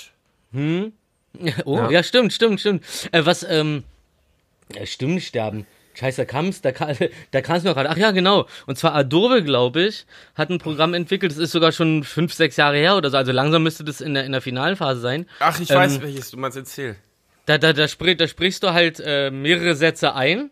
Oh, 1.65 1.89
ja, 1.91 2.03
stimmt, 2.03 2.33
stimmt, 2.33 2.61
stimmt. 2.61 2.85
Äh, 3.13 3.25
was, 3.25 3.43
ähm, 3.43 3.85
ja, 4.75 4.85
Stimmen 4.87 5.21
sterben. 5.21 5.67
Scheiße, 5.95 6.23
da 6.23 6.25
kam's, 6.27 6.61
da, 6.61 6.73
kam, 6.73 6.97
da 7.33 7.41
kam's 7.41 7.65
noch 7.65 7.75
gerade. 7.75 7.91
Ach 7.91 7.97
ja, 7.97 8.13
genau. 8.13 8.47
Und 8.67 8.79
zwar 8.79 8.95
Adobe, 8.95 9.43
glaube 9.43 9.83
ich, 9.83 10.07
hat 10.37 10.49
ein 10.51 10.59
Programm 10.59 10.95
entwickelt, 10.95 11.33
das 11.33 11.39
ist 11.39 11.51
sogar 11.51 11.73
schon 11.73 12.05
fünf, 12.05 12.33
sechs 12.33 12.57
Jahre 12.57 12.77
her 12.77 12.97
oder 12.97 13.11
so. 13.11 13.17
Also 13.17 13.33
langsam 13.33 13.65
müsste 13.65 13.85
das 13.85 14.01
in 14.01 14.15
der, 14.15 14.25
in 14.25 14.33
der 14.33 14.41
finalen 14.41 14.77
Phase 14.77 15.01
sein. 15.01 15.27
Ach, 15.41 15.59
ich 15.61 15.71
Ähm, 15.71 15.77
weiß 15.77 16.01
welches, 16.03 16.31
du 16.31 16.37
meinst 16.37 16.57
erzähl. 16.57 16.97
Da, 17.47 17.59
da, 17.59 17.73
da, 17.73 17.89
sprich, 17.89 18.17
da 18.17 18.29
sprichst 18.29 18.63
du 18.63 18.73
halt 18.73 19.01
äh, 19.05 19.31
mehrere 19.31 19.75
Sätze 19.75 20.15
ein 20.15 20.51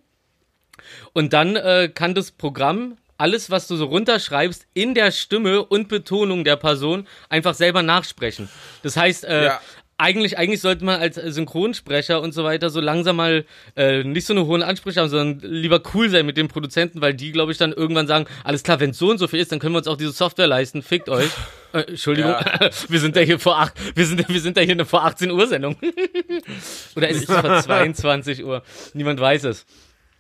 und 1.13 1.33
dann 1.33 1.57
äh, 1.57 1.91
kann 1.93 2.15
das 2.15 2.31
Programm 2.31 2.97
alles, 3.19 3.51
was 3.51 3.67
du 3.67 3.77
so 3.77 3.87
runterschreibst, 3.87 4.67
in 4.75 4.95
der 4.95 5.11
Stimme 5.11 5.65
und 5.65 5.89
Betonung 5.89 6.45
der 6.45 6.57
Person 6.57 7.07
einfach 7.31 7.55
selber 7.55 7.83
nachsprechen. 7.83 8.49
Das 8.83 8.97
heißt, 8.97 9.25
äh, 9.25 9.45
Ja. 9.47 9.61
eigentlich, 9.97 10.37
eigentlich 10.37 10.61
sollte 10.61 10.85
man 10.85 11.01
als 11.01 11.15
Synchronsprecher 11.15 12.21
und 12.21 12.33
so 12.35 12.45
weiter 12.45 12.69
so 12.69 12.81
langsam 12.83 13.17
mal 13.17 13.47
äh, 13.75 14.05
nicht 14.05 14.27
so 14.27 14.35
eine 14.35 14.45
hohen 14.45 14.63
Ansprüche 14.63 15.01
haben, 15.01 15.09
sondern 15.09 15.51
lieber 15.51 15.81
cool 15.95 16.11
sein 16.11 16.27
mit 16.27 16.37
den 16.37 16.49
Produzenten, 16.49 17.01
weil 17.01 17.15
die, 17.15 17.33
glaube 17.33 17.53
ich, 17.53 17.57
dann 17.57 17.73
irgendwann 17.73 18.07
sagen, 18.07 18.27
alles 18.45 18.63
klar, 18.63 18.81
wenn 18.81 18.93
so 18.93 19.09
und 19.09 19.17
so 19.17 19.29
viel 19.29 19.41
ist, 19.41 19.51
dann 19.51 19.61
können 19.61 19.73
wir 19.73 19.79
uns 19.79 19.89
auch 19.89 19.97
diese 19.97 20.13
Software 20.13 20.47
leisten, 20.47 20.83
fickt 20.83 21.09
euch. 21.09 21.31
Äh, 21.73 21.85
Entschuldigung, 21.89 22.33
Ja. 22.33 22.45
wir 22.91 23.01
sind 23.01 23.17
ja 23.17 23.23
hier 23.23 23.39
vor 23.39 23.59
acht, 23.59 23.73
wir 23.97 24.05
sind, 24.05 24.29
wir 24.29 24.41
sind 24.43 24.59
ja 24.59 24.63
hier 24.63 24.73
eine 24.75 24.85
vor 24.85 25.07
18 25.07 25.31
Uhr 25.31 25.47
Sendung. 25.47 25.77
Oder 26.97 27.09
ist 27.09 27.27
es 27.29 27.35
vor 27.35 27.61
22 27.63 28.45
Uhr? 28.45 28.63
Niemand 28.93 29.19
weiß 29.21 29.45
es. 29.45 29.65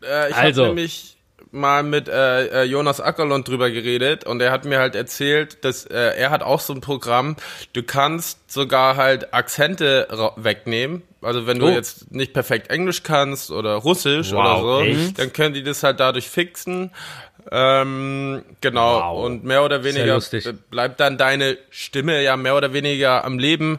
Äh, 0.08 0.30
ich 0.30 0.36
Also. 0.36 0.62
habe 0.62 0.74
nämlich 0.74 1.12
mal 1.52 1.82
mit 1.82 2.08
äh, 2.08 2.62
äh, 2.62 2.64
Jonas 2.64 3.00
Ackerlund 3.00 3.48
drüber 3.48 3.70
geredet 3.70 4.24
und 4.24 4.40
er 4.42 4.50
hat 4.50 4.64
mir 4.66 4.78
halt 4.78 4.94
erzählt, 4.94 5.64
dass 5.64 5.86
äh, 5.86 5.94
er 6.16 6.30
hat 6.30 6.42
auch 6.42 6.60
so 6.60 6.72
ein 6.74 6.80
Programm, 6.80 7.36
du 7.72 7.82
kannst 7.82 8.50
sogar 8.52 8.96
halt 8.96 9.32
Akzente 9.32 10.08
wegnehmen. 10.36 11.02
Also 11.22 11.46
wenn 11.46 11.58
du 11.58 11.66
Oh. 11.66 11.70
jetzt 11.70 12.10
nicht 12.12 12.32
perfekt 12.34 12.70
Englisch 12.70 13.02
kannst 13.04 13.50
oder 13.50 13.74
Russisch 13.76 14.32
Wow, 14.32 14.38
oder 14.38 14.60
so, 14.60 14.80
echt? 14.82 15.18
dann 15.18 15.32
können 15.32 15.54
die 15.54 15.62
das 15.62 15.82
halt 15.82 15.98
dadurch 16.00 16.28
fixen. 16.28 16.90
Ähm, 17.50 18.42
genau. 18.60 19.00
Wow. 19.00 19.24
Und 19.24 19.44
mehr 19.44 19.64
oder 19.64 19.84
weniger 19.84 20.20
bleibt 20.70 21.00
dann 21.00 21.16
deine 21.16 21.56
Stimme 21.70 22.22
ja 22.22 22.36
mehr 22.36 22.56
oder 22.56 22.72
weniger 22.72 23.24
am 23.24 23.38
Leben. 23.38 23.78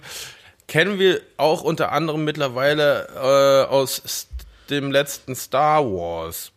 Kennen 0.67 0.99
wir 0.99 1.21
auch 1.37 1.61
unter 1.63 1.91
anderem 1.91 2.23
mittlerweile 2.23 3.07
äh, 3.15 3.69
aus 3.71 4.27
dem 4.69 4.91
letzten 4.91 5.36
Star 5.36 5.84
Wars. 5.84 6.51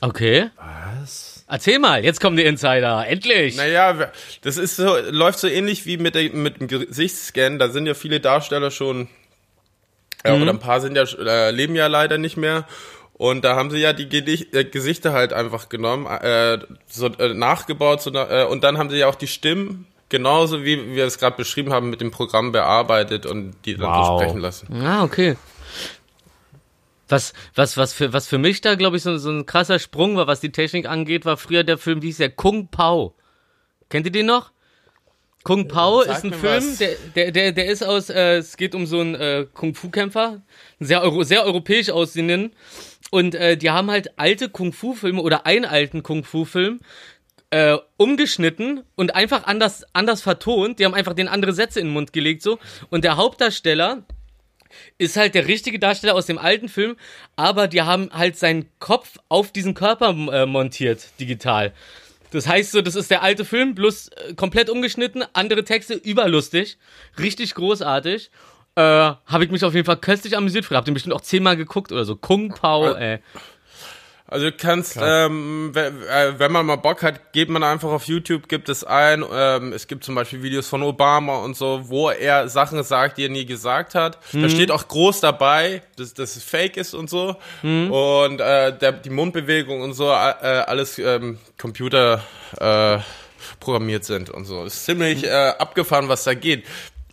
Okay. 0.00 0.50
Was? 0.56 1.44
Erzähl 1.48 1.78
mal, 1.78 2.04
jetzt 2.04 2.20
kommen 2.20 2.36
die 2.36 2.44
Insider. 2.44 3.06
Endlich. 3.06 3.56
Naja, 3.56 4.10
das 4.42 4.56
ist 4.56 4.76
so, 4.76 4.96
läuft 5.10 5.38
so 5.38 5.48
ähnlich 5.48 5.86
wie 5.86 5.96
mit, 5.96 6.14
der, 6.14 6.32
mit 6.32 6.60
dem 6.60 6.68
Gesichtsscan. 6.68 7.58
Da 7.58 7.68
sind 7.68 7.86
ja 7.86 7.94
viele 7.94 8.20
Darsteller 8.20 8.70
schon, 8.70 9.08
äh, 10.22 10.32
oder 10.32 10.50
ein 10.52 10.60
paar 10.60 10.80
sind 10.80 10.96
ja, 10.96 11.02
äh, 11.02 11.50
leben 11.50 11.74
ja 11.74 11.88
leider 11.88 12.18
nicht 12.18 12.36
mehr. 12.36 12.66
Und 13.14 13.44
da 13.44 13.54
haben 13.54 13.70
sie 13.70 13.78
ja 13.78 13.92
die 13.92 14.08
Gedicht, 14.08 14.54
äh, 14.54 14.64
Gesichter 14.64 15.12
halt 15.12 15.32
einfach 15.32 15.68
genommen, 15.68 16.06
äh, 16.06 16.58
so 16.86 17.08
äh, 17.08 17.34
nachgebaut, 17.34 18.00
so, 18.00 18.10
äh, 18.14 18.46
und 18.48 18.64
dann 18.64 18.78
haben 18.78 18.88
sie 18.88 18.96
ja 18.96 19.08
auch 19.08 19.14
die 19.14 19.26
Stimmen 19.26 19.86
genauso 20.10 20.64
wie 20.64 20.94
wir 20.94 21.06
es 21.06 21.18
gerade 21.18 21.36
beschrieben 21.36 21.72
haben 21.72 21.88
mit 21.88 22.00
dem 22.00 22.10
Programm 22.10 22.52
bearbeitet 22.52 23.24
und 23.26 23.54
die 23.64 23.76
dann 23.76 23.82
so 23.82 24.10
Wow. 24.10 24.20
sprechen 24.20 24.40
lassen. 24.40 24.82
Ah, 24.82 25.04
okay. 25.04 25.36
Was, 27.10 27.32
was, 27.54 27.76
was 27.76 27.92
für, 27.92 28.12
was 28.12 28.28
für 28.28 28.38
mich 28.38 28.60
da, 28.60 28.76
glaube 28.76 28.96
ich, 28.96 29.02
so, 29.02 29.18
so 29.18 29.30
ein 29.30 29.44
krasser 29.44 29.78
Sprung 29.78 30.16
war, 30.16 30.26
was 30.26 30.40
die 30.40 30.52
Technik 30.52 30.86
angeht, 30.86 31.24
war 31.24 31.36
früher 31.36 31.64
der 31.64 31.76
Film, 31.76 32.02
wie 32.02 32.06
hieß 32.06 32.18
der? 32.18 32.30
Kung 32.30 32.68
Pao. 32.68 33.14
Kennt 33.88 34.06
ihr 34.06 34.12
den 34.12 34.26
noch? 34.26 34.52
Kung 35.42 35.68
Pao 35.68 36.02
Sag 36.02 36.16
ist 36.16 36.24
ein 36.24 36.34
Film, 36.34 36.78
der, 36.78 36.96
der, 37.16 37.32
der, 37.32 37.52
der 37.52 37.66
ist 37.66 37.82
aus, 37.82 38.10
äh, 38.10 38.36
es 38.36 38.56
geht 38.56 38.74
um 38.74 38.86
so 38.86 39.00
einen 39.00 39.14
äh, 39.14 39.46
Kung-Fu-Kämpfer, 39.52 40.42
sehr, 40.78 41.02
Euro, 41.02 41.22
sehr 41.22 41.44
europäisch 41.44 41.90
aussehenden. 41.90 42.52
Und 43.10 43.34
äh, 43.34 43.56
die 43.56 43.70
haben 43.70 43.90
halt 43.90 44.18
alte 44.18 44.48
Kung-Fu-Filme 44.48 45.20
oder 45.20 45.46
einen 45.46 45.64
alten 45.64 46.02
Kung-Fu-Film 46.02 46.80
äh, 47.50 47.76
umgeschnitten 47.96 48.82
und 48.94 49.14
einfach 49.14 49.44
anders, 49.44 49.84
anders 49.92 50.22
vertont. 50.22 50.78
Die 50.78 50.84
haben 50.84 50.94
einfach 50.94 51.14
den 51.14 51.26
andere 51.26 51.52
Sätze 51.52 51.80
in 51.80 51.86
den 51.86 51.92
Mund 51.94 52.12
gelegt 52.12 52.42
so. 52.42 52.58
Und 52.90 53.02
der 53.02 53.16
Hauptdarsteller 53.16 54.04
ist 54.98 55.16
halt 55.16 55.34
der 55.34 55.46
richtige 55.46 55.78
Darsteller 55.78 56.14
aus 56.14 56.26
dem 56.26 56.38
alten 56.38 56.68
Film, 56.68 56.96
aber 57.36 57.68
die 57.68 57.82
haben 57.82 58.10
halt 58.12 58.36
seinen 58.36 58.68
Kopf 58.78 59.18
auf 59.28 59.52
diesen 59.52 59.74
Körper 59.74 60.10
äh, 60.10 60.46
montiert, 60.46 61.08
digital. 61.18 61.72
Das 62.30 62.46
heißt 62.46 62.72
so, 62.72 62.80
das 62.80 62.94
ist 62.94 63.10
der 63.10 63.22
alte 63.22 63.44
Film, 63.44 63.74
bloß 63.74 64.08
äh, 64.08 64.34
komplett 64.34 64.70
umgeschnitten, 64.70 65.24
andere 65.32 65.64
Texte, 65.64 65.94
überlustig, 65.94 66.78
richtig 67.18 67.54
großartig. 67.54 68.30
Äh, 68.76 68.82
habe 68.82 69.44
ich 69.44 69.50
mich 69.50 69.64
auf 69.64 69.74
jeden 69.74 69.84
Fall 69.84 69.96
köstlich 69.96 70.36
amüsiert 70.36 70.64
für. 70.64 70.76
Hab 70.76 70.84
den 70.84 70.94
bestimmt 70.94 71.14
auch 71.14 71.22
zehnmal 71.22 71.56
geguckt 71.56 71.90
oder 71.90 72.04
so. 72.04 72.14
Kung 72.14 72.50
Pao, 72.50 72.94
ey. 72.94 73.18
Also 74.30 74.50
du 74.50 74.56
kannst, 74.56 74.96
ähm, 75.02 75.72
äh, 75.74 76.38
wenn 76.38 76.52
man 76.52 76.64
mal 76.64 76.76
Bock 76.76 77.02
hat, 77.02 77.32
geht 77.32 77.48
man 77.48 77.64
einfach 77.64 77.90
auf 77.90 78.04
YouTube, 78.04 78.48
gibt 78.48 78.68
es 78.68 78.84
ein. 78.84 79.24
Ähm, 79.32 79.72
es 79.72 79.88
gibt 79.88 80.04
zum 80.04 80.14
Beispiel 80.14 80.42
Videos 80.42 80.68
von 80.68 80.82
Obama 80.84 81.38
und 81.38 81.56
so, 81.56 81.82
wo 81.88 82.10
er 82.10 82.48
Sachen 82.48 82.82
sagt, 82.84 83.18
die 83.18 83.24
er 83.24 83.28
nie 83.28 83.44
gesagt 83.44 83.96
hat. 83.96 84.18
Da 84.32 84.48
steht 84.48 84.70
auch 84.70 84.86
groß 84.86 85.20
dabei, 85.20 85.82
dass, 85.96 86.14
dass 86.14 86.36
es 86.36 86.44
Fake 86.44 86.76
ist 86.76 86.94
und 86.94 87.10
so. 87.10 87.36
Und 87.62 88.40
äh, 88.40 88.76
der, 88.78 88.92
die 88.92 89.10
Mundbewegung 89.10 89.80
und 89.82 89.94
so, 89.94 90.06
äh, 90.06 90.14
alles 90.14 90.98
ähm, 90.98 91.38
Computer 91.58 92.22
äh, 92.58 92.98
programmiert 93.58 94.04
sind 94.04 94.30
und 94.30 94.44
so. 94.44 94.64
ist 94.64 94.84
ziemlich 94.84 95.24
äh, 95.24 95.30
abgefahren, 95.58 96.08
was 96.08 96.24
da 96.24 96.34
geht. 96.34 96.64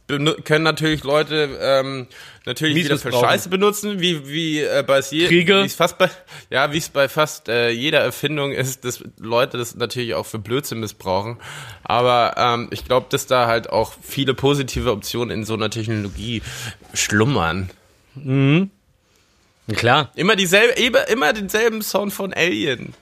Können 0.08 0.64
natürlich 0.64 1.04
Leute 1.04 1.58
ähm, 1.60 2.08
natürlich 2.46 2.76
Mies 2.76 2.86
wieder 2.86 2.98
für. 2.98 3.12
Scheiße 3.12 3.50
benutzen, 3.50 4.00
wie 4.00 4.30
wie 4.30 4.62
äh, 4.62 4.82
bei 4.88 5.00
es 5.00 5.12
je, 5.12 5.28
Kriege. 5.28 5.62
wie 5.62 5.66
es 5.66 5.76
fast 5.76 5.98
bei 5.98 6.10
ja 6.50 6.72
wie 6.72 6.78
es 6.78 6.88
bei 6.88 7.10
fast 7.10 7.50
äh, 7.50 7.72
jeder 7.72 8.00
Erfindung 8.00 8.54
ist, 8.54 8.86
dass 8.86 9.04
Leute 9.20 9.58
das 9.58 9.76
natürlich 9.76 10.14
auch 10.14 10.26
für 10.26 10.40
Blödsinn 10.40 10.80
missbrauchen. 10.80 11.38
Aber 11.84 12.36
ähm, 12.38 12.70
ich 12.72 12.86
glaube, 12.86 13.08
dass 13.10 13.28
da 13.28 13.48
halt 13.48 13.70
auch 13.70 13.94
viele 14.02 14.34
positive 14.34 14.92
Optionen 14.92 15.30
in 15.30 15.44
so 15.44 15.56
einer 15.56 15.70
Technologie 15.70 16.42
schlummern. 16.94 17.70
Klar. 19.76 20.12
Immer 20.16 20.36
dieselbe, 20.36 20.74
immer, 20.80 21.08
immer 21.10 21.34
denselben 21.34 21.82
Sound 21.82 22.14
von 22.14 22.34
Alien. 22.34 22.94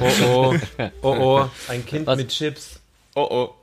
Oh 0.00 0.10
oh. 0.24 0.54
Oh 1.02 1.16
oh. 1.18 1.50
Ein 1.68 1.84
Kind 1.86 2.06
Was? 2.06 2.16
mit 2.16 2.28
Chips. 2.28 2.80
Oh 3.14 3.26
oh, 3.30 3.54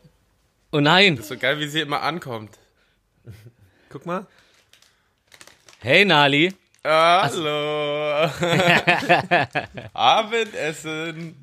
Oh 0.74 0.80
nein. 0.80 1.22
so 1.22 1.38
geil, 1.38 1.60
wie 1.60 1.68
sie 1.68 1.82
immer 1.82 2.02
ankommt. 2.02 2.58
Guck 3.90 4.08
mal. 4.08 4.26
Hey 5.80 6.04
Nali. 6.04 6.52
Hallo. 6.84 8.24
Abendessen. 9.94 11.36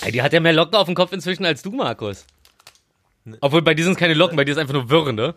Ey, 0.00 0.12
die 0.12 0.22
hat 0.22 0.32
ja 0.32 0.38
mehr 0.38 0.52
Locken 0.52 0.76
auf 0.76 0.86
dem 0.86 0.94
Kopf 0.94 1.10
inzwischen 1.12 1.44
als 1.44 1.62
du, 1.62 1.72
Markus. 1.72 2.24
Obwohl 3.40 3.62
bei 3.62 3.74
dir 3.74 3.82
sind 3.82 3.94
es 3.94 3.98
keine 3.98 4.14
Locken, 4.14 4.36
bei 4.36 4.44
dir 4.44 4.52
ist 4.52 4.58
einfach 4.58 4.74
nur 4.74 4.88
Wirren, 4.90 5.16
ne? 5.16 5.34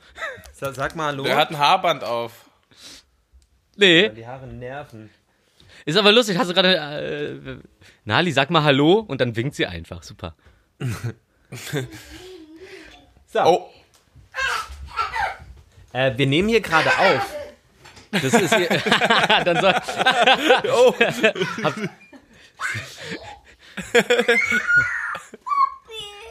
Sag, 0.54 0.76
sag 0.76 0.96
mal 0.96 1.08
Hallo. 1.08 1.24
Der 1.24 1.36
hat 1.36 1.50
ein 1.50 1.58
Haarband 1.58 2.04
auf. 2.04 2.46
Nee. 3.76 4.10
Die 4.10 4.28
Haare 4.28 4.46
nerven. 4.46 5.10
Ist 5.84 5.98
aber 5.98 6.12
lustig, 6.12 6.38
hast 6.38 6.52
du 6.52 6.54
gerade. 6.54 6.76
Äh, 6.76 7.58
Nali, 8.06 8.32
sag 8.32 8.52
mal 8.52 8.62
Hallo 8.62 9.00
und 9.00 9.20
dann 9.20 9.36
winkt 9.36 9.56
sie 9.56 9.66
einfach. 9.66 10.04
Super. 10.04 10.36
So. 13.32 13.40
Oh, 13.42 13.70
Äh, 15.94 16.18
wir 16.18 16.28
nehmen 16.28 16.50
hier 16.50 16.62
gerade 16.62 16.90
auf. 16.98 17.36
Das 18.12 18.34
ist 18.34 18.56
hier. 18.56 18.68
dann 19.46 19.62
sag. 19.62 19.84
oh. 20.74 20.94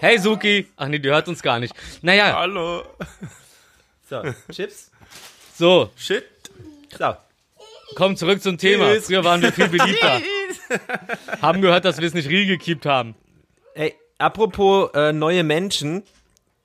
Hey 0.01 0.19
Suki. 0.19 0.69
Ach 0.77 0.87
nee, 0.87 0.99
die 1.01 1.09
hört 1.09 1.27
uns 1.29 1.43
gar 1.43 1.59
nicht. 1.59 1.75
Naja, 2.03 2.35
hallo. 2.37 2.85
So, 4.09 4.23
Chips. 4.53 4.93
so, 5.57 5.91
Shit. 5.97 6.25
So. 6.97 7.17
komm 7.97 8.17
zurück 8.17 8.41
zum 8.41 8.59
Thema. 8.59 8.93
Tschüss. 8.95 9.07
Früher 9.07 9.25
waren 9.25 9.43
wir 9.43 9.53
viel 9.53 9.69
beliebter. 9.69 10.21
haben 11.43 11.61
gehört, 11.63 11.85
dass 11.85 11.99
wir 11.99 12.07
es 12.07 12.15
nicht 12.15 12.29
real 12.29 12.47
gekiept 12.47 12.87
haben. 12.87 13.17
Ey, 13.75 13.95
apropos 14.19 14.91
äh, 14.95 15.13
neue 15.13 15.43
Menschen. 15.43 16.05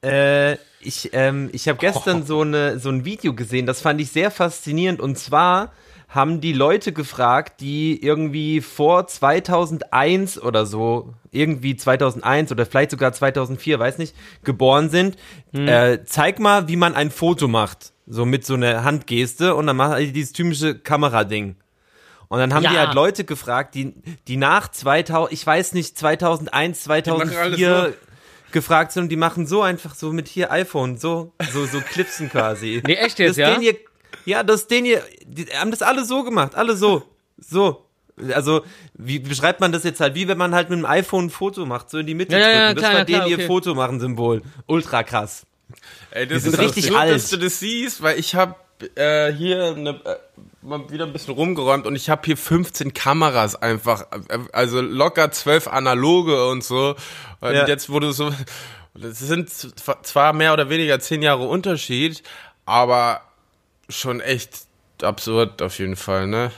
Äh, 0.04 0.58
ich 0.82 1.12
ähm, 1.14 1.50
ich 1.54 1.68
habe 1.68 1.80
gestern 1.80 2.24
so, 2.26 2.42
eine, 2.42 2.80
so 2.80 2.90
ein 2.90 3.06
Video 3.06 3.34
gesehen, 3.34 3.66
das 3.66 3.82
fand 3.82 4.02
ich 4.02 4.12
sehr 4.12 4.32
faszinierend. 4.32 5.00
Und 5.00 5.18
zwar 5.18 5.72
haben 6.10 6.42
die 6.42 6.54
Leute 6.54 6.94
gefragt, 6.94 7.60
die 7.60 8.04
irgendwie 8.04 8.62
vor 8.62 9.08
2001 9.08 10.40
oder 10.40 10.66
so, 10.66 11.14
irgendwie 11.32 11.76
2001 11.76 12.52
oder 12.52 12.66
vielleicht 12.68 12.92
sogar 12.92 13.14
2004, 13.14 13.80
weiß 13.80 13.98
nicht, 13.98 14.16
geboren 14.44 14.90
sind. 14.90 15.18
Äh, 15.54 16.00
zeig 16.06 16.40
mal, 16.40 16.68
wie 16.68 16.76
man 16.76 16.94
ein 16.94 17.10
Foto 17.10 17.48
macht. 17.48 17.94
So 18.06 18.26
mit 18.26 18.46
so 18.46 18.54
einer 18.56 18.84
Handgeste 18.84 19.56
und 19.56 19.66
dann 19.66 19.78
macht 19.78 19.94
er 19.98 20.06
dieses 20.06 20.34
typische 20.34 20.78
Kamerading. 20.78 21.56
Und 22.28 22.40
dann 22.40 22.54
haben 22.54 22.64
die 22.64 22.74
Ja. 22.74 22.88
halt 22.88 22.96
Leute 22.96 23.24
gefragt, 23.24 23.74
die, 23.76 23.94
die 24.28 24.38
nach 24.38 24.68
2000, 24.70 25.32
ich 25.32 25.46
weiß 25.46 25.74
nicht, 25.74 25.98
2001, 25.98 26.88
machen 26.88 27.12
alles 27.12 27.32
2004 27.32 27.94
gefragt 28.54 28.92
sind 28.94 29.04
und 29.04 29.10
die 29.10 29.18
machen 29.18 29.46
so 29.46 29.62
einfach 29.62 29.96
so 29.96 30.14
mit 30.14 30.28
hier 30.28 30.52
iPhone, 30.52 30.98
so, 30.98 31.34
so, 31.52 31.66
so 31.66 31.82
Clipsen 31.82 32.30
quasi. 32.30 32.82
Nee, 32.88 32.96
echt 32.96 33.20
das 33.20 33.26
jetzt, 33.26 33.38
ja? 33.38 33.52
Den 33.52 33.62
hier, 33.62 33.76
ja, 34.26 34.44
das 34.44 34.68
den 34.68 34.86
hier, 34.86 35.04
die 35.26 35.46
haben 35.48 35.72
das 35.72 35.82
alle 35.82 36.06
so 36.06 36.24
gemacht, 36.24 36.56
alle 36.56 36.76
so, 36.76 37.04
so. 37.38 37.86
Also, 38.32 38.64
wie 38.94 39.18
beschreibt 39.18 39.60
man 39.60 39.72
das 39.72 39.84
jetzt 39.84 40.00
halt? 40.00 40.14
Wie 40.14 40.28
wenn 40.28 40.38
man 40.38 40.54
halt 40.54 40.70
mit 40.70 40.78
dem 40.78 40.86
iPhone 40.86 41.26
ein 41.26 41.30
Foto 41.32 41.66
macht, 41.66 41.90
so 41.90 41.98
in 41.98 42.06
die 42.06 42.14
Mitte 42.14 42.34
Ja, 42.34 42.40
ja, 42.40 42.48
ja, 42.48 42.68
drücken. 42.68 42.76
Das 42.76 42.82
klar, 42.82 42.92
war 42.94 43.00
ja, 43.00 43.06
den 43.06 43.16
klar, 43.16 43.28
hier 43.28 43.38
okay. 43.38 43.48
Foto 43.48 43.74
machen 43.74 44.00
Symbol. 44.00 44.44
Ultra 44.68 45.02
krass. 45.02 45.48
Ey, 46.12 46.28
das 46.28 46.44
sind 46.44 46.54
ist 46.54 46.60
richtig 46.60 46.90
gut, 46.90 46.98
alt. 46.98 47.16
dass 47.16 47.30
du 47.30 47.38
das 47.38 47.60
siehst, 47.60 48.04
weil 48.04 48.20
ich 48.20 48.36
habe 48.36 48.56
äh, 48.96 49.34
hier 49.34 49.74
eine, 49.76 49.90
äh, 49.90 50.16
mal 50.64 50.90
wieder 50.90 51.06
ein 51.06 51.14
bisschen 51.14 51.34
rumgeräumt 51.34 51.86
und 51.86 51.96
ich 51.96 52.10
habe 52.10 52.22
hier 52.26 52.38
15 52.38 52.94
Kameras 52.94 53.56
einfach, 53.56 54.06
also 54.52 54.82
locker 54.82 55.32
12 55.32 55.68
analoge 55.68 56.48
und 56.50 56.64
so. 56.64 56.96
Und 57.42 57.54
Ja. 57.54 57.68
jetzt 57.68 57.90
wurde 57.90 58.14
so, 58.14 58.34
das 58.94 59.20
sind 59.20 59.50
zw- 59.50 60.02
zwar 60.04 60.34
mehr 60.34 60.54
oder 60.54 60.70
weniger 60.70 61.00
10 61.00 61.22
Jahre 61.22 61.44
Unterschied, 61.48 62.24
aber 62.66 63.22
schon 63.90 64.22
echt 64.22 64.66
absurd 65.02 65.62
auf 65.62 65.78
jeden 65.80 65.96
Fall, 65.98 66.28
ne? 66.28 66.52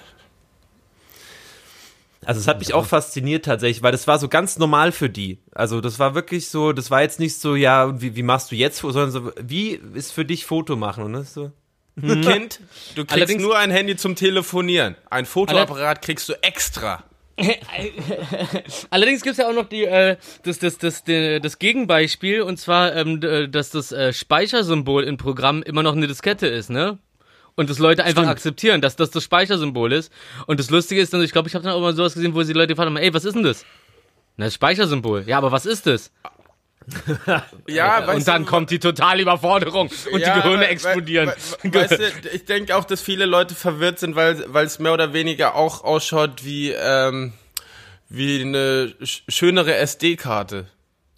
Also 2.26 2.40
es 2.42 2.48
hat 2.48 2.58
mich 2.60 2.74
auch 2.74 2.86
fasziniert 2.88 3.46
tatsächlich, 3.46 3.84
weil 3.84 3.92
das 3.92 4.08
war 4.08 4.18
so 4.18 4.28
ganz 4.28 4.58
normal 4.58 4.92
für 4.92 5.10
die. 5.12 5.38
Also 5.52 5.80
das 5.80 6.00
war 6.00 6.16
wirklich 6.16 6.50
so, 6.50 6.74
das 6.74 6.90
war 6.90 7.02
jetzt 7.04 7.20
nicht 7.20 7.40
so, 7.40 7.56
ja, 7.56 8.02
wie, 8.02 8.16
wie 8.16 8.24
machst 8.24 8.52
du 8.52 8.56
jetzt, 8.56 8.80
sondern 8.80 9.12
so, 9.12 9.32
wie 9.40 9.80
ist 9.94 10.12
für 10.12 10.26
dich 10.26 10.46
Foto 10.46 10.76
machen? 10.76 11.04
Und 11.04 11.14
das 11.14 11.38
ist 11.38 11.52
so, 11.96 12.08
Kind, 12.22 12.60
du 12.96 13.02
kriegst 13.04 13.14
Allerdings- 13.14 13.42
nur 13.42 13.58
ein 13.58 13.72
Handy 13.72 13.96
zum 13.96 14.16
Telefonieren. 14.16 14.96
Ein 15.10 15.26
Fotoapparat 15.26 16.02
kriegst 16.02 16.28
du 16.30 16.34
extra. 16.44 17.04
Allerdings 18.90 19.22
gibt's 19.24 19.38
ja 19.40 19.48
auch 19.50 19.54
noch 19.54 19.68
die, 19.68 19.84
äh, 19.86 20.18
das, 20.44 20.60
das, 20.60 20.78
das, 20.78 21.04
das, 21.04 21.60
Gegenbeispiel, 21.60 22.42
und 22.42 22.58
zwar, 22.58 22.96
ähm, 22.96 23.20
d- 23.20 23.48
dass 23.48 23.70
das 23.72 23.92
äh, 23.92 24.14
Speichersymbol 24.14 25.04
in 25.04 25.18
Programmen 25.18 25.62
immer 25.64 25.84
noch 25.84 25.94
eine 25.96 26.08
Diskette 26.08 26.48
ist, 26.48 26.70
ne? 26.70 26.98
Und 27.58 27.70
das 27.70 27.80
Leute 27.80 28.04
einfach 28.04 28.28
akzeptieren, 28.28 28.82
dass 28.82 28.98
das 28.98 29.12
das 29.12 29.24
Speichersymbol 29.24 29.94
ist. 29.94 30.12
Und 30.46 30.60
das 30.60 30.70
Lustige 30.70 31.00
ist 31.00 31.14
dann, 31.14 31.22
ich 31.24 31.32
glaube, 31.32 31.48
ich 31.48 31.56
habe 31.56 31.64
dann 31.64 31.74
auch 31.74 31.80
mal 31.80 31.96
sowas 31.96 32.14
gesehen, 32.14 32.36
wo 32.36 32.44
sie 32.44 32.52
Leute 32.52 32.74
gefragt 32.74 32.88
haben, 32.88 32.98
ey, 32.98 33.14
was 33.14 33.24
ist 33.24 33.34
denn 33.36 33.44
das? 33.44 33.66
Na, 34.36 34.46
das 34.46 34.54
Speichersymbol. 34.56 35.24
Ja, 35.26 35.38
aber 35.38 35.54
was 35.54 35.66
ist 35.66 35.88
das? 35.88 36.12
Ja, 37.68 38.12
und 38.12 38.28
dann 38.28 38.44
du, 38.44 38.50
kommt 38.50 38.70
die 38.72 38.80
totale 38.80 39.22
Überforderung 39.22 39.90
und 40.12 40.20
die 40.20 40.32
Gehirne 40.32 40.68
explodieren. 40.68 41.30
we- 41.64 41.74
we- 41.74 41.80
Weißt 41.80 42.00
du, 42.00 42.30
ich 42.34 42.46
denke 42.46 42.76
auch, 42.76 42.86
dass 42.86 43.02
viele 43.02 43.26
Leute 43.26 43.56
verwirrt 43.56 44.00
sind, 44.00 44.16
weil 44.16 44.66
es 44.66 44.80
mehr 44.80 44.94
oder 44.94 45.14
weniger 45.14 45.56
auch 45.56 45.84
ausschaut 45.84 46.44
wie 46.46 46.72
ähm, 46.72 47.34
wie 48.10 48.42
eine 48.42 48.94
sch 49.04 49.24
schönere 49.28 49.74
SD-Karte. 49.76 50.68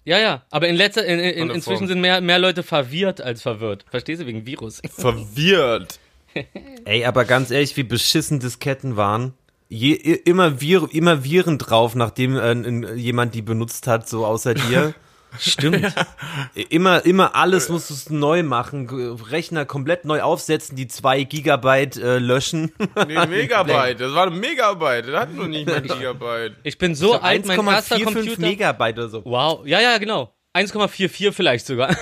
ja, 0.04 0.18
ja, 0.18 0.42
aber 0.50 0.68
in 0.68 0.76
letzter, 0.76 1.04
in, 1.04 1.18
in, 1.20 1.50
inzwischen 1.50 1.78
Form. 1.80 1.86
sind 1.88 2.00
mehr, 2.00 2.20
mehr 2.22 2.38
Leute 2.38 2.62
verwirrt 2.62 3.20
als 3.20 3.42
verwirrt. 3.42 3.84
Verstehst 3.90 4.22
du, 4.22 4.26
wegen 4.26 4.46
Virus. 4.46 4.80
Verwirrt. 4.96 5.98
ey, 6.86 7.04
aber 7.04 7.24
ganz 7.26 7.50
ehrlich, 7.50 7.76
wie 7.76 7.82
beschissen 7.82 8.40
Disketten 8.40 8.96
waren. 8.96 9.34
Je, 9.68 9.92
immer, 9.92 10.60
Vir, 10.62 10.88
immer 10.92 11.24
Viren 11.24 11.58
drauf, 11.58 11.94
nachdem 11.94 12.36
äh, 12.38 12.94
jemand 12.94 13.34
die 13.34 13.42
benutzt 13.42 13.86
hat, 13.86 14.08
so 14.08 14.24
außer 14.24 14.54
dir. 14.54 14.94
Stimmt. 15.38 15.94
Immer, 16.70 17.04
immer 17.04 17.34
alles 17.36 17.68
musstest 17.68 18.10
du 18.10 18.14
neu 18.14 18.42
machen, 18.42 18.88
Rechner 19.30 19.64
komplett 19.64 20.04
neu 20.04 20.22
aufsetzen, 20.22 20.76
die 20.76 20.88
zwei 20.88 21.22
Gigabyte 21.22 21.96
äh, 21.96 22.18
löschen. 22.18 22.72
Nee, 23.06 23.26
Megabyte. 23.26 24.00
Das 24.00 24.14
war 24.14 24.26
ein 24.26 24.38
Megabyte. 24.38 25.08
Das 25.08 25.20
hat 25.20 25.34
noch 25.34 25.46
nicht 25.46 25.66
mal 25.66 25.82
Gigabyte. 25.82 26.56
Ich 26.64 26.78
bin 26.78 26.94
so 26.94 27.14
alt, 27.14 27.46
mein 27.46 27.66
erster 27.66 27.96
1,45 27.96 28.04
Computer. 28.04 28.40
Megabyte 28.40 28.98
oder 28.98 29.08
so. 29.08 29.24
Wow, 29.24 29.66
ja, 29.66 29.80
ja, 29.80 29.98
genau. 29.98 30.34
1,44 30.54 31.32
vielleicht 31.32 31.66
sogar. 31.66 31.96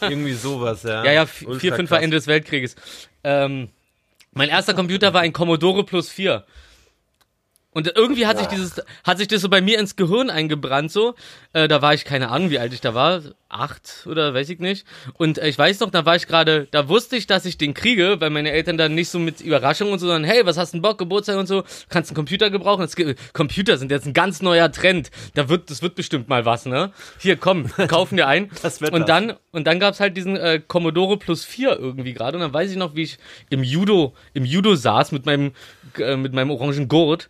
Irgendwie 0.00 0.32
sowas, 0.32 0.82
ja. 0.82 1.04
ja, 1.04 1.12
ja, 1.12 1.26
Ultra 1.44 1.60
4, 1.60 1.74
5 1.74 1.88
krass. 1.90 2.02
Ende 2.02 2.16
des 2.16 2.26
Weltkrieges. 2.26 2.74
Ähm, 3.22 3.68
mein 4.32 4.48
erster 4.48 4.74
Computer 4.74 5.14
war 5.14 5.20
ein 5.20 5.32
Commodore 5.32 5.84
Plus 5.84 6.08
4. 6.08 6.44
Und 7.76 7.92
irgendwie 7.94 8.26
hat 8.26 8.38
sich 8.38 8.46
dieses, 8.46 8.80
hat 9.04 9.18
sich 9.18 9.28
das 9.28 9.42
so 9.42 9.50
bei 9.50 9.60
mir 9.60 9.78
ins 9.78 9.96
Gehirn 9.96 10.30
eingebrannt, 10.30 10.90
so. 10.90 11.14
Äh, 11.52 11.68
da 11.68 11.82
war 11.82 11.92
ich, 11.92 12.06
keine 12.06 12.30
Ahnung, 12.30 12.48
wie 12.48 12.58
alt 12.58 12.72
ich 12.72 12.80
da 12.80 12.94
war. 12.94 13.20
Acht 13.50 14.06
oder 14.06 14.32
weiß 14.32 14.48
ich 14.48 14.60
nicht. 14.60 14.86
Und 15.12 15.36
äh, 15.36 15.46
ich 15.46 15.58
weiß 15.58 15.80
noch, 15.80 15.90
da 15.90 16.06
war 16.06 16.16
ich 16.16 16.26
gerade, 16.26 16.68
da 16.70 16.88
wusste 16.88 17.16
ich, 17.16 17.26
dass 17.26 17.44
ich 17.44 17.58
den 17.58 17.74
kriege, 17.74 18.18
weil 18.18 18.30
meine 18.30 18.50
Eltern 18.50 18.78
dann 18.78 18.94
nicht 18.94 19.10
so 19.10 19.18
mit 19.18 19.42
Überraschung 19.42 19.92
und 19.92 19.98
so, 19.98 20.06
sondern, 20.06 20.24
hey, 20.24 20.46
was 20.46 20.56
hast 20.56 20.72
du 20.72 20.78
denn 20.78 20.82
Bock, 20.82 20.96
Geburtstag 20.96 21.36
und 21.36 21.48
so, 21.48 21.64
kannst 21.90 22.10
einen 22.10 22.16
Computer 22.16 22.48
gebrauchen? 22.48 22.80
Das, 22.80 22.96
Computer 23.34 23.76
sind 23.76 23.90
jetzt 23.90 24.06
ein 24.06 24.14
ganz 24.14 24.40
neuer 24.40 24.72
Trend. 24.72 25.10
Da 25.34 25.50
wird, 25.50 25.68
das 25.70 25.82
wird 25.82 25.96
bestimmt 25.96 26.30
mal 26.30 26.46
was, 26.46 26.64
ne? 26.64 26.92
Hier, 27.18 27.36
komm, 27.36 27.66
kaufen 27.88 28.16
dir 28.16 28.26
ein. 28.26 28.50
Das 28.62 28.80
wird 28.80 28.94
und 28.94 29.02
was. 29.02 29.06
dann, 29.06 29.34
und 29.52 29.66
dann 29.66 29.80
gab's 29.80 30.00
halt 30.00 30.16
diesen 30.16 30.34
äh, 30.38 30.62
Commodore 30.66 31.18
Plus 31.18 31.44
4 31.44 31.78
irgendwie 31.78 32.14
gerade. 32.14 32.38
Und 32.38 32.40
dann 32.40 32.54
weiß 32.54 32.70
ich 32.70 32.78
noch, 32.78 32.96
wie 32.96 33.02
ich 33.02 33.18
im 33.50 33.62
Judo, 33.62 34.14
im 34.32 34.46
Judo 34.46 34.74
saß 34.76 35.12
mit 35.12 35.26
meinem, 35.26 35.52
äh, 35.98 36.16
mit 36.16 36.32
meinem 36.32 36.50
orangen 36.50 36.88
Gurt. 36.88 37.28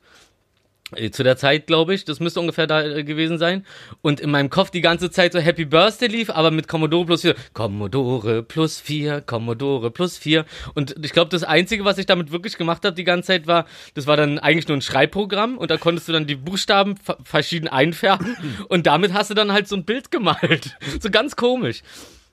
Äh, 0.94 1.10
Zu 1.10 1.24
der 1.24 1.36
Zeit, 1.36 1.66
glaube 1.66 1.94
ich, 1.94 2.04
das 2.04 2.20
müsste 2.20 2.38
ungefähr 2.40 2.66
da 2.68 2.82
äh, 2.84 3.02
gewesen 3.02 3.38
sein. 3.38 3.66
Und 4.02 4.20
in 4.20 4.30
meinem 4.30 4.50
Kopf 4.50 4.70
die 4.70 4.80
ganze 4.80 5.10
Zeit 5.10 5.32
so 5.32 5.40
Happy 5.40 5.64
Birthday 5.64 6.06
lief, 6.08 6.30
aber 6.30 6.50
mit 6.52 6.68
Commodore 6.68 7.04
plus 7.06 7.22
4. 7.22 7.34
Commodore 7.54 8.42
plus 8.44 8.78
4, 8.80 9.20
Commodore 9.22 9.90
plus 9.90 10.16
4. 10.16 10.44
Und 10.74 10.94
ich 11.04 11.12
glaube, 11.12 11.30
das 11.30 11.42
Einzige, 11.42 11.84
was 11.84 11.98
ich 11.98 12.06
damit 12.06 12.30
wirklich 12.30 12.56
gemacht 12.56 12.84
habe 12.84 12.94
die 12.94 13.04
ganze 13.04 13.26
Zeit 13.28 13.46
war, 13.46 13.66
das 13.94 14.06
war 14.06 14.16
dann 14.16 14.38
eigentlich 14.38 14.68
nur 14.68 14.76
ein 14.76 14.82
Schreibprogramm 14.82 15.58
und 15.58 15.70
da 15.70 15.76
konntest 15.76 16.06
du 16.08 16.12
dann 16.12 16.26
die 16.26 16.36
Buchstaben 16.36 16.96
ver- 16.96 17.18
verschieden 17.24 17.66
einfärben 17.68 18.36
und 18.68 18.86
damit 18.86 19.12
hast 19.12 19.30
du 19.30 19.34
dann 19.34 19.52
halt 19.52 19.66
so 19.66 19.74
ein 19.76 19.84
Bild 19.84 20.10
gemalt. 20.12 20.76
so 21.00 21.10
ganz 21.10 21.34
komisch. 21.34 21.82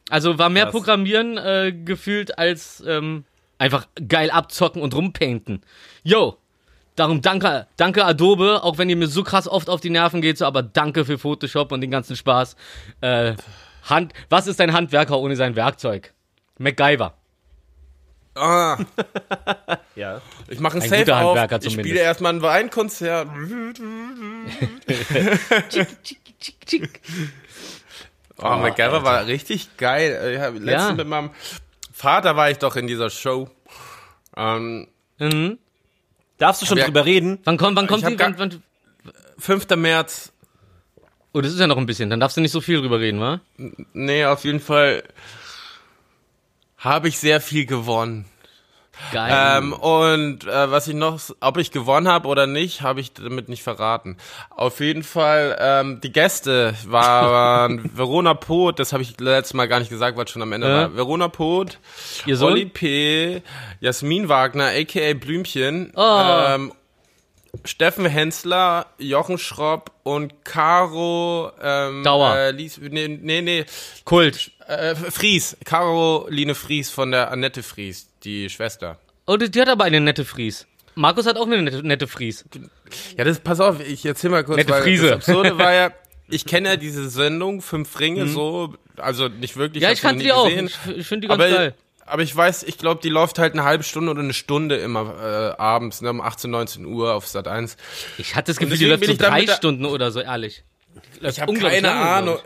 Also 0.09 0.37
war 0.37 0.49
mehr 0.49 0.65
Krass. 0.65 0.73
Programmieren 0.73 1.37
äh, 1.37 1.71
gefühlt 1.85 2.37
als 2.37 2.83
ähm, 2.85 3.23
einfach 3.57 3.87
geil 4.07 4.29
abzocken 4.29 4.81
und 4.81 4.93
rumpainten. 4.93 5.61
Yo, 6.03 6.37
Darum 6.95 7.21
danke, 7.21 7.67
danke 7.77 8.05
Adobe, 8.05 8.61
auch 8.63 8.77
wenn 8.77 8.89
ihr 8.89 8.95
mir 8.95 9.07
so 9.07 9.23
krass 9.23 9.47
oft 9.47 9.69
auf 9.69 9.81
die 9.81 9.89
Nerven 9.89 10.21
geht, 10.21 10.37
so, 10.37 10.45
aber 10.45 10.61
danke 10.61 11.05
für 11.05 11.17
Photoshop 11.17 11.71
und 11.71 11.81
den 11.81 11.89
ganzen 11.91 12.15
Spaß. 12.15 12.55
Äh, 13.01 13.33
Hand, 13.89 14.13
was 14.29 14.47
ist 14.47 14.61
ein 14.61 14.73
Handwerker 14.73 15.17
ohne 15.19 15.35
sein 15.35 15.55
Werkzeug? 15.55 16.13
MacGyver. 16.59 17.13
Ah, 18.35 18.77
Ja. 19.95 20.21
ich 20.47 20.59
mache 20.59 20.73
einen 20.75 20.83
Ein 20.83 20.89
Safe 20.89 21.01
guter 21.01 21.17
auf. 21.17 21.37
Handwerker 21.37 21.55
Ich 21.57 21.61
zumindest. 21.63 21.87
spiele 21.89 21.99
erstmal 21.99 22.33
ein 22.33 22.41
Weinkonzert. 22.41 23.27
Oh, 28.37 28.49
MacGyver 28.57 29.03
war 29.03 29.25
richtig 29.27 29.77
geil. 29.77 30.33
Ich 30.35 30.41
hab 30.41 30.53
letztens 30.55 30.89
Ja. 30.89 30.93
mit 30.93 31.07
meinem 31.07 31.29
Vater 31.93 32.35
war 32.35 32.49
ich 32.49 32.57
doch 32.57 32.75
in 32.75 32.87
dieser 32.87 33.09
Show. 33.09 33.49
Ähm, 34.35 34.87
Mhm. 35.19 35.59
Darfst 36.43 36.61
du 36.61 36.65
schon 36.65 36.77
Ja. 36.77 36.83
drüber 36.83 37.05
reden? 37.05 37.39
Wann 37.45 37.55
kommt, 37.55 37.77
wann 37.77 37.87
kommt 37.87 38.05
die? 38.05 38.19
Wann, 38.19 38.37
wann, 38.37 38.61
5. 39.39 39.77
März. 39.77 40.33
oh, 41.31 41.39
das 41.39 41.53
ist 41.53 41.59
ja 41.61 41.67
noch 41.67 41.77
ein 41.77 41.85
bisschen. 41.85 42.09
Dann 42.09 42.19
darfst 42.19 42.35
du 42.35 42.41
nicht 42.41 42.51
so 42.51 42.59
viel 42.59 42.81
drüber 42.81 42.99
reden, 42.99 43.21
wa? 43.21 43.39
Nee, 43.93 44.25
auf 44.25 44.43
jeden 44.43 44.59
Fall 44.59 45.03
habe 46.77 47.07
ich 47.07 47.17
sehr 47.17 47.39
viel 47.39 47.65
gewonnen. 47.65 48.25
Geil. 49.11 49.57
Ähm, 49.59 49.73
und 49.73 50.45
äh, 50.45 50.69
was 50.71 50.87
ich 50.87 50.93
noch, 50.93 51.19
ob 51.39 51.57
ich 51.57 51.71
gewonnen 51.71 52.07
habe 52.07 52.27
oder 52.27 52.45
nicht, 52.47 52.81
habe 52.81 52.99
ich 53.01 53.13
damit 53.13 53.49
nicht 53.49 53.63
verraten. 53.63 54.17
Auf 54.51 54.79
jeden 54.79 55.03
Fall, 55.03 55.57
ähm, 55.59 55.99
die 56.01 56.11
Gäste 56.11 56.75
waren 56.85 57.89
Verona 57.97 58.33
Poth, 58.35 58.79
das 58.79 58.93
habe 58.93 59.01
ich 59.03 59.19
letztes 59.19 59.53
Mal 59.55 59.67
gar 59.67 59.79
nicht 59.79 59.89
gesagt, 59.89 60.17
was 60.17 60.29
schon 60.29 60.41
am 60.43 60.51
Ende 60.53 60.67
Äh? 60.67 60.73
war. 60.73 60.95
Verona 60.95 61.27
Poth, 61.27 61.79
Ihr 62.27 62.37
Sohn? 62.37 62.51
Olli 62.53 62.65
P., 62.65 63.41
Jasmin 63.79 64.29
Wagner, 64.29 64.67
aka 64.67 65.13
Blümchen, 65.13 65.91
Oh. 65.95 66.21
ähm, 66.47 66.71
Steffen 67.65 68.05
Hensler, 68.07 68.87
Jochen 68.97 69.37
Schropp 69.37 69.91
und 70.01 70.43
Caro 70.43 71.51
ähm, 71.61 72.03
Dauer. 72.03 72.35
Äh, 72.35 72.51
Lies, 72.51 72.79
nee, 72.79 73.07
nee, 73.07 73.41
nee, 73.41 73.65
Kult. 74.05 74.51
äh, 74.67 74.95
Fries, 74.95 75.55
Caroline 75.63 76.55
Fries 76.55 76.89
von 76.89 77.11
der 77.11 77.29
Annette 77.31 77.61
Fries, 77.61 78.09
die 78.23 78.49
Schwester. 78.49 78.99
Oh, 79.25 79.37
die, 79.37 79.49
die 79.49 79.61
hat 79.61 79.69
aber 79.69 79.85
eine 79.85 79.99
nette 79.99 80.25
Fries. 80.25 80.67
Markus 80.95 81.25
hat 81.25 81.37
auch 81.37 81.47
eine 81.47 81.61
nette, 81.61 81.85
nette 81.85 82.07
Fries. 82.07 82.45
Ja, 83.17 83.23
das, 83.23 83.39
pass 83.39 83.59
auf, 83.59 83.79
ich 83.79 84.05
erzähl 84.05 84.29
mal 84.29 84.43
kurz, 84.43 84.57
Nette 84.57 84.73
Friese. 84.73 85.07
das 85.07 85.15
Absurde 85.15 85.57
war 85.57 85.73
ja, 85.73 85.91
ich 86.29 86.45
kenne 86.45 86.69
ja 86.69 86.75
diese 86.75 87.09
Sendung, 87.09 87.61
Fünf 87.61 87.99
Ringe, 87.99 88.27
so, 88.27 88.75
also 88.97 89.27
nicht 89.27 89.57
wirklich. 89.57 89.81
Mhm. 89.81 89.85
Ja, 89.85 89.91
ich 89.91 90.01
kannte 90.01 90.23
die 90.23 90.31
auch. 90.31 90.47
gesehen. 90.47 90.67
Ich, 90.67 90.97
ich 90.97 91.07
finde 91.07 91.21
die 91.21 91.27
ganz 91.29 91.41
aber, 91.41 91.49
geil. 91.49 91.75
aber 92.05 92.21
ich 92.21 92.35
weiß, 92.35 92.63
ich 92.63 92.77
glaube, 92.77 93.01
die 93.01 93.09
läuft 93.09 93.39
halt 93.39 93.53
eine 93.53 93.63
halbe 93.63 93.83
Stunde 93.83 94.11
oder 94.11 94.21
eine 94.21 94.33
Stunde 94.33 94.77
immer 94.77 95.55
äh, 95.57 95.61
abends, 95.61 96.01
ne, 96.01 96.11
um 96.11 96.21
18, 96.21 96.51
19 96.51 96.85
Uhr 96.85 97.13
auf 97.15 97.27
Sat 97.27 97.47
1. 97.47 97.77
Ich 98.17 98.35
hatte 98.35 98.51
das 98.51 98.57
Gefühl, 98.57 98.77
die 98.77 98.85
läuft 98.85 99.05
so 99.05 99.15
drei 99.15 99.47
Stunden 99.47 99.85
oder 99.85 100.11
so, 100.11 100.19
ehrlich. 100.19 100.63
Ich 101.21 101.41
habe 101.41 101.53
keine 101.53 101.91
Ahnung. 101.91 102.37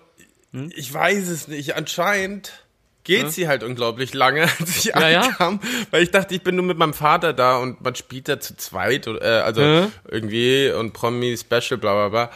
Ich 0.75 0.93
weiß 0.93 1.27
es 1.27 1.49
nicht. 1.49 1.75
Anscheinend 1.75 2.66
geht 3.07 3.31
sie 3.31 3.47
halt 3.47 3.63
unglaublich 3.63 4.13
lange, 4.13 4.43
als 4.59 4.77
ich 4.77 4.85
Ja, 4.85 5.09
ja. 5.09 5.21
ankam, 5.21 5.59
weil 5.91 6.03
ich 6.03 6.11
dachte, 6.11 6.35
ich 6.35 6.43
bin 6.43 6.55
nur 6.55 6.65
mit 6.65 6.77
meinem 6.77 6.93
Vater 6.93 7.33
da 7.33 7.57
und 7.57 7.81
man 7.81 7.95
spielt 7.95 8.27
da 8.29 8.39
zu 8.39 8.55
zweit, 8.55 9.07
äh, 9.07 9.11
also 9.23 9.61
Mhm. 9.61 9.91
irgendwie 10.09 10.69
und 10.71 10.93
Promi 10.93 11.35
Special, 11.37 11.77
bla 11.79 11.93
bla 11.93 12.09
bla. 12.09 12.31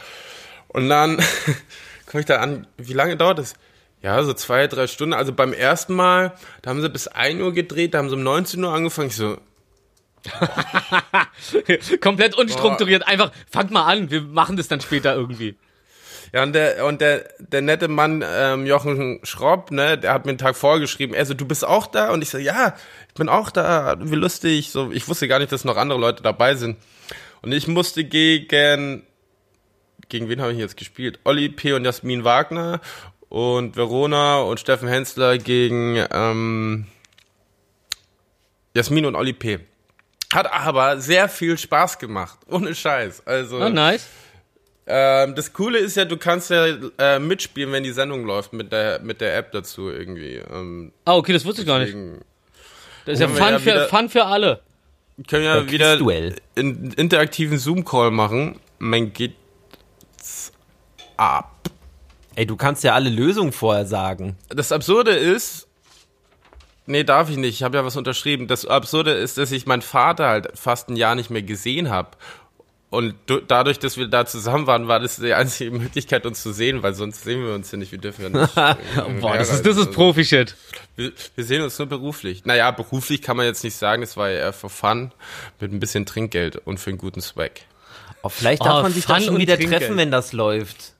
Und 0.68 0.88
dann 0.88 1.16
komme 2.06 2.20
ich 2.20 2.26
da 2.26 2.36
an, 2.40 2.66
wie 2.78 2.94
lange 2.94 3.16
dauert 3.16 3.38
das? 3.38 3.54
Ja, 4.02 4.20
so 4.24 4.32
zwei, 4.32 4.66
drei 4.66 4.88
Stunden. 4.88 5.12
Also 5.14 5.32
beim 5.32 5.52
ersten 5.52 5.94
Mal, 5.94 6.32
da 6.62 6.70
haben 6.70 6.80
sie 6.82 6.88
bis 6.90 7.06
1 7.06 7.40
Uhr 7.40 7.52
gedreht, 7.52 7.94
da 7.94 7.98
haben 7.98 8.08
sie 8.08 8.16
um 8.16 8.22
19 8.24 8.62
Uhr 8.64 8.72
angefangen. 8.72 9.08
Ich 9.08 9.16
so, 9.16 9.36
Komplett 12.00 12.34
unstrukturiert. 12.36 13.06
Einfach, 13.06 13.32
fangt 13.50 13.70
mal 13.70 13.84
an, 13.84 14.10
wir 14.10 14.22
machen 14.22 14.56
das 14.56 14.68
dann 14.68 14.80
später 14.80 15.14
irgendwie. 15.14 15.56
Ja, 16.32 16.42
und 16.42 16.54
der, 16.54 16.86
und 16.86 17.02
der, 17.02 17.24
der 17.38 17.60
nette 17.60 17.88
Mann, 17.88 18.24
ähm, 18.26 18.64
Jochen 18.64 19.20
Schropp, 19.22 19.70
ne, 19.70 19.98
der 19.98 20.14
hat 20.14 20.24
mir 20.24 20.30
einen 20.30 20.38
Tag 20.38 20.56
vorgeschrieben, 20.56 21.14
er 21.14 21.26
so, 21.26 21.34
du 21.34 21.46
bist 21.46 21.64
auch 21.64 21.86
da? 21.86 22.10
Und 22.10 22.22
ich 22.22 22.30
so, 22.30 22.38
ja, 22.38 22.74
ich 23.08 23.14
bin 23.14 23.28
auch 23.28 23.50
da, 23.50 23.96
wie 24.00 24.14
lustig. 24.14 24.70
So, 24.70 24.90
ich 24.92 25.06
wusste 25.08 25.28
gar 25.28 25.38
nicht, 25.38 25.52
dass 25.52 25.64
noch 25.64 25.76
andere 25.76 25.98
Leute 26.00 26.22
dabei 26.22 26.54
sind. 26.54 26.78
Und 27.42 27.52
ich 27.52 27.68
musste 27.68 28.04
gegen, 28.04 29.02
gegen 30.08 30.28
wen 30.30 30.40
habe 30.40 30.52
ich 30.52 30.58
jetzt 30.58 30.78
gespielt? 30.78 31.20
Olli 31.24 31.50
P. 31.50 31.74
und 31.74 31.84
Jasmin 31.84 32.24
Wagner 32.24 32.80
und 33.28 33.76
Verona 33.76 34.40
und 34.40 34.58
Steffen 34.58 34.88
Hensler 34.88 35.36
gegen 35.36 36.02
ähm, 36.12 36.86
Jasmin 38.74 39.04
und 39.04 39.16
Olli 39.16 39.34
P. 39.34 39.58
Hat 40.32 40.50
aber 40.50 40.98
sehr 40.98 41.28
viel 41.28 41.58
Spaß 41.58 41.98
gemacht, 41.98 42.38
ohne 42.48 42.74
Scheiß. 42.74 43.26
Also 43.26 43.58
Oh, 43.60 43.68
nice. 43.68 44.06
Ähm, 44.86 45.34
das 45.34 45.52
Coole 45.52 45.78
ist 45.78 45.96
ja, 45.96 46.04
du 46.04 46.16
kannst 46.16 46.50
ja 46.50 46.66
äh, 46.98 47.18
mitspielen, 47.18 47.72
wenn 47.72 47.84
die 47.84 47.92
Sendung 47.92 48.24
läuft 48.24 48.52
mit 48.52 48.72
der 48.72 49.00
mit 49.00 49.20
der 49.20 49.36
App 49.36 49.52
dazu 49.52 49.88
irgendwie. 49.90 50.36
Ähm, 50.36 50.92
Ah, 51.04 51.14
okay, 51.14 51.32
das 51.32 51.44
wusste 51.44 51.62
ich 51.62 51.66
gar 51.68 51.78
nicht. 51.78 51.94
Das 53.04 53.14
ist 53.14 53.20
ja 53.20 53.28
Fun, 53.28 53.36
ja 53.38 53.58
für, 53.58 53.64
wieder- 53.66 53.88
Fun 53.88 54.08
für 54.08 54.24
alle. 54.26 54.60
können 55.28 55.44
ja 55.44 55.70
wieder 55.70 55.92
einen 56.56 56.92
interaktiven 56.96 57.58
Zoom-Call 57.58 58.10
machen. 58.10 58.58
Man 58.78 59.12
geht's 59.12 60.52
ab. 61.16 61.50
Ey, 62.34 62.46
du 62.46 62.56
kannst 62.56 62.82
ja 62.84 62.94
alle 62.94 63.10
Lösungen 63.10 63.52
vorher 63.52 63.86
sagen. 63.86 64.36
Das 64.48 64.72
Absurde 64.72 65.10
ist, 65.12 65.68
nee, 66.86 67.04
darf 67.04 67.28
ich 67.28 67.36
nicht. 67.36 67.54
Ich 67.56 67.62
habe 67.62 67.76
ja 67.76 67.84
was 67.84 67.96
unterschrieben. 67.96 68.46
Das 68.48 68.64
Absurde 68.66 69.12
ist, 69.12 69.36
dass 69.38 69.52
ich 69.52 69.66
meinen 69.66 69.82
Vater 69.82 70.28
halt 70.28 70.48
fast 70.58 70.88
ein 70.88 70.96
Jahr 70.96 71.14
nicht 71.14 71.28
mehr 71.30 71.42
gesehen 71.42 71.90
habe. 71.90 72.10
Und 72.92 73.14
du, 73.24 73.40
dadurch, 73.40 73.78
dass 73.78 73.96
wir 73.96 74.06
da 74.06 74.26
zusammen 74.26 74.66
waren, 74.66 74.86
war 74.86 75.00
das 75.00 75.16
die 75.16 75.32
einzige 75.32 75.70
Möglichkeit, 75.70 76.26
uns 76.26 76.42
zu 76.42 76.52
sehen, 76.52 76.82
weil 76.82 76.92
sonst 76.92 77.24
sehen 77.24 77.42
wir 77.42 77.54
uns 77.54 77.72
ja 77.72 77.78
nicht. 77.78 77.90
Wir 77.90 77.98
dürfen 77.98 78.22
ja 78.22 78.28
nicht. 78.28 78.54
äh, 78.56 78.74
Boah, 79.18 79.38
das 79.38 79.50
ist, 79.50 79.64
das 79.64 79.78
ist 79.78 79.92
Profi-Shit. 79.92 80.54
Wir, 80.96 81.10
wir 81.34 81.44
sehen 81.44 81.62
uns 81.62 81.78
nur 81.78 81.88
beruflich. 81.88 82.44
Naja, 82.44 82.70
beruflich 82.70 83.22
kann 83.22 83.38
man 83.38 83.46
jetzt 83.46 83.64
nicht 83.64 83.76
sagen, 83.76 84.02
es 84.02 84.18
war 84.18 84.28
ja 84.28 84.40
eher 84.40 84.52
für 84.52 84.68
Fun, 84.68 85.10
mit 85.58 85.72
ein 85.72 85.80
bisschen 85.80 86.04
Trinkgeld 86.04 86.56
und 86.56 86.80
für 86.80 86.90
einen 86.90 86.98
guten 86.98 87.22
Swag. 87.22 87.62
Oh, 88.22 88.28
vielleicht 88.28 88.62
darf 88.62 88.80
Oh, 88.80 88.82
man 88.82 88.92
sich 88.92 89.06
da 89.06 89.14
Fun 89.14 89.24
schon 89.24 89.38
wieder 89.38 89.56
Trinkgeld. 89.56 89.80
treffen, 89.80 89.96
wenn 89.96 90.10
das 90.10 90.34
läuft. 90.34 90.92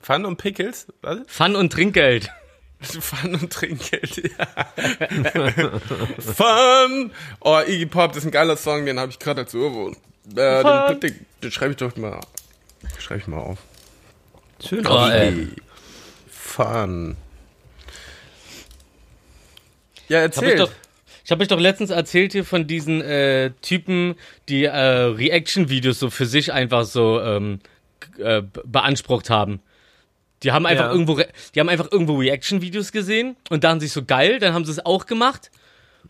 Fun 0.00 0.24
und 0.26 0.36
Pickles? 0.36 0.86
Was? 1.02 1.18
Fun 1.26 1.56
und 1.56 1.72
Trinkgeld. 1.72 2.30
Fun 2.80 3.34
und 3.34 3.52
Trinkgeld, 3.52 4.22
ja. 4.38 4.46
Fun! 6.20 7.10
Oh, 7.40 7.58
Iggy 7.66 7.86
Pop, 7.86 8.12
das 8.12 8.18
ist 8.18 8.26
ein 8.26 8.30
geiler 8.30 8.56
Song, 8.56 8.86
den 8.86 9.00
habe 9.00 9.10
ich 9.10 9.18
gerade 9.18 9.40
als 9.40 9.52
Ohrwurm. 9.52 9.96
Äh, 10.36 10.88
den, 10.94 11.00
den, 11.00 11.26
den 11.42 11.50
schreibe 11.50 11.72
ich 11.72 11.76
doch 11.78 11.96
mal, 11.96 12.20
schreibe 12.98 13.20
ich 13.20 13.26
mal 13.26 13.38
auf. 13.38 13.58
Schön. 14.66 14.86
Oh, 14.86 15.06
ey. 15.08 15.48
Fun. 16.30 17.16
Ja, 20.08 20.22
Hab 20.22 20.30
ich 20.30 20.36
erzähl. 20.36 20.56
doch, 20.58 20.70
ich 21.24 21.30
habe 21.30 21.42
euch 21.42 21.48
doch 21.48 21.60
letztens 21.60 21.90
erzählt 21.90 22.32
hier 22.32 22.44
von 22.44 22.66
diesen 22.66 23.00
äh, 23.00 23.52
Typen, 23.62 24.16
die 24.48 24.64
äh, 24.64 24.70
Reaction-Videos 24.76 25.98
so 25.98 26.10
für 26.10 26.26
sich 26.26 26.52
einfach 26.52 26.84
so 26.84 27.20
ähm, 27.20 27.60
äh, 28.18 28.42
be- 28.42 28.62
beansprucht 28.66 29.30
haben. 29.30 29.60
Die 30.42 30.52
haben 30.52 30.66
einfach 30.66 30.86
Ja. 30.86 30.90
irgendwo, 30.90 31.12
re- 31.12 31.28
die 31.54 31.60
haben 31.60 31.68
einfach 31.68 31.88
irgendwo 31.92 32.16
Reaction-Videos 32.18 32.92
gesehen 32.92 33.36
und 33.50 33.62
dachten 33.62 33.80
sich 33.80 33.92
so 33.92 34.04
geil, 34.04 34.38
dann 34.40 34.52
haben 34.54 34.64
sie 34.64 34.72
es 34.72 34.84
auch 34.84 35.06
gemacht. 35.06 35.50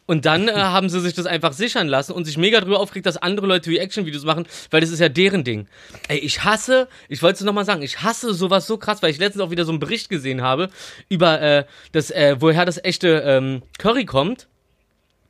Und 0.07 0.27
dann 0.27 0.49
äh, 0.49 0.53
haben 0.57 0.89
sie 0.89 1.01
sich 1.01 1.15
das 1.15 1.27
einfach 1.27 1.53
sichern 1.53 1.89
lassen 1.89 2.13
und 2.13 2.25
sich 2.25 2.37
mega 2.37 2.61
drüber 2.61 2.81
aufgeregt, 2.81 3.07
dass 3.07 3.17
andere 3.17 3.47
Leute 3.47 3.71
Reaction-Videos 3.71 4.25
machen, 4.25 4.47
weil 4.71 4.81
das 4.81 4.91
ist 4.91 4.99
ja 4.99 5.09
deren 5.09 5.45
Ding. 5.45 5.69
Ey, 6.09 6.19
ich 6.19 6.45
hasse, 6.45 6.89
ich 7.09 7.23
wollte 7.23 7.39
es 7.39 7.41
nochmal 7.43 7.65
sagen, 7.65 7.83
ich 7.83 8.03
hasse 8.03 8.35
sowas 8.35 8.67
so 8.67 8.77
krass, 8.77 9.03
weil 9.03 9.11
ich 9.11 9.19
letztens 9.19 9.45
auch 9.45 9.51
wieder 9.51 9.65
so 9.65 9.73
einen 9.73 9.81
Bericht 9.81 10.09
gesehen 10.09 10.43
habe 10.43 10.71
über 11.09 11.41
äh, 11.41 11.65
das, 11.93 12.11
äh, 12.11 12.37
woher 12.41 12.65
das 12.65 12.83
echte 12.83 13.23
ähm, 13.25 13.63
Curry 13.79 14.05
kommt. 14.05 14.49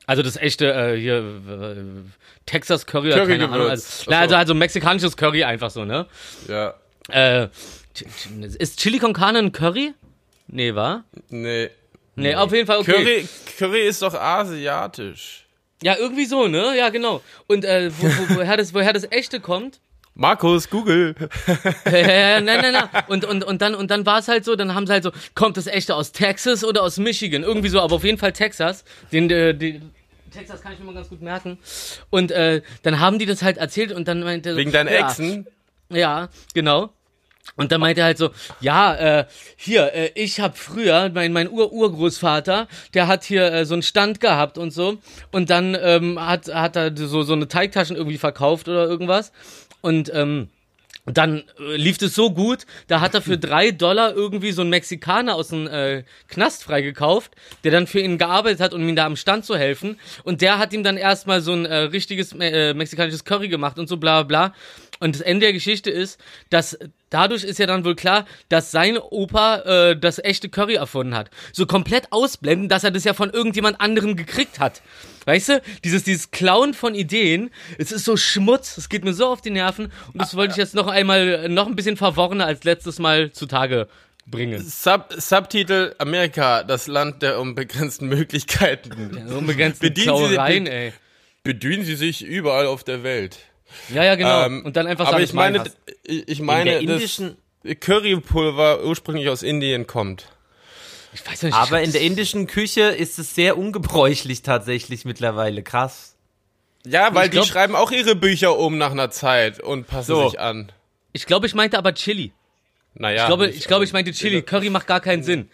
Also 0.07 0.23
das 0.23 0.37
echte 0.37 0.73
äh, 0.73 0.99
hier 0.99 1.18
äh, 1.18 1.77
Texas 2.47 2.87
Curry, 2.87 3.12
oder 3.12 3.27
keine 3.27 3.49
Ahnung. 3.49 3.68
Also, 3.68 4.11
also, 4.11 4.35
also 4.35 4.55
mexikanisches 4.55 5.16
Curry 5.16 5.45
einfach 5.45 5.71
so, 5.71 5.85
ne? 5.85 6.07
Ja. 6.49 6.75
Äh, 7.11 7.49
ist 8.59 8.81
Chili 8.81 8.99
con 8.99 9.12
Carne 9.12 9.39
ein 9.39 9.53
Curry? 9.53 9.95
Nee, 10.49 10.75
war? 10.75 11.05
Nee. 11.29 11.71
Nee, 12.16 12.34
auf 12.34 12.52
jeden 12.52 12.66
Fall 12.66 12.78
okay. 12.78 12.92
Curry, 12.92 13.28
Curry 13.58 13.88
ist 13.88 14.02
doch 14.02 14.14
asiatisch. 14.14 15.46
Ja, 15.82 15.96
irgendwie 15.96 16.26
so, 16.26 16.46
ne? 16.48 16.76
Ja, 16.76 16.90
genau. 16.90 17.22
Und 17.46 17.64
äh, 17.64 17.90
wo, 17.98 18.06
wo, 18.06 18.36
woher, 18.36 18.56
das, 18.56 18.74
woher 18.74 18.92
das 18.92 19.11
echte 19.11 19.40
kommt? 19.40 19.80
Markus, 20.14 20.68
Google. 20.68 21.14
Nein, 21.84 22.44
nein, 22.44 22.72
nein. 22.72 22.88
Und, 23.08 23.24
und, 23.24 23.44
und 23.44 23.62
dann, 23.62 23.74
und 23.74 23.90
dann 23.90 24.04
war 24.04 24.18
es 24.18 24.28
halt 24.28 24.44
so, 24.44 24.56
dann 24.56 24.74
haben 24.74 24.86
sie 24.86 24.92
halt 24.92 25.04
so, 25.04 25.12
kommt 25.34 25.56
das 25.56 25.66
echte 25.66 25.94
aus 25.94 26.12
Texas 26.12 26.64
oder 26.64 26.82
aus 26.82 26.98
Michigan? 26.98 27.42
Irgendwie 27.42 27.68
so, 27.70 27.80
aber 27.80 27.96
auf 27.96 28.04
jeden 28.04 28.18
Fall 28.18 28.32
Texas. 28.32 28.84
Den, 29.12 29.30
äh, 29.30 29.54
den, 29.54 29.92
Texas 30.30 30.61
kann 30.61 30.72
ich 30.72 30.78
mir 30.78 30.84
mal 30.84 30.94
ganz 30.94 31.08
gut 31.08 31.22
merken. 31.22 31.58
Und 32.11 32.32
äh, 32.32 32.61
dann 32.82 33.00
haben 33.00 33.18
die 33.18 33.26
das 33.26 33.42
halt 33.42 33.56
erzählt 33.56 33.92
und 33.92 34.08
dann 34.08 34.22
meinte 34.22 34.56
Wegen 34.56 34.72
deinen 34.72 34.92
ja, 34.92 35.08
Exen. 35.08 35.46
Ja, 35.88 36.28
genau. 36.54 36.90
Und 37.57 37.72
dann 37.72 37.80
meinte 37.80 38.01
er 38.01 38.07
halt 38.07 38.18
so, 38.18 38.30
ja, 38.61 38.94
äh, 38.94 39.24
hier, 39.57 39.92
äh, 39.94 40.11
ich 40.14 40.40
hab 40.40 40.57
früher, 40.57 41.11
mein, 41.12 41.32
mein 41.32 41.51
Ur-Urgroßvater, 41.51 42.68
der 42.94 43.07
hat 43.07 43.24
hier 43.24 43.53
äh, 43.53 43.66
so 43.66 43.74
einen 43.74 43.82
Stand 43.82 44.20
gehabt 44.20 44.59
und 44.59 44.72
so. 44.72 44.98
Und 45.30 45.51
dann 45.51 45.76
ähm, 45.80 46.20
hat, 46.20 46.48
hat 46.53 46.76
er 46.76 46.96
so, 46.96 47.22
so 47.22 47.32
eine 47.32 47.48
Teigtaschen 47.48 47.96
irgendwie 47.96 48.18
verkauft 48.18 48.68
oder 48.68 48.86
irgendwas. 48.86 49.32
Und 49.80 50.11
ähm, 50.14 50.48
dann 51.07 51.44
äh, 51.59 51.76
lief 51.76 52.01
es 52.01 52.14
so 52.14 52.30
gut, 52.30 52.66
da 52.86 53.01
hat 53.01 53.14
er 53.14 53.22
für 53.22 53.38
drei 53.38 53.70
Dollar 53.70 54.14
irgendwie 54.14 54.53
so 54.53 54.62
einen 54.62 54.70
Mexikaner 54.70 55.34
aus 55.34 55.48
dem 55.48 55.66
äh, 55.66 56.05
Knast 56.28 56.64
freigekauft, 56.64 57.32
der 57.64 57.72
dann 57.72 57.86
für 57.86 58.01
ihn 58.01 58.18
gearbeitet 58.18 58.61
hat, 58.61 58.74
um 58.74 58.86
ihm 58.86 58.96
da 58.96 59.07
am 59.07 59.16
Stand 59.16 59.44
zu 59.44 59.57
helfen. 59.57 59.98
Und 60.24 60.42
der 60.42 60.59
hat 60.59 60.72
ihm 60.72 60.82
dann 60.82 60.96
erstmal 60.96 61.40
so 61.40 61.53
ein 61.53 61.64
äh, 61.64 61.76
richtiges 61.76 62.32
äh, 62.38 62.74
mexikanisches 62.74 63.24
Curry 63.24 63.48
gemacht 63.48 63.78
und 63.78 63.88
so 63.88 63.96
bla 63.96 64.22
bla 64.22 64.48
bla. 64.48 64.55
Und 65.01 65.14
das 65.16 65.22
Ende 65.22 65.46
der 65.46 65.53
Geschichte 65.55 65.90
ist, 65.90 66.20
dass 66.51 66.78
dadurch 67.09 67.42
ist 67.42 67.59
ja 67.59 67.66
dann 67.66 67.84
wohl 67.84 67.96
klar, 67.96 68.26
dass 68.51 68.70
sein 68.70 68.98
Opa 68.98 69.57
äh, 69.90 69.96
das 69.98 70.18
echte 70.18 70.48
Curry 70.51 70.74
erfunden 70.74 71.14
hat. 71.16 71.30
So 71.53 71.66
komplett 71.66 72.12
ausblenden, 72.12 72.68
dass 72.68 72.84
er 72.84 72.90
das 72.90 73.05
ja 73.05 73.14
von 73.14 73.30
irgendjemand 73.30 73.80
anderem 73.80 74.14
gekriegt 74.14 74.59
hat. 74.61 74.82
Weißt 75.24 75.48
du, 75.48 75.62
dieses, 75.84 76.05
dieses 76.05 76.30
Klauen 76.30 76.74
von 76.74 76.94
Ideen, 76.94 77.51
es 77.78 77.92
ist 77.92 78.05
so 78.05 78.16
Schmutz, 78.16 78.76
es 78.78 78.88
geht 78.88 79.05
mir 79.05 79.12
so 79.14 79.26
auf 79.26 79.40
die 79.40 79.51
Nerven 79.51 79.86
und 80.12 80.20
das 80.20 80.36
wollte 80.36 80.53
ich 80.53 80.57
jetzt 80.59 80.74
noch 80.74 80.86
einmal, 80.86 81.48
noch 81.48 81.66
ein 81.66 81.76
bisschen 81.76 81.96
verworrener 81.96 82.46
als 82.46 82.64
letztes 82.64 82.98
Mal 82.98 83.32
zutage 83.32 83.88
bringen. 84.26 84.62
Sub 84.62 85.12
Subtitel 85.16 85.94
Amerika, 85.98 86.62
das 86.62 86.86
Land 86.86 87.22
der 87.22 87.40
unbegrenzten 87.40 88.07
Möglichkeiten. 88.09 89.26
So 89.28 89.38
unbegrenzte 89.38 89.80
Bedienen 89.88 90.16
Sie- 90.16 90.22
Klauereien, 90.34 90.66
ey. 90.66 90.92
Bedienen 91.42 91.84
Sie 91.84 91.94
sich 91.96 92.22
überall 92.22 92.66
auf 92.66 92.84
der 92.84 93.03
Welt. 93.03 93.38
Ja, 93.93 94.05
ja, 94.05 94.14
genau. 94.14 94.45
Ähm, 94.47 94.64
und 94.64 94.77
dann 94.77 94.87
einfach 94.87 95.07
aber 95.07 95.12
sagen, 95.18 95.25
ich 95.25 95.33
meine, 95.33 95.59
mein 95.59 95.71
ich 96.05 96.29
ich 96.29 96.39
In 96.41 96.47
meine, 96.47 96.64
der 96.71 96.83
dass 96.83 96.83
indischen, 97.03 97.37
Currypulver 97.81 98.85
ursprünglich 98.85 99.29
aus 99.29 99.43
Indien 99.43 99.87
kommt. 99.87 100.27
ich 101.12 101.27
weiß 101.27 101.43
nicht, 101.43 101.55
aber 101.55 101.83
in 101.83 101.93
der 101.93 102.01
indischen 102.03 102.47
Küche 102.47 102.83
ist 102.83 103.18
es 103.18 103.35
sehr 103.35 103.59
ungebräuchlich 103.59 104.43
tatsächlich 104.43 105.05
mittlerweile. 105.05 105.62
Krass. 105.62 106.16
Ja, 106.87 107.14
weil 107.14 107.27
Ich 107.27 107.33
glaub- 107.33 107.45
die 107.45 107.51
schreiben 107.51 107.75
auch 107.77 107.91
ihre 107.91 108.16
Bücher 108.16 108.57
um 108.59 108.79
nach 108.79 108.93
einer 108.93 109.11
Zeit 109.11 109.61
und 109.61 109.87
passen 109.87 110.07
So. 110.14 110.29
sich 110.31 110.41
an. 110.41 110.73
ich 111.12 111.27
glaube, 111.27 111.47
ich 111.47 111.55
meinte 111.55 111.77
aber 111.77 111.93
Chili. 111.95 112.33
Naja. 112.95 113.23
Ich 113.23 113.27
glaube, 113.27 113.49
ich 113.49 113.61
glaube, 113.66 113.75
aber- 113.77 113.85
ich 113.85 113.93
meinte 113.93 114.12
Chili. 114.12 114.43
Curry 114.43 114.71
macht 114.71 114.87
gar 114.87 115.01
keinen 115.01 115.23
Sinn. 115.23 115.51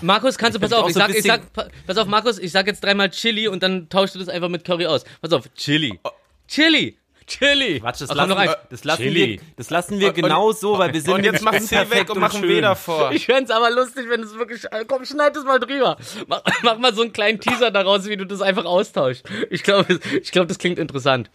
Markus, 0.00 0.36
kannst 0.38 0.56
du, 0.56 0.60
pass 0.60 0.72
auf, 0.72 0.88
ich 0.88 0.94
so 0.94 1.00
sag, 1.00 1.10
ich 1.14 1.22
sag, 1.22 1.52
pa- 1.52 1.68
pass 1.86 1.96
auf, 1.98 2.08
Markus, 2.08 2.38
ich 2.38 2.50
sag 2.50 2.66
jetzt 2.66 2.82
dreimal 2.82 3.10
Chili 3.10 3.46
und 3.46 3.62
dann 3.62 3.88
tauschst 3.88 4.14
du 4.16 4.18
das 4.18 4.28
einfach 4.28 4.48
mit 4.48 4.64
Curry 4.64 4.86
aus. 4.86 5.04
Pass 5.20 5.32
auf, 5.32 5.44
Chili. 5.54 6.00
Chili. 6.48 6.96
Chili. 7.26 7.80
Quatsch, 7.80 8.02
das 8.02 8.14
lassen, 8.14 8.36
wir, 8.36 8.58
das 8.70 8.84
lassen 8.84 9.02
Chili. 9.02 9.40
wir, 9.40 9.40
das 9.56 9.70
lassen 9.70 9.98
wir 9.98 10.08
Und- 10.08 10.14
genau 10.14 10.52
so, 10.52 10.78
weil 10.78 10.92
wir 10.92 11.00
sind 11.00 11.12
Und 11.14 11.24
jetzt 11.24 11.42
macht 11.42 11.62
sie 11.62 11.76
weg 11.90 12.10
und 12.10 12.18
machen 12.20 12.42
weder 12.42 12.76
vor. 12.76 13.12
Ich 13.12 13.26
fänd's 13.26 13.50
aber 13.50 13.70
lustig, 13.70 14.06
wenn 14.08 14.22
es 14.22 14.34
wirklich. 14.34 14.64
Komm, 14.86 15.04
schneid 15.04 15.34
es 15.36 15.44
mal 15.44 15.58
drüber. 15.58 15.96
Mach, 16.26 16.42
mach 16.62 16.78
mal 16.78 16.94
so 16.94 17.02
einen 17.02 17.12
kleinen 17.12 17.40
Teaser 17.40 17.70
daraus, 17.70 18.06
wie 18.06 18.16
du 18.16 18.26
das 18.26 18.42
einfach 18.42 18.64
austauschst. 18.64 19.24
Ich 19.50 19.62
glaube, 19.62 19.98
ich 20.22 20.32
glaube, 20.32 20.48
das 20.48 20.58
klingt 20.58 20.78
interessant. 20.78 21.30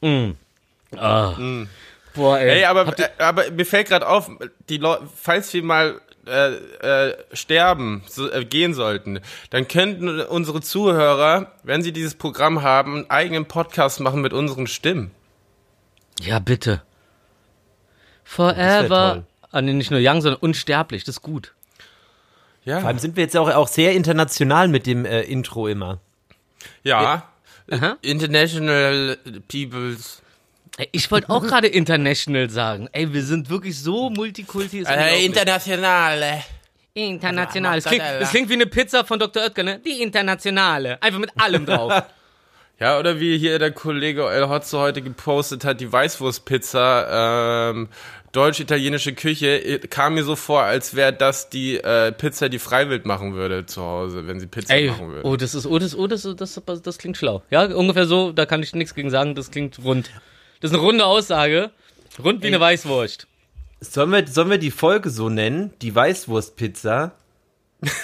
Mm. 0.00 0.30
Ah. 0.96 1.34
Boah, 2.14 2.38
ey. 2.38 2.58
Ey, 2.58 2.64
aber, 2.64 2.98
äh, 2.98 3.08
aber 3.18 3.50
mir 3.50 3.66
fällt 3.66 3.88
gerade 3.88 4.06
auf, 4.08 4.30
die 4.68 4.78
Leu 4.78 4.96
falls 5.16 5.52
wir 5.54 5.62
mal 5.62 6.00
äh, 6.28 7.08
äh, 7.08 7.16
sterben, 7.32 8.02
so, 8.08 8.30
äh, 8.30 8.44
gehen 8.44 8.74
sollten, 8.74 9.20
dann 9.50 9.66
könnten 9.68 10.20
unsere 10.20 10.60
Zuhörer, 10.60 11.52
wenn 11.62 11.82
sie 11.82 11.92
dieses 11.92 12.14
Programm 12.14 12.62
haben, 12.62 12.94
einen 12.96 13.10
eigenen 13.10 13.46
Podcast 13.46 14.00
machen 14.00 14.20
mit 14.20 14.32
unseren 14.32 14.66
Stimmen. 14.66 15.10
Ja, 16.20 16.38
bitte. 16.38 16.82
Forever. 18.24 19.24
Ah, 19.50 19.62
nee, 19.62 19.72
nicht 19.72 19.90
nur 19.90 20.00
young, 20.02 20.20
sondern 20.20 20.40
unsterblich. 20.40 21.04
Das 21.04 21.16
ist 21.16 21.22
gut. 21.22 21.54
Ja, 22.64 22.80
Vor 22.80 22.88
allem 22.88 22.98
sind 22.98 23.16
wir 23.16 23.22
jetzt 23.22 23.36
auch, 23.36 23.48
auch 23.48 23.68
sehr 23.68 23.92
international 23.94 24.68
mit 24.68 24.86
dem 24.86 25.06
äh, 25.06 25.22
Intro 25.22 25.68
immer. 25.68 26.00
ja. 26.82 27.30
Aha. 27.70 27.98
International 28.00 29.18
Peoples. 29.46 30.22
Ich 30.92 31.10
wollte 31.10 31.30
auch 31.30 31.42
gerade 31.46 31.68
international 31.68 32.50
sagen. 32.50 32.88
Ey, 32.92 33.12
wir 33.12 33.22
sind 33.22 33.50
wirklich 33.50 33.78
so 33.78 34.10
multikulti. 34.10 34.84
Äh, 34.84 35.24
internationale. 35.24 36.42
International. 36.94 37.76
Das 37.76 37.84
klingt, 37.84 38.04
das 38.04 38.30
klingt 38.30 38.48
wie 38.48 38.54
eine 38.54 38.66
Pizza 38.66 39.04
von 39.04 39.18
Dr. 39.18 39.42
Oetker, 39.42 39.62
ne? 39.62 39.80
Die 39.84 40.02
internationale. 40.02 41.00
Einfach 41.02 41.20
mit 41.20 41.30
allem 41.40 41.66
drauf. 41.66 41.92
Ja, 42.80 42.96
oder 42.96 43.18
wie 43.18 43.36
hier 43.36 43.58
der 43.58 43.72
Kollege 43.72 44.28
El 44.28 44.48
Hotzo 44.48 44.78
heute 44.78 45.02
gepostet 45.02 45.64
hat, 45.64 45.80
die 45.80 45.90
Weißwurstpizza, 45.92 47.70
ähm, 47.70 47.88
deutsch-italienische 48.30 49.14
Küche, 49.14 49.80
kam 49.90 50.14
mir 50.14 50.22
so 50.22 50.36
vor, 50.36 50.62
als 50.62 50.94
wäre 50.94 51.12
das 51.12 51.50
die 51.50 51.78
äh, 51.78 52.12
Pizza, 52.12 52.48
die 52.48 52.60
Freiwild 52.60 53.04
machen 53.04 53.34
würde 53.34 53.66
zu 53.66 53.82
Hause, 53.82 54.28
wenn 54.28 54.38
sie 54.38 54.46
Pizza 54.46 54.74
Ey, 54.74 54.90
machen 54.90 55.08
würde. 55.08 55.26
oh, 55.26 55.34
das 55.34 55.56
ist, 55.56 55.66
oh, 55.66 55.78
das, 55.80 55.96
oh, 55.96 56.06
das, 56.06 56.22
das, 56.22 56.60
das, 56.64 56.82
das 56.82 56.98
klingt 56.98 57.16
schlau. 57.16 57.42
Ja, 57.50 57.64
ungefähr 57.64 58.06
so, 58.06 58.30
da 58.30 58.46
kann 58.46 58.62
ich 58.62 58.72
nichts 58.76 58.94
gegen 58.94 59.10
sagen, 59.10 59.34
das 59.34 59.50
klingt 59.50 59.82
rund. 59.82 60.08
Das 60.60 60.70
ist 60.70 60.76
eine 60.76 60.82
runde 60.84 61.04
Aussage. 61.04 61.70
Rund 62.22 62.42
wie 62.42 62.48
eine 62.48 62.60
Weißwurst. 62.60 63.26
Sollen 63.80 64.10
wir, 64.10 64.26
sollen 64.26 64.50
wir 64.50 64.58
die 64.58 64.72
Folge 64.72 65.10
so 65.10 65.28
nennen? 65.28 65.72
Die 65.82 65.94
Weißwurstpizza? 65.94 67.12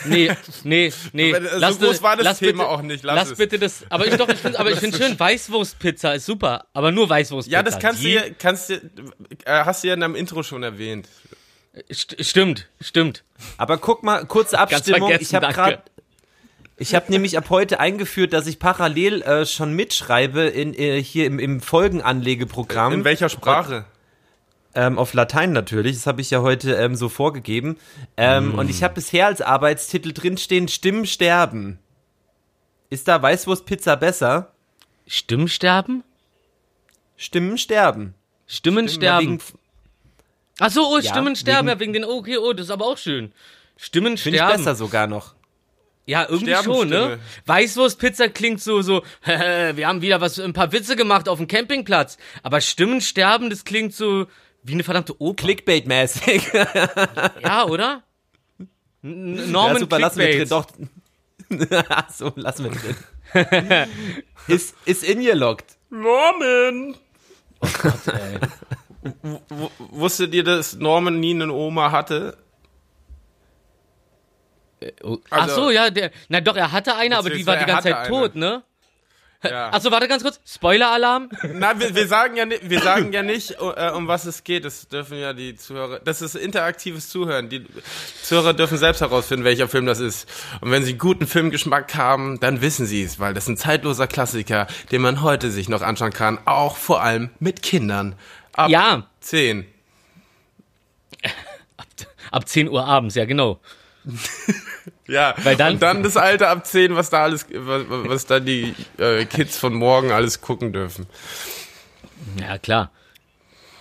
Nee, 0.05 0.31
nee, 0.63 0.93
nee. 1.13 1.35
So 1.35 1.79
groß 1.79 2.01
war 2.01 2.17
das 2.17 2.39
Thema 2.39 2.69
auch 2.69 2.81
nicht, 2.81 3.03
lass 3.03 3.17
Lass, 3.17 3.31
es. 3.33 3.39
bitte 3.39 3.59
das. 3.59 3.85
Aber 3.91 4.07
ich 4.07 4.15
doch, 4.15 4.29
ich 4.29 4.39
finde, 4.39 4.61
aber 4.61 4.71
ich 4.71 4.79
finde 4.79 4.97
schön, 4.97 5.19
Weißwurstpizza 5.19 6.13
ist 6.13 6.27
super. 6.27 6.67
Aber 6.75 6.93
nur 6.93 7.09
Weißwurstpizza. 7.09 7.57
ja, 7.59 7.63
das 7.65 7.81
kannst 7.81 8.01
du 8.03 8.07
Die- 8.07 8.13
ja, 8.15 8.23
kannst 8.39 8.71
du, 8.71 8.75
äh, 8.75 8.81
hast 9.47 9.83
du 9.83 9.89
ja 9.89 9.95
in 9.95 10.01
deinem 10.01 10.15
Intro 10.15 10.45
schon 10.45 10.63
erwähnt. 10.63 11.09
St 11.93 12.15
stimmt, 12.25 12.69
stimmt. 12.81 13.25
Aber 13.57 13.79
guck 13.79 14.05
mal, 14.05 14.25
kurze 14.27 14.61
Abstimmung. 14.61 15.09
vergessen, 15.09 15.23
ich 15.29 15.35
habe 15.35 15.53
gerade, 15.53 15.83
ich 16.77 16.95
habe 16.95 17.11
nämlich 17.11 17.39
ab 17.39 17.51
heute 17.51 17.81
eingeführt, 17.81 18.33
dass 18.33 18.47
ich 18.47 18.59
parallel 18.59 19.23
äh, 19.23 19.47
schon 19.47 19.73
mitschreibe 19.75 20.43
in 20.43 20.75
äh, 20.75 21.03
hier 21.03 21.27
im, 21.27 21.39
im 21.39 21.61
Folgenanlegeprogramm. 21.61 22.93
In 22.93 23.05
welcher 23.05 23.29
Sprache? 23.29 23.85
Ähm, 24.77 24.99
auf 24.99 25.15
Latein 25.15 25.53
natürlich, 25.53 25.95
das 25.97 26.07
habe 26.09 26.21
ich 26.21 26.31
ja 26.31 26.43
heute 26.43 26.75
ähm, 26.75 26.97
so 26.97 27.09
vorgegeben. 27.09 27.77
Ähm, 28.17 28.59
Und 28.59 28.69
ich 28.69 28.83
habe 28.83 28.95
bisher 28.95 29.27
als 29.27 29.41
Arbeitstitel 29.41 30.13
drinstehen, 30.13 30.67
Stimmen 30.67 31.07
sterben. 31.07 31.79
Ist 32.91 33.07
da 33.07 33.23
Weißwurstpizza 33.23 33.95
besser? 33.95 34.53
Stimmen 35.07 35.47
sterben? 35.49 36.03
Stimmen 37.17 37.57
sterben. 37.57 38.15
Stimmen 38.49 38.89
sterben. 38.89 39.27
Wegen, 39.35 39.41
Ach 40.59 40.71
so, 40.71 40.89
oh, 40.89 40.99
Ja, 40.99 41.11
Stimmen 41.11 41.37
sterben, 41.37 41.69
wegen- 41.69 41.75
ja, 41.77 41.81
wegen 41.81 41.93
den, 41.93 42.05
okay, 42.05 42.37
oh, 42.39 42.53
das 42.53 42.67
ist 42.67 42.71
aber 42.71 42.87
auch 42.87 42.99
schön. 42.99 43.33
Stimmen 43.77 44.17
Finde 44.17 44.39
ich 44.39 44.43
sterben. 44.43 44.57
besser 44.59 44.75
sogar 44.75 45.07
noch. 45.07 45.34
Ja, 46.07 46.27
irgendwie 46.29 46.55
schon, 46.63 46.89
ne? 46.89 47.19
Weißwurstpizza 47.47 48.29
klingt 48.29 48.61
so, 48.61 48.83
so, 48.83 49.03
wir 49.25 49.87
haben 49.87 50.03
wieder 50.03 50.21
was, 50.21 50.39
ein 50.39 50.53
paar 50.53 50.73
Witze 50.73 50.97
gemacht 50.97 51.29
auf 51.29 51.39
dem 51.39 51.49
Campingplatz. 51.49 52.19
Aber 52.43 52.61
Stimmen 52.61 53.01
sterben, 53.01 53.49
das 53.49 53.65
klingt 53.65 53.95
so 53.95 54.27
wie 54.63 54.75
eine 54.75 54.85
verdammte 54.85 55.21
Oper. 55.21 55.45
Clickbait-mäßig. 55.45 56.53
Ja, 57.43 57.67
oder? 57.67 58.03
N 59.03 59.51
Norman 59.51 59.75
ja, 59.75 59.81
super, 59.81 59.99
lassen 59.99 60.19
wir 60.19 60.27
drin. 60.27 60.47
Clickbait. 60.47 61.71
Doch. 61.71 61.85
Ach 61.89 62.11
so, 62.11 62.33
lassen 62.37 62.65
wir 62.65 62.73
drin. 62.73 63.89
ist, 64.49 64.75
ist 64.85 65.05
in 65.05 65.21
ihr 65.21 65.35
lockt. 65.35 65.77
Norman! 65.91 66.97
W 67.61 68.39
wusstet 69.79 70.35
ihr, 70.35 70.45
dass 70.45 70.77
Norman 70.77 71.21
nie 71.21 71.35
eine 71.35 71.53
Oma 71.53 71.93
hatte? 71.93 72.37
Oh, 75.03 75.19
Ach 75.31 75.43
Also- 75.43 75.55
so, 75.65 75.71
ja, 75.71 75.91
der, 75.91 76.11
na 76.29 76.41
doch, 76.41 76.57
er 76.57 76.73
hatte 76.73 76.95
eine, 76.97 77.17
aber 77.19 77.31
die 77.31 77.47
war 77.47 77.57
die 77.57 77.65
ganze 77.67 77.91
Zeit 77.91 78.09
tot, 78.09 78.35
ne? 78.35 78.63
Ja. 79.43 79.69
Achso, 79.75 79.91
warte 79.91 80.09
ganz 80.09 80.23
kurz. 80.23 80.41
Spoiler-Alarm. 80.47 81.29
Nein, 81.53 81.79
wir, 81.79 81.95
wir 81.95 82.07
sagen 82.09 82.35
ja 82.35 82.47
nicht, 82.47 82.71
wir 82.71 82.81
sagen 82.81 83.13
ja 83.13 83.23
nicht, 83.23 83.51
äh, 83.61 83.91
um 83.91 84.09
was 84.09 84.25
es 84.25 84.43
geht. 84.43 84.65
Das 84.65 84.89
dürfen 84.89 85.19
ja 85.19 85.35
die 85.35 85.55
Zuhörer. 85.55 85.99
Das 86.01 86.23
ist 86.23 86.35
interaktives 86.35 87.11
Zuhören. 87.11 87.51
Die 87.51 87.63
Zuhörer 88.23 88.55
dürfen 88.55 88.79
selbst 88.79 89.03
herausfinden, 89.03 89.45
welcher 89.45 89.69
Film 89.69 89.85
das 89.85 90.01
ist. 90.01 90.27
Und 90.63 90.71
wenn 90.71 90.83
sie 90.83 90.97
guten 90.97 91.27
Filmgeschmack 91.27 91.95
haben, 91.95 92.41
dann 92.41 92.63
wissen 92.63 92.87
sie 92.87 93.03
es, 93.03 93.21
weil 93.21 93.35
das 93.35 93.45
ist 93.45 93.49
ein 93.51 93.57
zeitloser 93.59 94.07
Klassiker, 94.07 94.67
den 94.93 95.03
man 95.03 95.21
heute 95.21 95.51
sich 95.51 95.69
noch 95.69 95.83
anschauen 95.83 96.15
kann, 96.15 96.39
auch 96.47 96.79
vor 96.79 97.03
allem 97.03 97.29
mit 97.39 97.61
Kindern. 97.63 98.15
Ab 98.55 98.71
Ja. 98.71 99.07
10. 99.21 99.67
Ab 102.31 102.49
10 102.49 102.71
Uhr 102.71 102.87
abends, 102.87 103.15
ja, 103.15 103.27
genau. 103.27 103.61
Ja, 105.07 105.35
Weil 105.43 105.57
dann- 105.57 105.75
und 105.75 105.83
dann 105.83 106.03
das 106.03 106.17
Alter 106.17 106.49
ab 106.49 106.67
10, 106.67 106.95
was 106.97 107.11
da 107.11 107.23
alles, 107.25 107.47
was, 107.53 107.83
was 107.89 108.27
da 108.27 108.41
die 108.41 108.75
äh, 108.99 109.25
Kids 109.27 109.59
von 109.59 109.75
morgen 109.75 110.13
alles 110.13 110.41
gucken 110.41 110.73
dürfen. 110.73 111.07
Ja, 112.41 112.57
klar. 112.59 112.91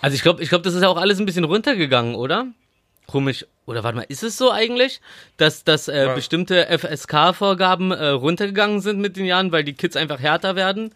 Also 0.02 0.16
ich 0.16 0.22
glaube, 0.22 0.44
ich 0.44 0.50
glaube, 0.50 0.64
das 0.64 0.74
ist 0.74 0.82
ja 0.82 0.90
auch 0.90 0.98
alles 0.98 1.20
ein 1.20 1.26
bisschen 1.26 1.46
runtergegangen, 1.46 2.16
oder? 2.16 2.48
Komisch. 3.08 3.46
Oder 3.66 3.84
warte 3.86 3.96
mal, 3.96 4.06
ist 4.10 4.24
es 4.24 4.38
so 4.38 4.52
eigentlich, 4.52 5.00
dass, 5.38 5.64
dass 5.64 5.88
äh, 5.88 6.12
bestimmte 6.14 6.68
FSK-Vorgaben 6.78 7.92
äh, 7.92 8.08
runtergegangen 8.10 8.82
sind 8.82 9.00
mit 9.00 9.16
den 9.16 9.26
Jahren, 9.26 9.54
weil 9.54 9.64
die 9.64 9.74
Kids 9.74 9.96
einfach 9.96 10.20
härter 10.20 10.58
werden 10.58 10.94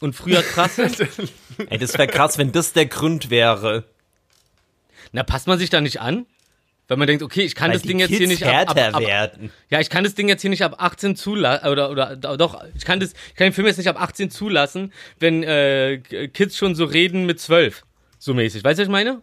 und 0.00 0.14
früher 0.14 0.42
krass 0.42 0.76
sind? 0.76 0.98
Ey, 1.70 1.78
das 1.78 1.94
wäre 1.94 2.08
krass, 2.08 2.36
wenn 2.36 2.52
das 2.52 2.74
der 2.74 2.84
Grund 2.84 3.30
wäre. 3.30 3.84
Na, 5.12 5.22
passt 5.22 5.46
man 5.46 5.58
sich 5.58 5.70
da 5.70 5.80
nicht 5.80 6.02
an? 6.02 6.26
Weil 6.90 6.96
man 6.96 7.06
denkt, 7.06 7.22
okay, 7.22 7.42
ich 7.42 7.54
kann 7.54 7.68
Weil 7.70 7.74
das 7.78 7.82
Ding 7.82 8.00
jetzt 8.00 8.08
Kids 8.08 8.18
hier 8.18 8.26
nicht 8.26 8.44
ab, 8.44 8.68
ab, 8.70 8.94
ab, 8.94 9.00
werden. 9.00 9.52
Ja, 9.70 9.78
ich 9.78 9.90
kann 9.90 10.02
das 10.02 10.16
Ding 10.16 10.28
jetzt 10.28 10.40
hier 10.40 10.50
nicht 10.50 10.64
ab 10.64 10.74
18 10.76 11.14
zulassen, 11.14 11.68
oder, 11.68 11.88
oder, 11.88 12.16
doch, 12.16 12.64
ich 12.74 12.84
kann 12.84 12.98
das, 12.98 13.12
ich 13.28 13.36
kann 13.36 13.46
den 13.46 13.52
Film 13.52 13.68
jetzt 13.68 13.76
nicht 13.76 13.86
ab 13.86 14.02
18 14.02 14.28
zulassen, 14.28 14.92
wenn, 15.20 15.44
äh, 15.44 15.98
Kids 16.34 16.56
schon 16.56 16.74
so 16.74 16.84
reden 16.84 17.26
mit 17.26 17.38
12. 17.38 17.84
So 18.18 18.34
mäßig. 18.34 18.64
Weißt 18.64 18.80
du, 18.80 18.82
was 18.82 18.88
ich 18.88 18.90
meine? 18.90 19.22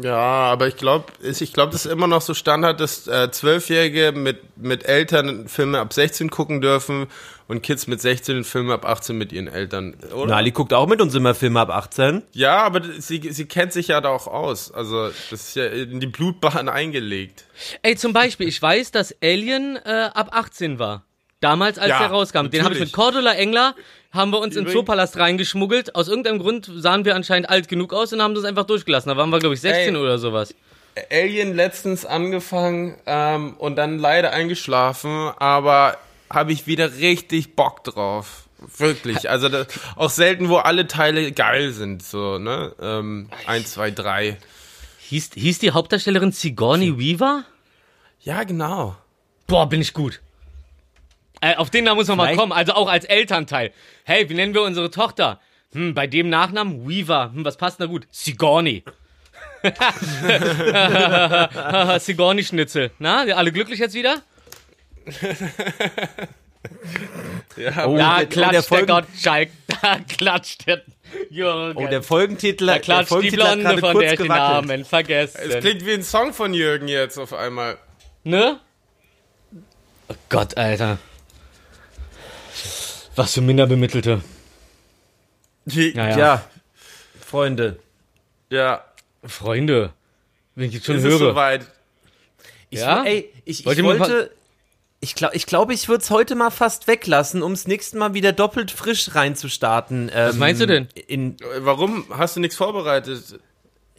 Ja, 0.00 0.16
aber 0.16 0.68
ich 0.68 0.76
glaube, 0.76 1.06
ich 1.20 1.52
glaube, 1.52 1.72
das 1.72 1.84
ist 1.84 1.92
immer 1.92 2.06
noch 2.06 2.20
so 2.22 2.32
Standard, 2.32 2.78
dass 2.78 3.08
äh, 3.08 3.30
Zwölfjährige 3.30 4.12
mit 4.12 4.56
mit 4.56 4.84
Eltern 4.84 5.48
Filme 5.48 5.80
ab 5.80 5.92
16 5.92 6.30
gucken 6.30 6.60
dürfen 6.60 7.08
und 7.48 7.62
Kids 7.62 7.88
mit 7.88 8.00
16 8.00 8.44
Filme 8.44 8.72
ab 8.74 8.86
18 8.86 9.18
mit 9.18 9.32
ihren 9.32 9.48
Eltern, 9.48 9.96
oder? 10.14 10.30
Nali 10.30 10.52
guckt 10.52 10.72
auch 10.72 10.86
mit 10.86 11.00
uns 11.00 11.14
immer 11.16 11.34
Filme 11.34 11.58
ab 11.58 11.70
18. 11.70 12.22
Ja, 12.32 12.62
aber 12.62 12.82
sie 13.00 13.32
sie 13.32 13.46
kennt 13.46 13.72
sich 13.72 13.88
ja 13.88 14.00
da 14.00 14.10
auch 14.10 14.28
aus. 14.28 14.70
Also 14.70 15.08
das 15.08 15.32
ist 15.32 15.56
ja 15.56 15.66
in 15.66 15.98
die 15.98 16.06
Blutbahn 16.06 16.68
eingelegt. 16.68 17.44
Ey, 17.82 17.96
zum 17.96 18.12
Beispiel, 18.12 18.46
ich 18.46 18.62
weiß, 18.62 18.92
dass 18.92 19.12
Alien 19.20 19.76
äh, 19.84 20.10
ab 20.14 20.28
18 20.30 20.78
war. 20.78 21.04
Damals, 21.40 21.78
als 21.78 21.88
Ja, 21.88 22.00
der 22.00 22.08
rauskam. 22.08 22.50
Den 22.50 22.64
habe 22.64 22.74
ich 22.74 22.80
mit. 22.80 22.92
Cordula 22.92 23.32
Engler, 23.32 23.74
haben 24.12 24.32
wir 24.32 24.38
uns 24.38 24.54
in 24.56 24.62
Übrigens- 24.62 24.74
Zoopalast 24.74 25.16
reingeschmuggelt. 25.16 25.94
Aus 25.94 26.08
irgendeinem 26.08 26.38
Grund 26.40 26.70
sahen 26.74 27.04
wir 27.04 27.14
anscheinend 27.14 27.48
alt 27.48 27.68
genug 27.68 27.92
aus 27.92 28.12
und 28.12 28.20
haben 28.22 28.34
das 28.34 28.44
einfach 28.44 28.64
durchgelassen. 28.64 29.08
Da 29.08 29.16
waren 29.16 29.30
wir, 29.30 29.38
glaube 29.38 29.54
ich, 29.54 29.60
16 29.60 29.94
Ey. 29.94 30.00
oder 30.00 30.18
sowas. 30.18 30.54
Alien 31.10 31.54
letztens 31.54 32.04
angefangen 32.04 32.96
ähm, 33.06 33.54
und 33.58 33.76
dann 33.76 33.98
leider 33.98 34.32
eingeschlafen, 34.32 35.30
aber 35.38 35.96
habe 36.28 36.52
ich 36.52 36.66
wieder 36.66 36.96
richtig 36.96 37.54
Bock 37.54 37.84
drauf. 37.84 38.44
Wirklich. 38.76 39.30
Also 39.30 39.48
das, 39.48 39.68
auch 39.96 40.10
selten, 40.10 40.48
wo 40.48 40.56
alle 40.56 40.86
Teile 40.86 41.32
geil 41.32 41.72
sind. 41.72 42.02
So, 42.02 42.38
ne? 42.38 42.74
Ähm, 42.80 43.30
eins, 43.46 43.72
zwei, 43.72 43.90
drei. 43.90 44.36
Hieß, 45.08 45.30
hieß 45.34 45.60
die 45.60 45.70
Hauptdarstellerin 45.70 46.32
Sigourney 46.32 46.98
Weaver? 46.98 47.44
Ja, 48.20 48.44
genau. 48.44 48.96
Boah, 49.46 49.68
bin 49.68 49.80
ich 49.80 49.92
gut. 49.94 50.20
Äh, 51.40 51.54
auf 51.56 51.70
den 51.70 51.84
Namen 51.84 51.96
muss 51.98 52.08
man 52.08 52.18
mal 52.18 52.24
Vielleicht- 52.24 52.38
kommen, 52.40 52.52
also 52.52 52.72
auch 52.74 52.88
als 52.88 53.04
Elternteil. 53.06 53.72
Hey, 54.04 54.28
wie 54.28 54.34
nennen 54.34 54.52
wir 54.54 54.62
unsere 54.62 54.90
Tochter? 54.90 55.40
Hm, 55.72 55.94
bei 55.94 56.06
dem 56.06 56.28
Nachnamen 56.28 56.86
Weaver. 56.88 57.30
Hm, 57.32 57.44
was 57.44 57.56
passt 57.56 57.80
da 57.80 57.86
gut? 57.86 58.06
Sigourney. 58.10 58.84
Sigourney-Schnitzel. 61.98 62.90
Na, 62.98 63.20
alle 63.34 63.52
glücklich 63.52 63.78
jetzt 63.78 63.94
wieder? 63.94 64.22
Ja, 67.56 67.86
Oh, 67.86 67.96
Da 67.96 68.18
der, 68.18 68.26
oh, 68.26 68.30
klatscht 68.30 68.36
der, 68.36 68.50
der, 68.52 68.62
Folgen, 68.62 68.86
Gottschalk. 68.86 69.48
Da 69.82 69.98
klatscht 70.06 70.66
der 70.66 70.82
Jürgen. 71.30 71.82
oh, 71.82 71.86
der 71.86 72.02
Folgentitel, 72.02 72.66
da 72.66 72.72
der 72.74 72.82
klatscht 72.82 73.08
die 73.10 73.14
Folgentitel 73.14 73.42
hat 73.42 73.52
Blonde, 73.54 73.64
gerade 73.64 73.80
von 73.80 73.92
kurz 73.92 74.02
der 74.04 74.12
ich 74.12 74.18
den 74.18 74.26
gewackelt. 74.28 74.66
Namen 74.68 74.84
vergessen. 74.84 75.40
es 75.50 75.58
klingt 75.60 75.86
wie 75.86 75.92
ein 75.94 76.02
Song 76.02 76.32
von 76.34 76.52
Jürgen 76.54 76.86
jetzt 76.88 77.16
auf 77.18 77.32
einmal. 77.32 77.78
Ne? 78.24 78.60
Oh 80.08 80.14
Gott, 80.28 80.56
Alter. 80.58 80.98
Was 83.16 83.34
für 83.34 83.40
Minderbemittelte. 83.40 84.22
Die, 85.64 85.92
Naja. 85.94 86.18
Ja, 86.18 86.44
Freunde. 87.24 87.78
ja. 88.50 88.84
Freunde. 89.24 89.92
Wenn 90.54 90.68
ich 90.68 90.74
jetzt 90.74 90.86
schon 90.86 90.96
Ist 90.96 91.04
es 91.04 91.10
höre. 91.10 91.18
soweit? 91.18 91.66
Ich, 92.70 92.80
Ja? 92.80 93.04
Ey, 93.04 93.30
ich, 93.44 93.60
ich 93.60 93.66
Wollt 93.66 93.78
mal 93.82 93.98
wollte. 93.98 94.30
Ich 95.02 95.14
glaube, 95.14 95.34
ich, 95.34 95.46
glaub, 95.46 95.70
ich 95.70 95.88
würde 95.88 96.02
es 96.02 96.10
heute 96.10 96.34
mal 96.34 96.50
fast 96.50 96.86
weglassen, 96.86 97.42
um 97.42 97.52
das 97.52 97.66
nächste 97.66 97.96
Mal 97.96 98.12
wieder 98.14 98.32
doppelt 98.32 98.70
frisch 98.70 99.14
reinzustarten. 99.14 100.10
Ähm, 100.14 100.28
Was 100.28 100.36
meinst 100.36 100.60
du 100.60 100.66
denn? 100.66 100.88
In, 101.06 101.36
Äh, 101.40 101.44
Warum 101.60 102.04
hast 102.10 102.36
du 102.36 102.40
nichts 102.40 102.56
vorbereitet? 102.56 103.40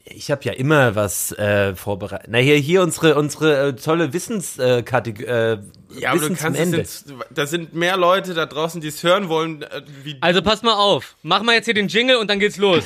Ich 0.05 0.31
habe 0.31 0.43
ja 0.43 0.53
immer 0.53 0.95
was 0.95 1.31
äh, 1.33 1.75
vorbereitet. 1.75 2.27
Na, 2.29 2.39
hier, 2.39 2.55
hier 2.55 2.81
unsere, 2.81 3.15
unsere 3.15 3.67
äh, 3.69 3.73
tolle 3.73 4.13
Wissenskategorie. 4.13 5.25
Äh, 5.25 5.59
Ja, 5.99 6.11
aber 6.11 6.19
du 6.19 6.29
Wissen 6.29 6.37
zum 6.37 6.53
kannst 6.53 6.73
jetzt, 6.73 7.13
da 7.29 7.45
sind 7.45 7.73
mehr 7.73 7.97
Leute 7.97 8.33
da 8.33 8.45
draußen, 8.45 8.81
die 8.81 8.87
es 8.87 9.03
hören 9.03 9.29
wollen, 9.29 9.61
äh, 9.63 9.81
wie 10.03 10.17
Also 10.21 10.41
pass 10.41 10.63
mal 10.63 10.73
auf. 10.73 11.15
Mach 11.21 11.43
mal 11.43 11.53
jetzt 11.53 11.65
hier 11.65 11.73
den 11.73 11.87
Jingle 11.87 12.17
und 12.17 12.29
dann 12.29 12.39
geht's 12.39 12.57
los. 12.57 12.83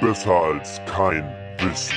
Besser 0.00 0.30
als 0.32 0.80
kein 0.86 1.24
Wissen. 1.58 1.94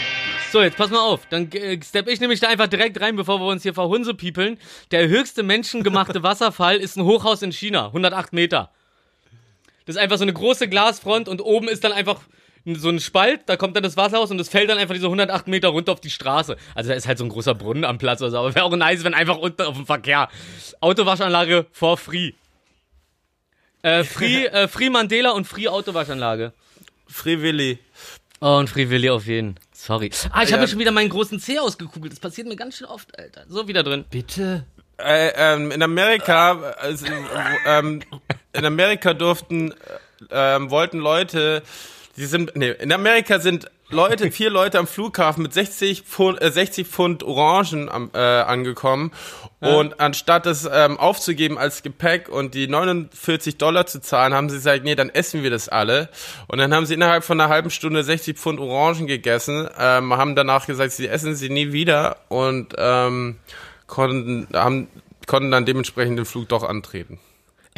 So, 0.52 0.62
jetzt 0.62 0.78
pass 0.78 0.90
mal 0.90 1.02
auf. 1.02 1.28
Dann 1.30 1.52
äh, 1.52 1.80
stepp 1.84 2.08
ich 2.08 2.20
nämlich 2.20 2.40
da 2.40 2.48
einfach 2.48 2.68
direkt 2.68 3.00
rein, 3.00 3.16
bevor 3.16 3.40
wir 3.40 3.46
uns 3.46 3.64
hier 3.64 3.74
verhunsepiepeln. 3.74 4.58
Der 4.92 5.08
höchste 5.08 5.44
menschengemachte 5.44 6.24
Wasserfall 6.24 6.78
ist 6.78 6.98
ein 6.98 7.04
Hochhaus 7.04 7.42
in 7.44 7.52
China. 7.52 7.88
108 7.88 8.34
Meter. 8.34 8.72
Das 9.86 9.96
ist 9.96 10.02
einfach 10.02 10.18
so 10.18 10.24
eine 10.24 10.34
große 10.34 10.68
Glasfront 10.68 11.30
und 11.30 11.42
oben 11.42 11.68
ist 11.68 11.84
dann 11.84 11.92
einfach 11.92 12.22
so 12.66 12.90
ein 12.90 13.00
Spalt, 13.00 13.42
da 13.48 13.58
kommt 13.58 13.76
dann 13.76 13.84
das 13.84 13.98
Wasser 13.98 14.18
raus 14.18 14.32
und 14.32 14.40
es 14.40 14.50
fällt 14.50 14.70
dann 14.70 14.78
einfach 14.78 14.94
diese 14.94 15.08
108 15.08 15.48
Meter 15.48 15.70
runter 15.70 15.92
auf 15.94 16.02
die 16.02 16.10
Straße. 16.10 16.56
Also 16.76 16.90
da 16.90 16.96
ist 16.96 17.08
halt 17.08 17.18
so 17.18 17.24
ein 17.26 17.30
großer 17.30 17.56
Brunnen 17.56 17.86
am 17.86 17.98
Platz 17.98 18.22
oder 18.22 18.32
so, 18.32 18.38
aber 18.40 18.54
wäre 18.56 18.66
auch 18.66 18.76
nice, 18.76 19.04
wenn 19.04 19.14
einfach 19.14 19.38
unten 19.38 19.62
auf 19.64 19.76
dem 19.76 19.86
Verkehr. 19.86 20.30
Autowaschanlage 20.82 21.66
for 21.72 21.98
free. 21.98 22.34
Äh, 23.82 24.04
free, 24.04 24.46
äh, 24.46 24.68
free 24.68 24.90
Mandela 24.90 25.32
und 25.32 25.46
free 25.48 25.68
Autowaschanlage. 25.68 26.54
Free 27.08 27.42
Willy. 27.42 27.80
Oh, 28.42 28.56
und 28.58 28.70
Free 28.70 28.90
Willy 28.90 29.10
auf 29.10 29.26
jeden. 29.26 29.56
Sorry. 29.74 30.12
Ah, 30.32 30.44
ich 30.44 30.50
Ja. 30.50 30.54
habe 30.54 30.62
mir 30.62 30.68
schon 30.70 30.80
wieder 30.80 30.92
meinen 30.92 31.10
großen 31.10 31.40
Zeh 31.42 31.60
ausgekugelt. 31.60 32.14
Das 32.14 32.20
passiert 32.22 32.48
mir 32.48 32.56
ganz 32.56 32.78
schön 32.78 32.88
oft, 32.88 33.18
Alter. 33.20 33.44
So, 33.50 33.68
wieder 33.68 33.84
drin. 33.84 34.06
Bitte? 34.10 34.66
Äh, 34.98 35.32
ähm, 35.36 35.72
in 35.72 35.82
Amerika, 35.84 36.52
also, 36.80 37.06
ähm, 37.66 38.02
in 38.54 38.66
Amerika 38.66 39.14
durften, 39.14 39.72
äh, 39.72 39.76
ähm, 40.32 40.70
wollten 40.70 41.00
Leute, 41.00 41.64
die 42.18 42.26
sind, 42.26 42.56
nee, 42.56 42.72
in 42.72 42.92
Amerika 42.92 43.40
sind 43.40 43.70
Leute, 43.90 44.32
vier 44.32 44.50
Leute 44.50 44.80
am 44.80 44.88
Flughafen 44.88 45.44
mit 45.44 45.54
60 45.54 46.04
Pfund, 46.04 46.42
äh, 46.42 46.52
60 46.52 46.88
Pfund 46.88 47.24
Orangen 47.24 47.90
am, 47.90 48.12
äh, 48.14 48.20
angekommen. 48.20 49.12
Und 49.62 50.00
anstatt 50.00 50.46
das 50.46 50.70
ähm, 50.72 50.98
aufzugeben 50.98 51.58
als 51.58 51.84
Gepäck 51.84 52.30
und 52.30 52.54
die 52.54 52.70
49 52.70 53.58
Dollar 53.58 53.88
zu 53.88 54.00
zahlen, 54.00 54.34
haben 54.34 54.50
sie 54.50 54.56
gesagt, 54.56 54.86
nee, 54.86 54.96
dann 54.96 55.10
essen 55.10 55.44
wir 55.44 55.50
das 55.50 55.68
alle. 55.68 56.08
Und 56.48 56.60
dann 56.60 56.74
haben 56.74 56.86
sie 56.86 56.94
innerhalb 56.94 57.26
von 57.26 57.42
einer 57.42 57.50
halben 57.50 57.70
Stunde 57.70 58.04
60 58.04 58.38
Pfund 58.38 58.60
Orangen 58.62 59.06
gegessen, 59.06 59.68
ähm, 59.78 60.14
haben 60.14 60.36
danach 60.36 60.66
gesagt, 60.66 60.94
sie 60.94 61.10
essen 61.10 61.36
sie 61.36 61.50
nie 61.50 61.74
wieder 61.74 62.18
und 62.30 62.74
ähm, 62.78 63.38
konnten, 63.88 64.48
haben, 64.54 64.88
konnten 65.28 65.52
dann 65.52 65.66
dementsprechend 65.66 66.18
den 66.18 66.26
Flug 66.26 66.48
doch 66.48 66.64
antreten. 66.64 67.20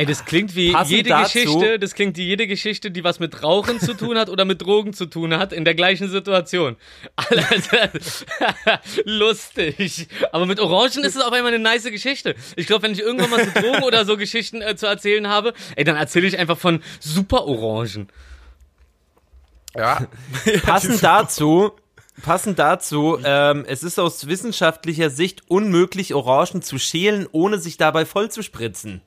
Ey, 0.02 0.08
das 0.08 0.26
klingt 0.26 0.56
wie 0.56 0.72
Passend 0.72 0.98
jede 0.98 1.10
dazu- 1.10 1.34
Geschichte, 1.34 1.78
das 1.78 1.94
klingt 1.94 2.18
wie 2.18 2.24
jede 2.26 2.48
Geschichte, 2.48 2.90
die 2.90 3.04
was 3.04 3.20
mit 3.20 3.44
Rauchen 3.44 3.80
zu 3.80 3.94
tun 3.94 4.18
hat 4.18 4.30
oder 4.30 4.46
mit 4.46 4.60
Drogen 4.64 4.94
zu 4.94 5.06
tun 5.06 5.38
hat, 5.38 5.54
in 5.54 5.64
der 5.64 5.76
gleichen 5.76 6.10
Situation. 6.10 6.76
Alter, 7.16 7.92
lustig. 9.06 10.08
Aber 10.32 10.48
mit 10.48 10.60
Orangen 10.60 11.04
ist 11.04 11.16
es 11.16 11.22
auf 11.22 11.32
einmal 11.32 11.54
eine 11.54 11.62
nice 11.64 11.84
Geschichte. 11.84 12.34
Ich 12.56 12.66
glaube, 12.66 12.82
wenn 12.84 12.94
ich 12.94 13.00
irgendwann 13.02 13.30
mal 13.30 13.44
zu 13.46 13.62
Drogen 13.62 13.84
oder 13.84 14.04
so 14.06 14.18
Geschichten 14.18 14.64
äh, 14.64 14.76
zu 14.76 14.88
erzählen 14.88 15.28
habe, 15.28 15.54
ey, 15.76 15.84
dann 15.84 15.96
erzähle 15.98 16.26
ich 16.28 16.40
einfach 16.40 16.58
von 16.58 16.82
Super 17.00 17.46
Orangen. 17.46 18.08
Ja. 19.76 20.08
Passend 20.64 21.04
dazu, 21.04 21.72
passend 22.24 22.58
dazu, 22.60 23.20
ähm, 23.24 23.66
es 23.68 23.84
ist 23.84 24.00
aus 24.00 24.28
wissenschaftlicher 24.28 25.12
Sicht 25.12 25.44
unmöglich, 25.48 26.14
Orangen 26.16 26.62
zu 26.64 26.80
schälen, 26.80 27.28
ohne 27.32 27.60
sich 27.60 27.78
dabei 27.78 28.06
voll 28.06 28.32
zu 28.32 28.42
spritzen. 28.42 29.02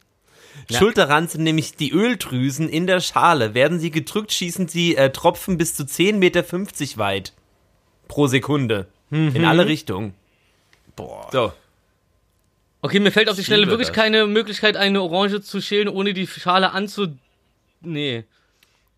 Daran 0.94 1.28
sind 1.28 1.42
nämlich 1.42 1.76
die 1.76 1.92
Öldrüsen 1.92 2.68
in 2.68 2.86
der 2.86 3.00
Schale. 3.00 3.55
Werden 3.55 3.78
sie 3.80 3.90
gedrückt, 3.90 4.32
schießen 4.32 4.68
sie 4.68 4.96
äh, 4.96 5.11
Tropfen 5.11 5.59
bis 5.59 5.74
zu 5.74 5.84
10,50 5.84 6.14
Meter 6.14 6.44
weit 6.98 7.32
pro 8.09 8.26
Sekunde. 8.26 8.86
In 9.11 9.44
alle 9.44 9.66
Richtungen. 9.66 10.14
Boah. 10.96 11.28
So. 11.30 11.52
Okay, 12.80 13.00
mir 13.00 13.12
fällt 13.12 13.28
auf 13.28 13.36
die 13.36 13.44
Schnelle 13.44 13.66
wirklich 13.68 13.88
das. 13.88 13.96
keine 13.96 14.26
Möglichkeit, 14.26 14.76
eine 14.76 15.02
Orange 15.02 15.40
zu 15.40 15.61
schälen, 15.61 15.88
ohne 15.88 16.12
die 16.14 16.26
Schale 16.26 16.72
anzu... 16.72 17.16
Nee. 17.80 18.24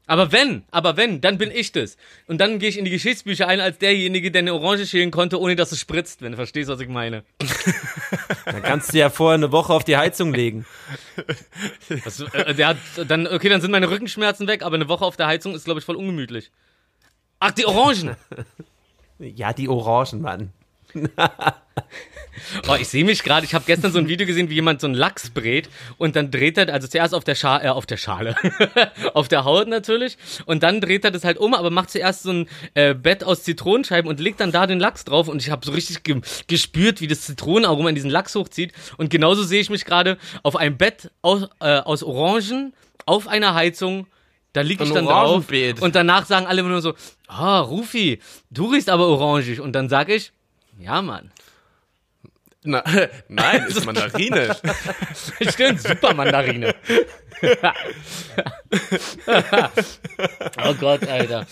Aber 0.09 0.31
wenn, 0.31 0.65
aber 0.71 0.97
wenn, 0.97 1.21
dann 1.21 1.37
bin 1.37 1.51
ich 1.51 1.73
das. 1.73 1.97
Und 2.29 2.41
dann 2.41 2.61
gehe 2.61 2.69
ich 2.69 2.79
in 2.79 2.85
die 2.85 2.93
Geschichtsbücher 2.93 3.49
ein 3.49 3.61
als 3.61 3.79
derjenige, 3.79 4.31
der 4.31 4.41
eine 4.41 4.55
Orange 4.55 4.87
schälen 4.87 5.11
konnte, 5.11 5.41
ohne 5.41 5.57
dass 5.57 5.73
es 5.73 5.81
spritzt, 5.81 6.23
wenn 6.23 6.33
du 6.33 6.37
verstehst, 6.37 6.71
was 6.71 6.79
ich 6.79 6.89
meine. 6.89 7.25
Dann 8.45 8.63
kannst 8.63 8.93
du 8.93 8.99
ja 8.99 9.11
vorher 9.11 9.35
eine 9.35 9.51
Woche 9.51 9.73
auf 9.73 9.83
die 9.83 9.97
Heizung 9.97 10.33
legen. 10.33 10.65
Das, 12.05 12.21
äh, 12.21 12.55
der 12.55 12.69
hat, 12.69 12.77
dann, 13.09 13.27
okay, 13.27 13.49
dann 13.49 13.61
sind 13.61 13.73
meine 13.73 13.91
Rückenschmerzen 13.91 14.47
weg, 14.47 14.63
aber 14.63 14.77
eine 14.77 14.89
Woche 14.89 15.05
auf 15.05 15.17
der 15.17 15.27
Heizung 15.27 15.55
ist, 15.55 15.65
glaube 15.65 15.81
ich, 15.81 15.85
voll 15.85 15.97
ungemütlich. 15.97 16.53
Ach, 17.41 17.51
die 17.51 17.67
Orangen! 17.67 18.17
Ja, 19.19 19.55
die 19.55 19.67
Orangen, 19.71 20.21
Mann. 20.21 20.53
Oh, 22.69 22.77
ich 22.79 22.89
sehe 22.89 23.05
mich 23.05 23.23
gerade, 23.23 23.45
ich 23.45 23.55
habe 23.55 23.65
gestern 23.67 23.93
so 23.93 23.99
ein 23.99 24.09
Video 24.09 24.27
gesehen, 24.27 24.51
wie 24.51 24.55
jemand 24.55 24.81
so 24.81 24.87
einen 24.87 24.95
Lachs 24.95 25.31
brät 25.31 25.69
und 25.99 26.17
dann 26.17 26.31
dreht 26.31 26.59
er, 26.59 26.73
also 26.73 26.87
zuerst 26.87 27.15
auf 27.15 27.25
der 27.25 27.35
Schale, 27.35 27.65
äh, 27.65 27.69
auf 27.69 27.87
der 27.87 27.97
Schale, 27.97 28.37
auf 29.15 29.29
der 29.29 29.45
Haut 29.45 29.69
natürlich. 29.69 30.17
Und 30.45 30.63
dann 30.63 30.81
dreht 30.81 31.05
er 31.05 31.11
das 31.11 31.25
halt 31.25 31.39
um, 31.39 31.55
aber 31.55 31.71
macht 31.71 31.91
zuerst 31.91 32.23
so 32.23 32.33
ein 32.33 32.49
äh, 32.75 32.95
Bett 32.95 33.25
aus 33.25 33.43
Zitronenscheiben 33.43 34.09
und 34.09 34.21
legt 34.21 34.41
dann 34.41 34.53
da 34.53 34.67
den 34.67 34.81
Lachs 34.81 35.05
drauf. 35.05 35.29
Und 35.29 35.43
ich 35.43 35.51
habe 35.51 35.65
so 35.65 35.73
richtig 35.73 36.03
ge 36.03 36.21
gespürt, 36.47 37.01
wie 37.01 37.07
das 37.07 37.23
Zitronenaroma 37.23 37.89
in 37.89 37.95
diesen 37.95 38.11
Lachs 38.11 38.35
hochzieht. 38.35 38.73
Und 38.97 39.11
genauso 39.11 39.43
sehe 39.43 39.61
ich 39.61 39.71
mich 39.71 39.85
gerade 39.85 40.19
auf 40.43 40.57
einem 40.57 40.77
Bett 40.77 41.11
aus, 41.23 41.49
äh, 41.61 41.79
aus 41.79 42.03
Orangen 42.03 42.75
auf 43.07 43.29
einer 43.29 43.55
Heizung. 43.55 44.07
Da 44.53 44.63
liege 44.63 44.85
ich 44.85 44.93
dann 44.93 45.05
drauf 45.05 45.45
und 45.81 45.95
danach 45.95 46.25
sagen 46.25 46.47
alle 46.47 46.61
immer 46.61 46.71
nur 46.71 46.81
so, 46.81 46.95
ah, 47.27 47.61
Rufi, 47.61 48.21
du 48.51 48.67
riechst 48.67 48.89
aber 48.89 49.07
orangig 49.07 49.61
und 49.61 49.75
dann 49.75 49.91
sag 49.91 50.09
ich, 50.09 50.33
ja, 50.79 51.03
Mann. 51.03 51.31
Na, 52.67 52.83
nein, 53.29 53.65
ist 53.69 53.85
Mandarine. 53.87 54.57
Stimmt, 55.49 55.81
super 55.81 56.13
Mandarine. 56.15 56.75
oh 60.65 60.75
Gott, 60.81 61.07
Alter. 61.07 61.47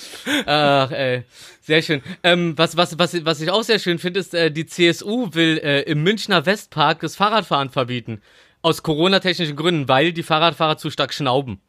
Ach, 0.46 0.90
ey. 0.90 1.24
Sehr 1.60 1.82
schön. 1.82 2.02
Ähm, 2.22 2.58
was, 2.58 2.76
was, 2.76 2.98
was, 2.98 3.24
was 3.24 3.40
ich 3.40 3.50
auch 3.50 3.62
sehr 3.62 3.78
schön 3.78 3.98
finde, 3.98 4.20
ist, 4.20 4.34
äh, 4.34 4.50
die 4.50 4.66
CSU 4.66 5.30
will 5.32 5.58
äh, 5.58 5.82
im 5.82 6.02
Münchner 6.02 6.44
Westpark 6.44 7.00
das 7.00 7.16
Fahrradfahren 7.16 7.70
verbieten. 7.70 8.20
Aus 8.60 8.82
Corona-technischen 8.82 9.56
Gründen, 9.56 9.88
weil 9.88 10.12
die 10.12 10.22
Fahrradfahrer 10.22 10.76
zu 10.78 10.90
stark 10.90 11.14
schnauben. 11.14 11.60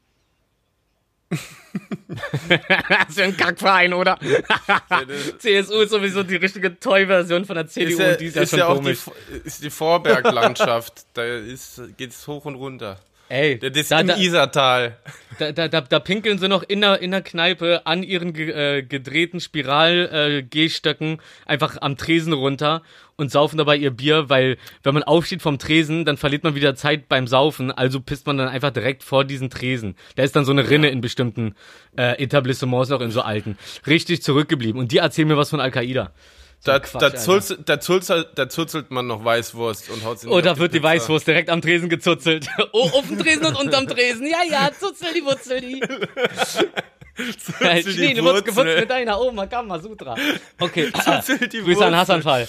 Das 1.29 3.09
ist 3.09 3.17
ja 3.17 3.25
ein 3.25 3.35
Kackverein, 3.35 3.93
oder? 3.93 4.17
CSU 5.39 5.81
ist 5.81 5.89
sowieso 5.89 6.23
die 6.23 6.35
richtige 6.35 6.79
Toy-Version 6.79 7.45
von 7.45 7.55
der 7.55 7.67
CDU. 7.67 7.89
Ist 7.91 7.99
ja, 7.99 8.15
die 8.15 8.25
ist 8.25 8.35
ja 8.35 8.41
ist 8.43 8.49
schon 8.51 8.59
ja 8.59 8.67
auch 8.67 8.81
die, 8.81 8.97
ist 9.43 9.63
die 9.63 9.69
Vorberglandschaft. 9.69 11.05
da 11.13 11.23
ist, 11.23 11.81
geht's 11.97 12.27
hoch 12.27 12.45
und 12.45 12.55
runter. 12.55 12.99
Ey, 13.27 13.57
Das 13.57 13.71
ist 13.75 13.91
da, 13.91 14.01
im 14.01 14.07
da, 14.07 14.17
Isartal. 14.17 14.97
Da, 15.39 15.51
da, 15.51 15.67
da, 15.67 15.81
da 15.81 15.99
pinkeln 15.99 16.37
sie 16.37 16.47
noch 16.47 16.63
in 16.63 16.81
der, 16.81 17.01
in 17.01 17.11
der 17.11 17.21
Kneipe 17.21 17.85
an 17.85 18.03
ihren 18.03 18.33
ge, 18.33 18.51
äh, 18.51 18.83
gedrehten 18.83 19.39
Spiral-Gehstöcken 19.39 21.19
einfach 21.45 21.77
am 21.81 21.97
Tresen 21.97 22.33
runter 22.33 22.83
und 23.15 23.31
saufen 23.31 23.57
dabei 23.57 23.77
ihr 23.77 23.91
Bier, 23.91 24.29
weil 24.29 24.57
wenn 24.83 24.93
man 24.93 25.03
aufsteht 25.03 25.41
vom 25.41 25.57
Tresen, 25.57 26.05
dann 26.05 26.17
verliert 26.17 26.43
man 26.43 26.55
wieder 26.55 26.75
Zeit 26.75 27.09
beim 27.09 27.27
Saufen, 27.27 27.71
also 27.71 27.99
pisst 27.99 28.27
man 28.27 28.37
dann 28.37 28.47
einfach 28.47 28.71
direkt 28.71 29.03
vor 29.03 29.25
diesen 29.25 29.49
Tresen. 29.49 29.95
Da 30.15 30.23
ist 30.23 30.35
dann 30.35 30.45
so 30.45 30.51
eine 30.51 30.69
Rinne 30.69 30.89
in 30.89 31.01
bestimmten 31.01 31.55
äh, 31.97 32.21
Etablissements, 32.21 32.91
auch 32.91 33.01
in 33.01 33.11
so 33.11 33.21
alten. 33.21 33.57
Richtig 33.87 34.21
zurückgeblieben. 34.21 34.79
Und 34.79 34.91
die 34.91 34.97
erzählen 34.97 35.27
mir 35.27 35.37
was 35.37 35.49
von 35.49 35.59
Al-Qaida. 35.59 36.11
Da, 36.65 36.79
Quatsch, 36.79 36.93
da, 37.01 37.05
Alter. 37.07 37.17
zulzelt, 37.17 37.69
da, 37.69 37.79
zulzelt, 37.79 38.27
da 38.35 38.49
zuzelt 38.49 38.91
man 38.91 39.07
noch 39.07 39.23
Weißwurst 39.23 39.89
und 39.91 40.03
haut 40.03 40.19
sie 40.19 40.27
Oh, 40.27 40.41
da 40.41 40.53
auf 40.53 40.57
wird 40.57 40.73
die 40.73 40.79
Pizza. 40.79 40.89
Weißwurst 40.89 41.27
direkt 41.27 41.49
am 41.49 41.61
Tresen 41.61 41.89
gezuzelt. 41.89 42.47
Oh, 42.73 42.89
auf 42.93 43.07
dem 43.07 43.19
Tresen 43.19 43.45
und 43.45 43.55
unterm 43.55 43.87
Tresen. 43.87 44.25
Ja, 44.27 44.39
ja, 44.49 44.69
zuzel 44.77 45.13
die 45.13 45.23
Wurzel 45.23 45.61
die. 45.61 45.79
die 47.17 47.93
Schnee, 47.93 48.13
du 48.13 48.23
Wurzel. 48.23 48.41
gefutzt 48.43 48.77
mit 48.79 48.89
deiner 48.89 49.19
Oma 49.21 49.45
Kama 49.45 49.79
Sutra. 49.79 50.15
Okay, 50.59 50.91
Zuzel 51.23 51.47
die 51.47 51.61
Grüße 51.61 51.85
an. 51.85 51.95
Hassanfall. 51.95 52.47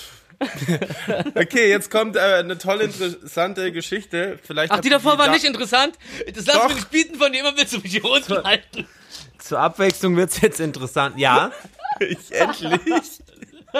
Okay, 1.34 1.70
jetzt 1.70 1.90
kommt 1.90 2.16
äh, 2.16 2.20
eine 2.20 2.58
tolle, 2.58 2.84
interessante 2.84 3.72
Geschichte. 3.72 4.38
Vielleicht 4.42 4.72
Ach, 4.72 4.80
die 4.80 4.90
davor 4.90 5.16
war 5.18 5.26
da- 5.26 5.32
nicht 5.32 5.44
interessant. 5.44 5.96
Das 6.34 6.46
lass 6.46 6.68
mir 6.68 6.74
nicht 6.74 6.90
bieten 6.90 7.14
von 7.16 7.32
dir, 7.32 7.40
immer 7.40 7.56
willst 7.56 7.72
du 7.74 7.78
mich 7.78 7.92
hier 7.92 8.04
unten 8.04 8.42
halten. 8.44 8.86
Zur 9.38 9.60
Abwechslung 9.60 10.16
wird's 10.16 10.40
jetzt 10.40 10.60
interessant. 10.60 11.18
Ja, 11.18 11.52
Ich, 12.00 12.30
endlich. 12.32 12.80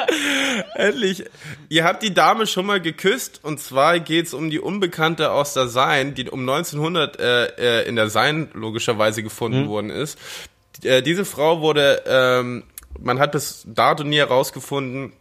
endlich. 0.74 1.24
Ihr 1.68 1.84
habt 1.84 2.03
die 2.03 2.14
Dame 2.14 2.47
schon 2.47 2.66
mal 2.66 2.80
geküsst 2.80 3.40
und 3.42 3.61
zwar 3.61 4.01
geht's 4.01 4.34
um 4.34 4.51
die 4.51 4.61
Unbekannte 4.61 5.30
aus 5.30 5.55
der 5.55 5.68
Seine, 5.68 6.12
die 6.12 6.28
um 6.30 6.40
1900 6.40 7.18
äh, 7.18 7.47
äh, 7.82 7.88
in 7.88 7.97
der 7.97 8.11
Seine 8.11 8.49
logischerweise 8.55 9.22
gefunden 9.22 9.68
worden 9.68 9.90
ist. 9.90 10.18
Äh, 10.82 11.03
diese 11.03 11.24
Frau 11.24 11.61
wurde, 11.61 12.03
ähm, 12.07 12.64
man 12.99 13.18
hat 13.18 13.32
bis 13.32 13.64
dato 13.66 14.05
nie 14.05 14.18
herausgefunden, 14.18 15.12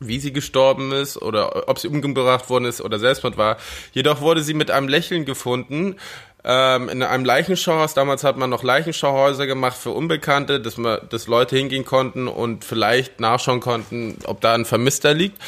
wie 0.00 0.18
sie 0.18 0.32
gestorben 0.32 0.92
ist 0.92 1.20
oder 1.20 1.68
ob 1.68 1.78
sie 1.78 1.88
umgebracht 1.88 2.48
worden 2.48 2.64
ist 2.64 2.80
oder 2.80 2.98
Selbstmord 2.98 3.36
war. 3.36 3.58
Jedoch 3.92 4.22
wurde 4.22 4.42
sie 4.42 4.54
mit 4.54 4.70
einem 4.70 4.88
Lächeln 4.88 5.26
gefunden. 5.26 5.96
Ähm, 6.42 6.88
in 6.88 7.02
einem 7.02 7.24
Leichenschauhaus, 7.24 7.94
damals 7.94 8.24
hat 8.24 8.36
man 8.36 8.48
noch 8.48 8.62
Leichenschauhäuser 8.62 9.46
gemacht 9.46 9.76
für 9.76 9.90
Unbekannte, 9.90 10.60
dass, 10.60 10.76
man, 10.76 10.98
dass 11.10 11.26
Leute 11.26 11.56
hingehen 11.56 11.84
konnten 11.84 12.28
und 12.28 12.64
vielleicht 12.64 13.20
nachschauen 13.20 13.60
konnten, 13.60 14.18
ob 14.24 14.40
da 14.40 14.54
ein 14.54 14.64
Vermisster 14.64 15.12
liegt. 15.12 15.38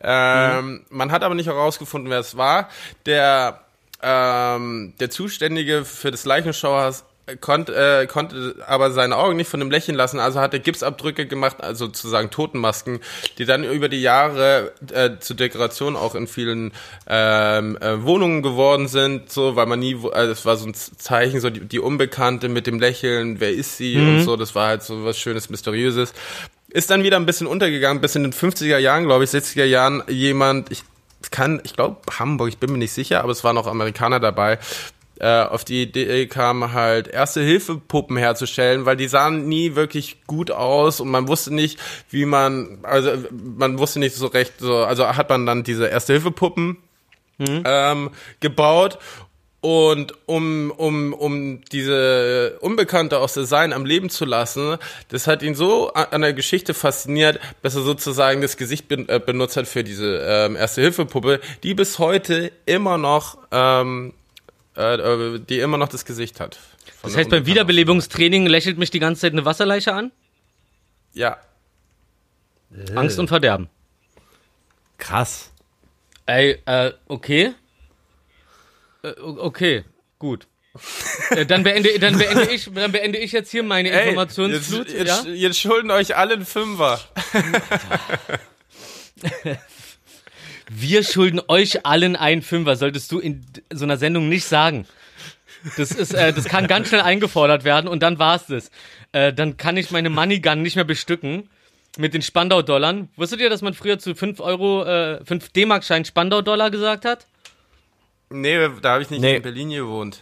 Ähm, 0.00 0.84
Man 0.88 1.12
hat 1.12 1.22
aber 1.22 1.34
nicht 1.34 1.48
herausgefunden, 1.48 2.10
wer 2.10 2.20
es 2.20 2.36
war. 2.36 2.68
Der, 3.04 3.60
ähm, 4.02 4.94
der 5.00 5.10
Zuständige 5.10 5.84
für 5.84 6.10
das 6.10 6.24
Leichenschauhaus 6.24 7.04
konnte, 7.36 7.74
äh, 7.74 8.06
konnte 8.06 8.56
aber 8.66 8.90
seine 8.90 9.16
Augen 9.16 9.36
nicht 9.36 9.48
von 9.48 9.60
dem 9.60 9.70
Lächeln 9.70 9.96
lassen, 9.96 10.18
also 10.18 10.40
hat 10.40 10.52
er 10.52 10.60
Gipsabdrücke 10.60 11.26
gemacht, 11.26 11.56
also 11.60 11.86
sozusagen 11.86 12.30
Totenmasken, 12.30 13.00
die 13.38 13.44
dann 13.44 13.64
über 13.64 13.88
die 13.88 14.00
Jahre 14.00 14.72
äh, 14.92 15.10
zur 15.18 15.36
Dekoration 15.36 15.96
auch 15.96 16.14
in 16.14 16.26
vielen 16.26 16.72
ähm, 17.06 17.76
äh, 17.80 18.02
Wohnungen 18.02 18.42
geworden 18.42 18.88
sind, 18.88 19.30
so, 19.30 19.56
weil 19.56 19.66
man 19.66 19.80
nie, 19.80 19.96
also 20.12 20.32
es 20.32 20.44
war 20.44 20.56
so 20.56 20.66
ein 20.66 20.74
Zeichen, 20.74 21.40
so 21.40 21.50
die, 21.50 21.60
die 21.60 21.78
Unbekannte 21.78 22.48
mit 22.48 22.66
dem 22.66 22.78
Lächeln, 22.78 23.40
wer 23.40 23.50
ist 23.50 23.76
sie 23.76 23.96
und 23.96 24.22
so, 24.22 24.36
das 24.36 24.54
war 24.54 24.68
halt 24.68 24.82
so 24.82 25.04
was 25.04 25.18
Schönes, 25.18 25.50
Mysteriöses. 25.50 26.12
Ist 26.70 26.90
dann 26.90 27.02
wieder 27.02 27.16
ein 27.16 27.26
bisschen 27.26 27.46
untergegangen, 27.46 28.00
bis 28.00 28.14
in 28.14 28.22
den 28.22 28.32
50er 28.32 28.78
Jahren, 28.78 29.04
glaube 29.04 29.24
ich, 29.24 29.30
60er 29.30 29.64
Jahren 29.64 30.02
jemand, 30.08 30.70
ich 30.70 30.82
kann, 31.30 31.60
ich 31.64 31.74
glaube 31.74 31.98
Hamburg, 32.18 32.48
ich 32.48 32.58
bin 32.58 32.72
mir 32.72 32.78
nicht 32.78 32.92
sicher, 32.92 33.22
aber 33.22 33.32
es 33.32 33.42
waren 33.44 33.58
auch 33.58 33.66
Amerikaner 33.66 34.20
dabei, 34.20 34.58
äh, 35.20 35.42
auf 35.42 35.64
die 35.64 35.82
Idee 35.82 36.26
kam, 36.26 36.72
halt 36.72 37.08
erste 37.08 37.40
Hilfepuppen 37.40 38.16
herzustellen, 38.16 38.86
weil 38.86 38.96
die 38.96 39.08
sahen 39.08 39.48
nie 39.48 39.74
wirklich 39.74 40.18
gut 40.26 40.50
aus 40.50 41.00
und 41.00 41.08
man 41.08 41.28
wusste 41.28 41.54
nicht, 41.54 41.78
wie 42.10 42.24
man, 42.24 42.78
also 42.82 43.10
man 43.30 43.78
wusste 43.78 43.98
nicht 43.98 44.14
so 44.14 44.26
recht, 44.26 44.54
so, 44.58 44.78
also 44.78 45.06
hat 45.06 45.28
man 45.28 45.46
dann 45.46 45.64
diese 45.64 45.86
erste 45.86 46.14
Hilfepuppen 46.14 46.78
ähm, 47.38 48.10
gebaut 48.40 48.98
und 49.60 50.14
um, 50.26 50.70
um, 50.70 51.12
um 51.12 51.62
diese 51.72 52.58
Unbekannte 52.60 53.18
aus 53.18 53.34
der 53.34 53.44
Sein 53.44 53.72
am 53.72 53.84
Leben 53.84 54.08
zu 54.08 54.24
lassen, 54.24 54.76
das 55.08 55.26
hat 55.26 55.42
ihn 55.42 55.56
so 55.56 55.92
an 55.92 56.20
der 56.20 56.32
Geschichte 56.32 56.74
fasziniert, 56.74 57.40
dass 57.62 57.74
er 57.74 57.82
sozusagen 57.82 58.40
das 58.40 58.56
Gesicht 58.56 58.90
äh, 58.92 59.18
benutzt 59.18 59.56
hat 59.56 59.66
für 59.66 59.82
diese 59.82 60.22
ähm, 60.24 60.54
Erste-Hilfe-Puppe, 60.54 61.40
die 61.64 61.74
bis 61.74 61.98
heute 61.98 62.52
immer 62.66 62.98
noch, 62.98 63.38
ähm, 63.50 64.14
äh, 64.78 64.94
äh, 64.94 65.40
die 65.40 65.58
immer 65.58 65.76
noch 65.76 65.88
das 65.88 66.04
Gesicht 66.04 66.38
hat. 66.38 66.58
Das 67.02 67.16
heißt, 67.16 67.30
beim. 67.30 67.46
Wiederbelebungstraining 67.46 68.46
lächelt 68.46 68.78
mich 68.78 68.90
die 68.90 69.00
ganze 69.00 69.22
Zeit 69.22 69.32
eine 69.32 69.44
Wasserleiche 69.44 69.92
an? 69.92 70.12
Ja. 71.12 71.38
Angst 72.94 73.18
und 73.18 73.28
Verderben. 73.28 73.68
krass. 74.98 75.50
Ey, 76.26 76.58
äh, 76.66 76.92
okay. 77.08 77.54
Äh, 79.02 79.08
okay, 79.20 79.84
gut. 80.18 80.46
Äh, 81.30 81.46
dann, 81.46 81.62
beende, 81.62 81.98
dann, 81.98 82.18
beende 82.18 82.50
ich, 82.50 82.70
dann 82.72 82.92
beende 82.92 83.18
ich 83.18 83.32
jetzt 83.32 83.50
hier 83.50 83.62
meine 83.62 83.90
Ey, 83.90 84.10
Informationsflut. 84.10 84.90
jetzt, 84.90 85.08
ja? 85.08 85.16
jetzt, 85.16 85.26
jetzt 85.26 85.60
schulden 85.60 85.90
euch 85.90 86.16
alle 86.16 86.34
einen 86.34 86.46
Fünfer. 86.46 87.00
Wir 90.70 91.02
schulden 91.02 91.40
euch 91.48 91.86
allen 91.86 92.16
einen 92.16 92.42
Fünfer, 92.42 92.76
solltest 92.76 93.10
du 93.12 93.18
in 93.18 93.44
so 93.72 93.84
einer 93.84 93.96
Sendung 93.96 94.28
nicht 94.28 94.44
sagen. 94.44 94.86
Das 95.76 95.90
ist, 95.90 96.14
äh, 96.14 96.32
das 96.32 96.44
kann 96.44 96.66
ganz 96.68 96.88
schnell 96.88 97.00
eingefordert 97.00 97.64
werden 97.64 97.88
und 97.88 98.00
dann 98.02 98.18
war's 98.18 98.46
das. 98.46 98.70
Äh, 99.12 99.32
dann 99.32 99.56
kann 99.56 99.76
ich 99.76 99.90
meine 99.90 100.10
Money 100.10 100.40
Gun 100.40 100.62
nicht 100.62 100.76
mehr 100.76 100.84
bestücken 100.84 101.48
mit 101.96 102.14
den 102.14 102.22
Spandau-Dollarn. 102.22 103.08
Wusstet 103.16 103.40
ihr, 103.40 103.50
dass 103.50 103.62
man 103.62 103.74
früher 103.74 103.98
zu 103.98 104.14
5 104.14 104.40
Euro, 104.40 104.84
äh, 104.84 105.24
5 105.24 105.48
D-Mark-Schein 105.48 106.04
Spandau-Dollar 106.04 106.70
gesagt 106.70 107.04
hat? 107.04 107.26
Nee, 108.30 108.56
da 108.82 108.90
habe 108.92 109.02
ich 109.02 109.10
nicht 109.10 109.20
Nee. 109.20 109.36
in 109.36 109.42
Berlin 109.42 109.70
gewohnt. 109.70 110.20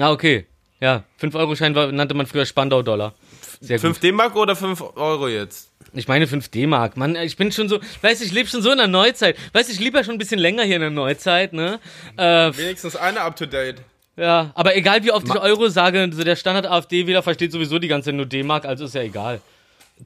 Ah, 0.00 0.10
okay. 0.10 0.46
Ja, 0.80 1.04
5-Euro-Schein 1.20 1.74
war- 1.74 1.92
nannte 1.92 2.14
man 2.14 2.26
früher 2.26 2.46
Spandau-Dollar. 2.46 3.14
Sehr 3.60 3.76
gut. 3.76 3.82
5 3.82 4.00
D-Mark 4.00 4.34
oder 4.34 4.56
5 4.56 4.80
Euro 4.96 5.28
jetzt? 5.28 5.70
Ich 5.94 6.08
meine 6.08 6.26
5 6.26 6.48
D-Mark. 6.48 6.96
Mann, 6.96 7.16
ich 7.16 7.36
bin 7.36 7.52
schon 7.52 7.68
so, 7.68 7.78
weißt 8.00 8.20
du, 8.22 8.24
ich 8.24 8.32
lebe 8.32 8.48
schon 8.48 8.62
so 8.62 8.70
in 8.70 8.78
der 8.78 8.86
Neuzeit. 8.88 9.36
Weißt 9.52 9.68
du, 9.68 9.74
ich 9.74 9.80
lebe 9.80 9.98
ja 9.98 10.04
schon 10.04 10.14
ein 10.14 10.18
bisschen 10.18 10.38
länger 10.38 10.62
hier 10.64 10.76
in 10.76 10.80
der 10.80 10.90
Neuzeit, 10.90 11.52
ne? 11.52 11.80
Äh, 12.16 12.50
Wenigstens 12.56 12.96
eine 12.96 13.20
up-to-date. 13.20 13.82
ja, 14.16 14.52
aber 14.54 14.74
egal 14.74 15.04
wie 15.04 15.12
oft 15.12 15.26
ich 15.28 15.38
Euro 15.38 15.68
sage, 15.68 16.08
so 16.12 16.24
der 16.24 16.36
Standard-AfD-Wähler 16.36 17.22
versteht 17.22 17.52
sowieso 17.52 17.78
die 17.78 17.88
ganze 17.88 18.06
Zeit 18.06 18.14
nur 18.14 18.24
D-Mark, 18.26 18.64
also 18.64 18.86
ist 18.86 18.94
ja 18.94 19.02
egal. 19.02 19.40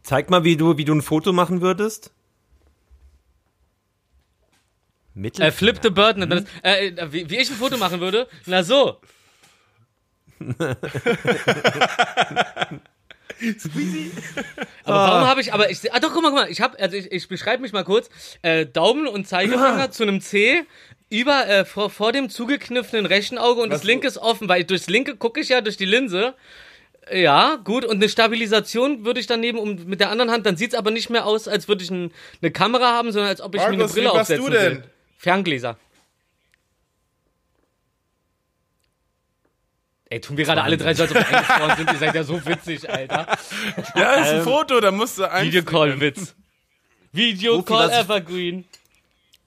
Zeig 0.02 0.28
mal, 0.28 0.42
wie 0.42 0.56
du, 0.56 0.76
wie 0.76 0.84
du 0.84 0.92
ein 0.94 1.02
Foto 1.02 1.32
machen 1.32 1.60
würdest. 1.60 2.10
Mittel. 5.14 5.42
Äh, 5.46 5.52
Flip 5.52 5.78
the 5.82 5.90
Bird, 5.90 6.18
das. 6.30 6.44
Äh, 6.62 6.88
äh, 6.88 7.12
wie, 7.12 7.30
wie 7.30 7.36
ich 7.36 7.48
ein 7.48 7.56
Foto 7.56 7.76
machen 7.78 8.00
würde? 8.00 8.26
Na 8.44 8.62
so. 8.62 9.00
aber 14.84 14.96
warum 14.96 15.28
habe 15.28 15.40
ich, 15.40 15.52
aber 15.52 15.70
ich, 15.70 15.92
ah 15.92 16.00
doch, 16.00 16.12
guck 16.12 16.22
mal, 16.22 16.30
guck 16.30 16.40
mal, 16.40 16.50
ich 16.50 16.60
habe, 16.60 16.78
also 16.78 16.96
ich, 16.96 17.10
ich 17.12 17.28
beschreibe 17.28 17.62
mich 17.62 17.72
mal 17.72 17.84
kurz, 17.84 18.08
äh, 18.42 18.66
Daumen 18.66 19.06
und 19.06 19.26
Zeigefinger 19.26 19.90
zu 19.92 20.02
einem 20.02 20.20
C, 20.20 20.64
über, 21.10 21.46
äh, 21.46 21.64
vor, 21.64 21.90
vor 21.90 22.12
dem 22.12 22.30
zugekniffenen 22.30 23.06
rechten 23.06 23.38
Auge 23.38 23.60
und 23.60 23.70
das 23.70 23.84
linke 23.84 24.06
ist 24.06 24.18
offen, 24.18 24.48
weil 24.48 24.64
durchs 24.64 24.88
linke 24.88 25.16
gucke 25.16 25.40
ich 25.40 25.50
ja 25.50 25.60
durch 25.60 25.76
die 25.76 25.84
Linse. 25.84 26.34
Ja, 27.12 27.56
gut, 27.62 27.84
und 27.84 27.96
eine 27.96 28.08
Stabilisation 28.08 29.04
würde 29.04 29.20
ich 29.20 29.28
dann 29.28 29.38
nehmen 29.38 29.58
um, 29.58 29.84
mit 29.84 30.00
der 30.00 30.10
anderen 30.10 30.32
Hand, 30.32 30.44
dann 30.44 30.56
sieht's 30.56 30.74
aber 30.74 30.90
nicht 30.90 31.08
mehr 31.08 31.24
aus, 31.24 31.46
als 31.46 31.68
würde 31.68 31.84
ich 31.84 31.90
ein, 31.90 32.10
eine 32.42 32.50
Kamera 32.50 32.94
haben, 32.94 33.12
sondern 33.12 33.28
als 33.28 33.40
ob 33.40 33.54
ich 33.54 33.60
mir 33.60 33.66
eine 33.68 33.76
Markus, 33.76 33.94
Brille 33.94 34.10
aufsetzen 34.12 34.44
du 34.44 34.50
denn? 34.50 34.72
will. 34.78 34.84
Ferngläser. 35.18 35.78
Ey, 40.08 40.20
tun 40.20 40.36
wir 40.36 40.44
gerade 40.44 40.62
alle 40.62 40.76
drei 40.76 40.94
so, 40.94 41.02
als 41.02 41.10
ob 41.12 41.18
wir 41.18 41.28
eingesprochen 41.36 41.76
sind. 41.78 41.92
Ihr 41.92 41.98
seid 41.98 42.14
ja 42.14 42.22
so 42.24 42.46
witzig, 42.46 42.88
Alter. 42.88 43.26
Ja, 43.96 44.12
ist 44.14 44.28
ein 44.30 44.42
Foto, 44.42 44.80
da 44.80 44.90
musst 44.92 45.18
du 45.18 45.30
ein. 45.30 45.46
Videocall-Witz. 45.46 46.34
Videocall 47.12 47.90
ich- 47.90 47.96
Evergreen. 47.96 48.64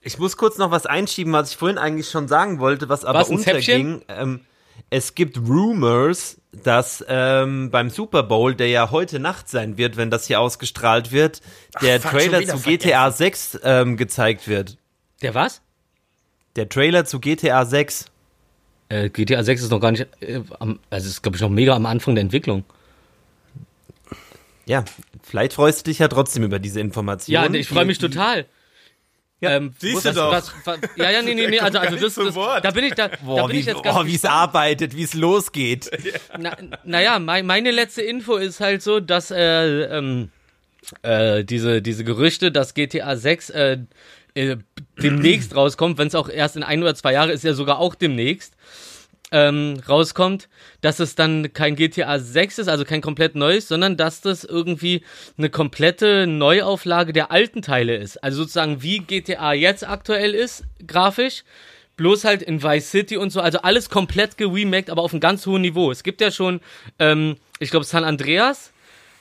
Ich 0.02 0.18
muss 0.18 0.38
kurz 0.38 0.58
noch 0.58 0.72
was 0.72 0.86
einschieben, 0.86 1.34
was 1.34 1.52
ich 1.52 1.58
vorhin 1.58 1.78
eigentlich 1.78 2.10
schon 2.10 2.28
sagen 2.30 2.60
wollte, 2.60 2.88
was 2.88 3.04
aber 3.04 3.20
Was, 3.20 3.30
ein 3.30 3.38
unterging. 3.38 4.02
Ähm, 4.08 4.42
es 4.90 5.14
gibt 5.14 5.38
Rumors, 5.38 6.38
dass 6.52 7.04
ähm, 7.08 7.70
beim 7.70 7.90
Super 7.90 8.24
Bowl, 8.24 8.56
der 8.56 8.70
ja 8.70 8.92
heute 8.92 9.20
Nacht 9.20 9.50
sein 9.50 9.78
wird, 9.78 9.98
wenn 9.98 10.10
das 10.10 10.26
hier 10.26 10.40
ausgestrahlt 10.40 11.12
wird, 11.12 11.42
der 11.82 12.00
fuck, 12.00 12.12
Trailer 12.12 12.44
zu 12.46 12.60
GTA 12.60 13.12
6 13.12 13.60
ähm, 13.64 13.98
gezeigt 13.98 14.48
wird. 14.48 14.78
Der 15.22 15.36
was? 15.36 15.62
Der 16.56 16.70
Trailer 16.70 17.04
zu 17.06 17.20
GTA 17.20 17.66
6. 17.66 18.06
Äh, 18.90 19.10
GTA 19.10 19.44
6 19.44 19.64
ist 19.64 19.72
noch 19.72 19.80
gar 19.80 19.92
nicht, 19.92 20.08
äh, 20.22 20.42
am, 20.60 20.80
also 20.90 21.08
ist 21.08 21.22
glaube 21.22 21.38
ich 21.38 21.42
noch 21.42 21.50
mega 21.50 21.76
am 21.76 21.86
Anfang 21.86 22.16
der 22.16 22.24
Entwicklung. 22.24 22.64
Ja, 24.66 24.86
vielleicht 25.24 25.54
freust 25.54 25.80
du 25.80 25.92
dich 25.92 26.00
ja 26.00 26.08
trotzdem 26.08 26.44
über 26.44 26.60
diese 26.60 26.80
Information. 26.80 27.34
Ja, 27.34 27.50
ich 27.52 27.68
freue 27.68 27.86
mich 27.86 28.00
total. 28.00 28.46
Ja, 29.42 29.52
ähm, 29.52 29.74
siehst 29.78 29.96
was, 29.96 30.04
du 30.04 30.14
doch. 30.14 30.32
Was, 30.32 30.52
was, 30.66 30.80
ja, 30.98 31.12
ja, 31.12 31.22
nee, 31.22 31.34
nee, 31.34 31.48
nee, 31.48 31.60
also, 31.60 31.80
also 31.80 31.96
das, 31.96 32.16
das, 32.16 32.36
Wort. 32.36 32.66
da 32.66 32.72
bin 32.72 32.84
ich 32.84 32.94
da, 32.94 33.08
da 33.08 33.18
Boah, 33.24 33.48
bin 33.48 33.56
wie, 33.56 33.60
ich 33.62 33.66
jetzt 33.68 33.84
ganz 33.84 33.98
oh, 33.98 34.06
wie 34.06 34.16
es 34.16 34.26
arbeitet, 34.26 34.96
wie 34.96 35.04
es 35.04 35.14
losgeht. 35.14 35.90
Na, 36.38 36.58
naja, 36.84 37.20
mein, 37.20 37.46
meine 37.46 37.72
letzte 37.72 38.02
Info 38.02 38.36
ist 38.36 38.60
halt 38.60 38.82
so, 38.82 39.00
dass 39.00 39.32
äh, 39.32 39.84
ähm, 39.84 40.30
äh, 41.04 41.46
diese, 41.46 41.82
diese 41.82 42.04
Gerüchte, 42.04 42.52
dass 42.52 42.74
GTA 42.74 43.16
6 43.16 43.50
äh, 43.52 43.78
äh, 44.40 44.58
demnächst 45.02 45.56
rauskommt, 45.56 45.98
wenn 45.98 46.08
es 46.08 46.16
auch 46.16 46.30
erst 46.30 46.56
in 46.56 46.64
ein 46.64 46.82
oder 46.82 46.96
zwei 46.96 47.14
Jahre 47.14 47.32
ist, 47.32 47.44
ja 47.44 47.54
sogar 47.54 47.80
auch 47.80 47.96
demnächst 47.96 48.56
ähm, 49.32 49.82
rauskommt, 49.88 50.50
dass 50.82 51.00
es 51.00 51.16
dann 51.16 51.54
kein 51.54 51.76
GTA 51.76 52.20
6 52.20 52.60
ist, 52.60 52.68
also 52.68 52.86
kein 52.86 53.02
komplett 53.02 53.36
neues, 53.36 53.68
sondern 53.68 53.98
dass 53.98 54.22
das 54.22 54.44
irgendwie 54.44 55.04
eine 55.38 55.50
komplette 55.50 56.26
Neuauflage 56.26 57.14
der 57.14 57.32
alten 57.32 57.62
Teile 57.62 57.96
ist. 57.96 58.24
Also 58.24 58.42
sozusagen 58.42 58.82
wie 58.82 59.00
GTA 59.00 59.54
jetzt 59.54 59.88
aktuell 59.88 60.34
ist, 60.34 60.64
grafisch, 60.86 61.44
bloß 61.98 62.24
halt 62.24 62.42
in 62.42 62.64
Vice 62.64 62.90
City 62.90 63.18
und 63.18 63.30
so, 63.30 63.42
also 63.42 63.60
alles 63.60 63.90
komplett 63.90 64.38
geremaked, 64.38 64.90
aber 64.90 65.02
auf 65.02 65.14
einem 65.14 65.20
ganz 65.20 65.46
hohen 65.46 65.62
Niveau. 65.62 65.92
Es 65.92 66.04
gibt 66.04 66.22
ja 66.22 66.32
schon, 66.32 66.62
ähm, 66.98 67.36
ich 67.60 67.72
glaube, 67.72 67.86
San 67.86 68.06
Andreas 68.06 68.72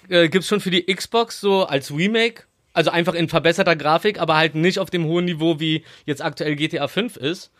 äh, 0.08 0.28
gibt's 0.28 0.48
schon 0.48 0.60
für 0.60 0.70
die 0.70 0.86
Xbox 0.86 1.40
so 1.40 1.64
als 1.64 1.90
Remake, 1.90 2.44
also 2.78 2.92
einfach 2.92 3.14
in 3.14 3.28
verbesserter 3.28 3.74
Grafik, 3.74 4.20
aber 4.20 4.36
halt 4.36 4.54
nicht 4.54 4.78
auf 4.78 4.88
dem 4.88 5.04
hohen 5.04 5.24
Niveau, 5.24 5.58
wie 5.58 5.82
jetzt 6.06 6.22
aktuell 6.22 6.54
GTA 6.54 6.86
5 6.86 7.16
ist. 7.16 7.50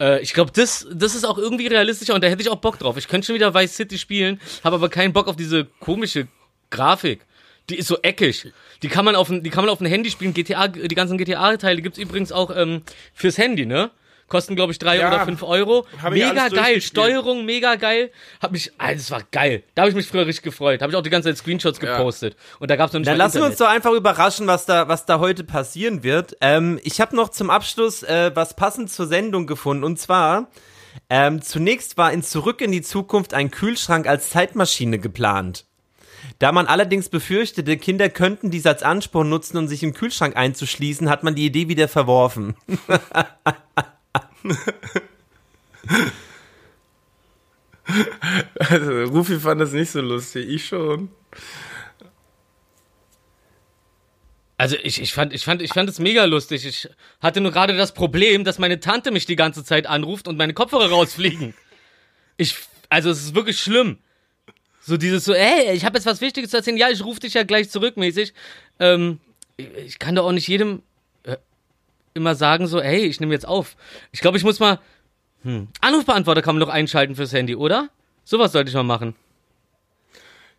Äh, 0.00 0.22
ich 0.22 0.32
glaube, 0.32 0.52
das, 0.54 0.86
das 0.92 1.16
ist 1.16 1.24
auch 1.24 1.38
irgendwie 1.38 1.66
realistischer 1.66 2.14
und 2.14 2.22
da 2.22 2.28
hätte 2.28 2.40
ich 2.40 2.48
auch 2.48 2.60
Bock 2.60 2.78
drauf. 2.78 2.96
Ich 2.96 3.08
könnte 3.08 3.26
schon 3.26 3.34
wieder 3.34 3.52
Vice 3.52 3.74
City 3.74 3.98
spielen, 3.98 4.40
habe 4.62 4.76
aber 4.76 4.88
keinen 4.88 5.12
Bock 5.12 5.26
auf 5.26 5.34
diese 5.34 5.64
komische 5.80 6.28
Grafik. 6.70 7.26
Die 7.68 7.74
ist 7.74 7.88
so 7.88 7.98
eckig. 8.02 8.52
Die 8.84 8.88
kann 8.88 9.04
man 9.04 9.16
auf 9.16 9.28
die 9.28 9.50
kann 9.50 9.64
man 9.64 9.72
auf 9.72 9.80
ein 9.80 9.86
Handy 9.86 10.08
spielen. 10.08 10.34
GTA, 10.34 10.68
die 10.68 10.94
ganzen 10.94 11.18
GTA-Teile 11.18 11.82
gibt's 11.82 11.98
übrigens 11.98 12.30
auch 12.30 12.56
ähm, 12.56 12.82
fürs 13.12 13.38
Handy, 13.38 13.66
ne? 13.66 13.90
Kosten, 14.30 14.56
glaube 14.56 14.72
ich, 14.72 14.78
drei 14.78 14.96
Ja, 14.98 15.08
oder 15.08 15.26
fünf 15.26 15.42
Euro. 15.42 15.86
Mega 16.10 16.48
geil. 16.48 16.80
Steuerung, 16.80 17.44
mega 17.44 17.74
geil. 17.74 18.10
Hab 18.40 18.52
mich, 18.52 18.72
ah, 18.78 18.94
das 18.94 19.10
war 19.10 19.22
geil. 19.30 19.62
Da 19.74 19.82
habe 19.82 19.90
ich 19.90 19.94
mich 19.96 20.06
früher 20.06 20.26
richtig 20.26 20.44
gefreut. 20.44 20.80
Habe 20.80 20.90
ich 20.92 20.96
auch 20.96 21.02
die 21.02 21.10
ganze 21.10 21.28
Zeit 21.28 21.36
Screenshots 21.36 21.78
Ja. 21.82 21.98
gepostet. 21.98 22.36
Und 22.58 22.70
da 22.70 22.76
gab's 22.76 22.94
noch 22.94 23.00
nicht 23.00 23.08
Dann 23.08 23.18
mal 23.18 23.24
lassen 23.24 23.34
wir 23.40 23.44
uns 23.44 23.52
Internet. 23.56 23.68
doch 23.68 23.74
einfach 23.74 23.92
überraschen, 23.92 24.46
was 24.46 24.64
da, 24.64 24.88
was 24.88 25.04
da 25.04 25.18
heute 25.18 25.44
passieren 25.44 26.02
wird. 26.02 26.36
Ähm, 26.40 26.80
ich 26.82 27.00
habe 27.00 27.14
noch 27.14 27.28
zum 27.28 27.50
Abschluss 27.50 28.02
äh, 28.02 28.30
was 28.34 28.56
passend 28.56 28.90
zur 28.90 29.06
Sendung 29.06 29.46
gefunden. 29.46 29.84
Und 29.84 29.98
zwar, 29.98 30.48
ähm, 31.10 31.42
zunächst 31.42 31.98
war 31.98 32.12
in 32.12 32.22
Zurück 32.22 32.60
in 32.62 32.72
die 32.72 32.82
Zukunft 32.82 33.34
ein 33.34 33.50
Kühlschrank 33.50 34.06
als 34.06 34.30
Zeitmaschine 34.30 34.98
geplant. 34.98 35.66
Da 36.38 36.52
man 36.52 36.66
allerdings 36.66 37.08
befürchtete, 37.08 37.76
Kinder 37.78 38.08
könnten 38.10 38.50
dies 38.50 38.66
als 38.66 38.82
Ansporn 38.82 39.28
nutzen, 39.28 39.56
um 39.56 39.68
sich 39.68 39.82
im 39.82 39.94
Kühlschrank 39.94 40.36
einzuschließen, 40.36 41.08
hat 41.08 41.22
man 41.22 41.34
die 41.34 41.46
Idee 41.46 41.68
wieder 41.68 41.88
verworfen. 41.88 42.54
Also, 48.54 49.04
Rufi 49.04 49.40
fand 49.40 49.60
das 49.60 49.72
nicht 49.72 49.90
so 49.90 50.00
lustig, 50.00 50.48
ich 50.48 50.66
schon. 50.66 51.08
Also 54.56 54.76
ich, 54.82 55.00
ich 55.00 55.14
fand, 55.14 55.32
ich 55.32 55.42
fand, 55.42 55.62
ich 55.62 55.72
fand 55.72 55.88
es 55.88 55.98
mega 55.98 56.26
lustig. 56.26 56.66
Ich 56.66 56.86
hatte 57.20 57.40
nur 57.40 57.50
gerade 57.50 57.74
das 57.74 57.94
Problem, 57.94 58.44
dass 58.44 58.58
meine 58.58 58.78
Tante 58.78 59.10
mich 59.10 59.24
die 59.24 59.34
ganze 59.34 59.64
Zeit 59.64 59.86
anruft 59.86 60.28
und 60.28 60.36
meine 60.36 60.52
Kopfhörer 60.52 60.90
rausfliegen. 60.90 61.54
Ich, 62.36 62.56
also 62.90 63.08
es 63.08 63.24
ist 63.24 63.34
wirklich 63.34 63.58
schlimm. 63.58 63.98
So 64.82 64.98
dieses 64.98 65.24
so, 65.24 65.32
ey, 65.32 65.72
ich 65.72 65.86
habe 65.86 65.96
jetzt 65.96 66.04
was 66.04 66.20
Wichtiges 66.20 66.50
zu 66.50 66.58
erzählen. 66.58 66.76
Ja, 66.76 66.90
ich 66.90 67.02
rufe 67.02 67.20
dich 67.20 67.32
ja 67.32 67.42
gleich 67.42 67.70
zurückmäßig. 67.70 68.34
Ähm, 68.78 69.18
ich, 69.56 69.98
kann 69.98 70.14
doch 70.14 70.26
auch 70.26 70.32
nicht 70.32 70.48
jedem 70.48 70.82
immer 72.14 72.34
sagen 72.34 72.66
so, 72.66 72.80
hey, 72.80 73.06
ich 73.06 73.20
nehme 73.20 73.32
jetzt 73.32 73.46
auf. 73.46 73.76
Ich 74.12 74.20
glaube, 74.20 74.36
ich 74.38 74.44
muss 74.44 74.60
mal 74.60 74.78
hm, 75.42 75.68
Anrufbeantworter 75.80 76.42
kann 76.42 76.56
man 76.56 76.60
doch 76.60 76.72
einschalten 76.72 77.14
fürs 77.16 77.32
Handy, 77.32 77.56
oder? 77.56 77.88
Sowas 78.24 78.52
sollte 78.52 78.68
ich 78.68 78.74
mal 78.74 78.82
machen. 78.82 79.14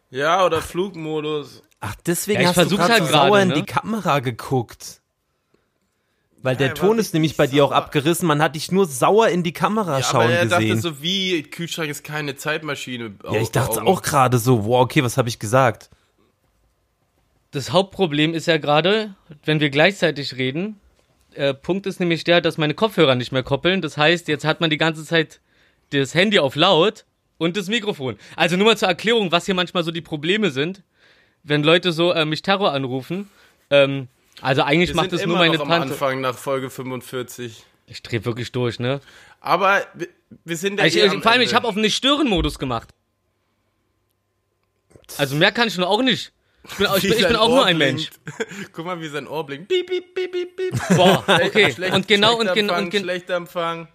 Ja, 0.09 0.45
oder 0.45 0.61
Flugmodus. 0.61 1.63
Ach, 1.79 1.95
deswegen 2.05 2.41
Ja, 2.41 2.51
ich 2.51 2.57
hast 2.57 2.71
du 2.71 2.77
gerade 2.77 2.93
halt 2.93 3.05
so 3.05 3.11
sauer 3.11 3.39
in 3.39 3.49
ne? 3.49 3.53
die 3.55 3.63
Kamera 3.63 4.19
geguckt. 4.19 5.01
Weil 6.43 6.55
der 6.55 6.69
er 6.69 6.77
war 6.81 6.87
Ton 6.87 6.97
ist 6.97 7.13
nämlich 7.13 7.37
bei 7.37 7.45
dir 7.45 7.63
auch 7.63 7.69
sauer. 7.69 7.77
abgerissen. 7.77 8.27
Man 8.27 8.41
hat 8.41 8.55
dich 8.55 8.71
nur 8.71 8.87
sauer 8.87 9.27
in 9.29 9.43
die 9.43 9.53
Kamera 9.53 9.99
Ja, 9.99 10.03
schauen 10.03 10.21
aber 10.23 10.31
er 10.33 10.45
gesehen. 10.47 10.69
dachte 10.69 10.81
so, 10.81 11.01
wie, 11.01 11.43
Kühlschrank 11.43 11.89
ist 11.89 12.03
keine 12.03 12.35
Zeitmaschine. 12.35 13.13
ja, 13.31 13.39
ich 13.39 13.51
dachte 13.51 13.83
auch 13.83 14.01
gerade 14.01 14.39
so, 14.39 14.65
wow, 14.65 14.81
okay, 14.81 15.03
was 15.03 15.17
habe 15.17 15.29
ich 15.29 15.37
gesagt? 15.37 15.89
Das 17.51 17.71
Hauptproblem 17.71 18.33
ist 18.33 18.47
ja 18.47 18.57
gerade, 18.57 19.13
wenn 19.45 19.59
wir 19.59 19.69
gleichzeitig 19.69 20.35
reden, 20.37 20.80
äh, 21.35 21.53
Punkt 21.53 21.85
ist 21.85 21.99
nämlich 21.99 22.23
der, 22.23 22.41
dass 22.41 22.57
meine 22.57 22.73
Kopfhörer 22.73 23.15
nicht 23.15 23.31
mehr 23.31 23.43
koppeln. 23.43 23.81
Das 23.81 23.97
heißt, 23.97 24.27
jetzt 24.27 24.45
hat 24.45 24.61
man 24.61 24.69
die 24.69 24.77
ganze 24.77 25.05
Zeit 25.05 25.39
das 25.91 26.13
Handy 26.13 26.39
auf 26.39 26.55
laut 26.55 27.05
und 27.37 27.57
das 27.57 27.67
Mikrofon. 27.67 28.17
Also 28.35 28.57
nur 28.57 28.67
mal 28.67 28.77
zur 28.77 28.87
Erklärung, 28.87 29.31
was 29.31 29.45
hier 29.45 29.55
manchmal 29.55 29.83
so 29.83 29.91
die 29.91 30.01
Probleme 30.01 30.51
sind, 30.51 30.83
wenn 31.43 31.63
Leute 31.63 31.91
so 31.91 32.11
äh, 32.11 32.25
mich 32.25 32.41
Terror 32.41 32.71
anrufen. 32.73 33.29
Ähm, 33.69 34.07
also 34.41 34.61
eigentlich 34.63 34.89
Wir 34.89 34.95
macht 34.95 35.13
es 35.13 35.25
nur 35.25 35.37
meine 35.37 35.55
noch 35.55 35.61
am 35.63 35.69
Tante. 35.69 35.93
Anfang 35.93 36.21
nach 36.21 36.37
Folge 36.37 36.69
45. 36.69 37.63
Ich 37.87 38.01
dreh 38.03 38.23
wirklich 38.23 38.51
durch, 38.51 38.79
ne? 38.79 39.01
Aber 39.41 39.81
wir, 40.45 40.55
sind 40.57 40.79
ja 40.79 40.85
Ich, 40.85 40.95
eh 40.95 41.05
ich, 41.05 41.11
am 41.11 41.21
vor 41.21 41.31
allem, 41.31 41.41
Ende. 41.41 41.49
ich 41.49 41.55
habe 41.55 41.67
auf 41.67 41.75
Nicht-Stören-Modus 41.75 42.57
gemacht. 42.59 42.89
Also 45.17 45.35
mehr 45.35 45.51
kann 45.51 45.67
ich 45.67 45.77
nur 45.77 45.89
auch 45.89 46.01
nicht. 46.01 46.31
Ich 46.63 46.75
bin, 46.77 46.87
ich 46.95 47.01
bin, 47.01 47.11
ich 47.13 47.27
bin 47.27 47.35
auch 47.35 47.49
Ohr 47.49 47.55
nur 47.55 47.65
ein 47.65 47.77
blinkt. 47.77 48.11
Mensch. 48.25 48.67
Guck 48.73 48.85
mal, 48.85 49.01
wie 49.01 49.07
sein 49.07 49.27
Ohr 49.27 49.45
blinkt. 49.45 49.67
Piep, 49.67 49.87
piep, 49.87 50.13
piep, 50.13 50.31
piep, 50.31 50.55
piep. 50.55 50.95
Boah, 50.95 51.23
okay. 51.27 51.71
Schlecht- 51.71 51.93
Und 51.93 52.07
genau, 52.07 52.35
und 52.39 52.53
genau, 52.53 52.77
und 52.77 52.89
genau. 52.91 53.03
Schlechter 53.03 53.35
Empfang. 53.35 53.87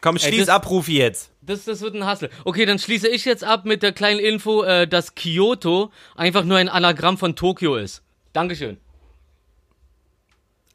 Komm, 0.00 0.16
Ey, 0.16 0.22
schließ 0.22 0.46
das- 0.46 0.48
ab, 0.48 0.70
Rufi 0.70 0.98
jetzt. 0.98 1.30
Das, 1.44 1.64
das 1.64 1.80
wird 1.80 1.96
ein 1.96 2.06
Hassel. 2.06 2.30
Okay, 2.44 2.64
dann 2.66 2.78
schließe 2.78 3.08
ich 3.08 3.24
jetzt 3.24 3.42
ab 3.42 3.64
mit 3.64 3.82
der 3.82 3.92
kleinen 3.92 4.20
Info, 4.20 4.62
äh, 4.62 4.86
dass 4.86 5.16
Kyoto 5.16 5.90
einfach 6.14 6.44
nur 6.44 6.56
ein 6.58 6.68
Anagramm 6.68 7.18
von 7.18 7.34
Tokio 7.34 7.74
ist. 7.74 8.02
Dankeschön. 8.32 8.78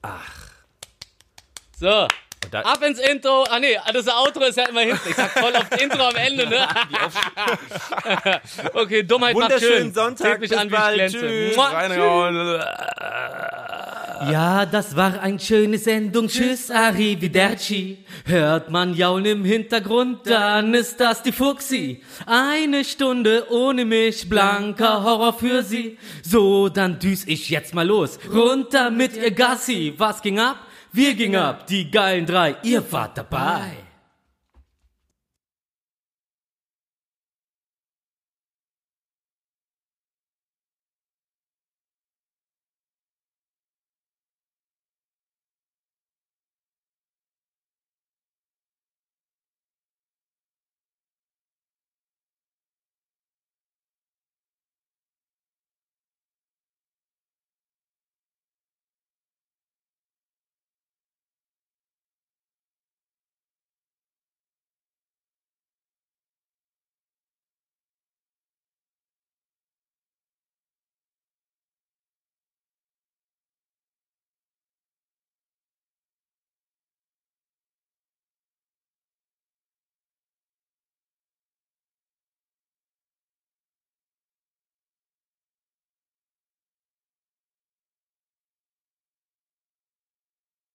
Ach. 0.02 0.52
So, 1.80 2.08
Da- 2.52 2.62
Ab 2.62 2.82
ins 2.84 3.00
Intro. 3.00 3.44
Ah 3.50 3.60
nee, 3.60 3.78
das 3.94 4.08
Outro 4.08 4.44
ist 4.46 4.56
ja 4.58 4.68
immer 4.70 4.82
hinten. 4.82 5.10
Ich 5.10 5.16
sag 5.16 5.32
voll 5.32 5.54
auf 5.56 5.70
Intro 5.82 6.08
am 6.08 6.16
Ende, 6.16 6.48
ne? 6.48 6.66
okay, 8.74 9.04
Dummheit 9.04 9.36
macht 9.36 9.52
Wunderschönen 9.52 9.78
schön. 9.84 9.94
Sonntag, 9.94 10.40
mich 10.40 10.50
bis 10.50 10.58
an, 10.58 10.70
wie 10.72 10.76
ich 10.76 10.80
bald. 10.80 11.12
Tschüss. 11.12 11.58
Reingehauen. 11.58 12.62
Ja, 14.32 14.66
das 14.66 14.96
war 14.96 15.20
eine 15.22 15.40
schöne 15.40 15.78
Sendung. 15.78 16.28
Tschüss, 16.28 16.72
Arrivederci. 16.72 18.00
Hört 18.26 18.70
man 18.72 18.94
Jaulen 18.96 19.26
im 19.26 19.46
Hintergrund, 19.46 20.22
dann 20.26 20.74
ist 20.74 21.00
das 21.00 21.22
die 21.24 21.32
Fuchsi. 21.32 22.02
Eine 22.26 22.84
Stunde 22.84 23.46
ohne 23.52 23.86
mich, 23.86 24.28
blanker 24.28 25.04
Horror 25.04 25.34
für 25.34 25.62
sie. 25.64 25.98
So, 26.24 26.68
dann 26.70 26.98
düs 27.00 27.26
ich 27.28 27.50
jetzt 27.50 27.74
mal 27.74 27.86
los. 27.86 28.20
Runter 28.34 28.90
mit 28.90 29.16
ihr 29.16 29.32
Gassi. 29.32 29.94
Was 29.98 30.22
ging 30.22 30.40
ab? 30.40 30.58
Wir 30.98 31.14
gingen 31.14 31.40
ab, 31.40 31.68
die 31.68 31.92
geilen 31.92 32.26
drei. 32.26 32.56
Ihr 32.64 32.92
wart 32.92 33.20
dabei. 33.20 33.87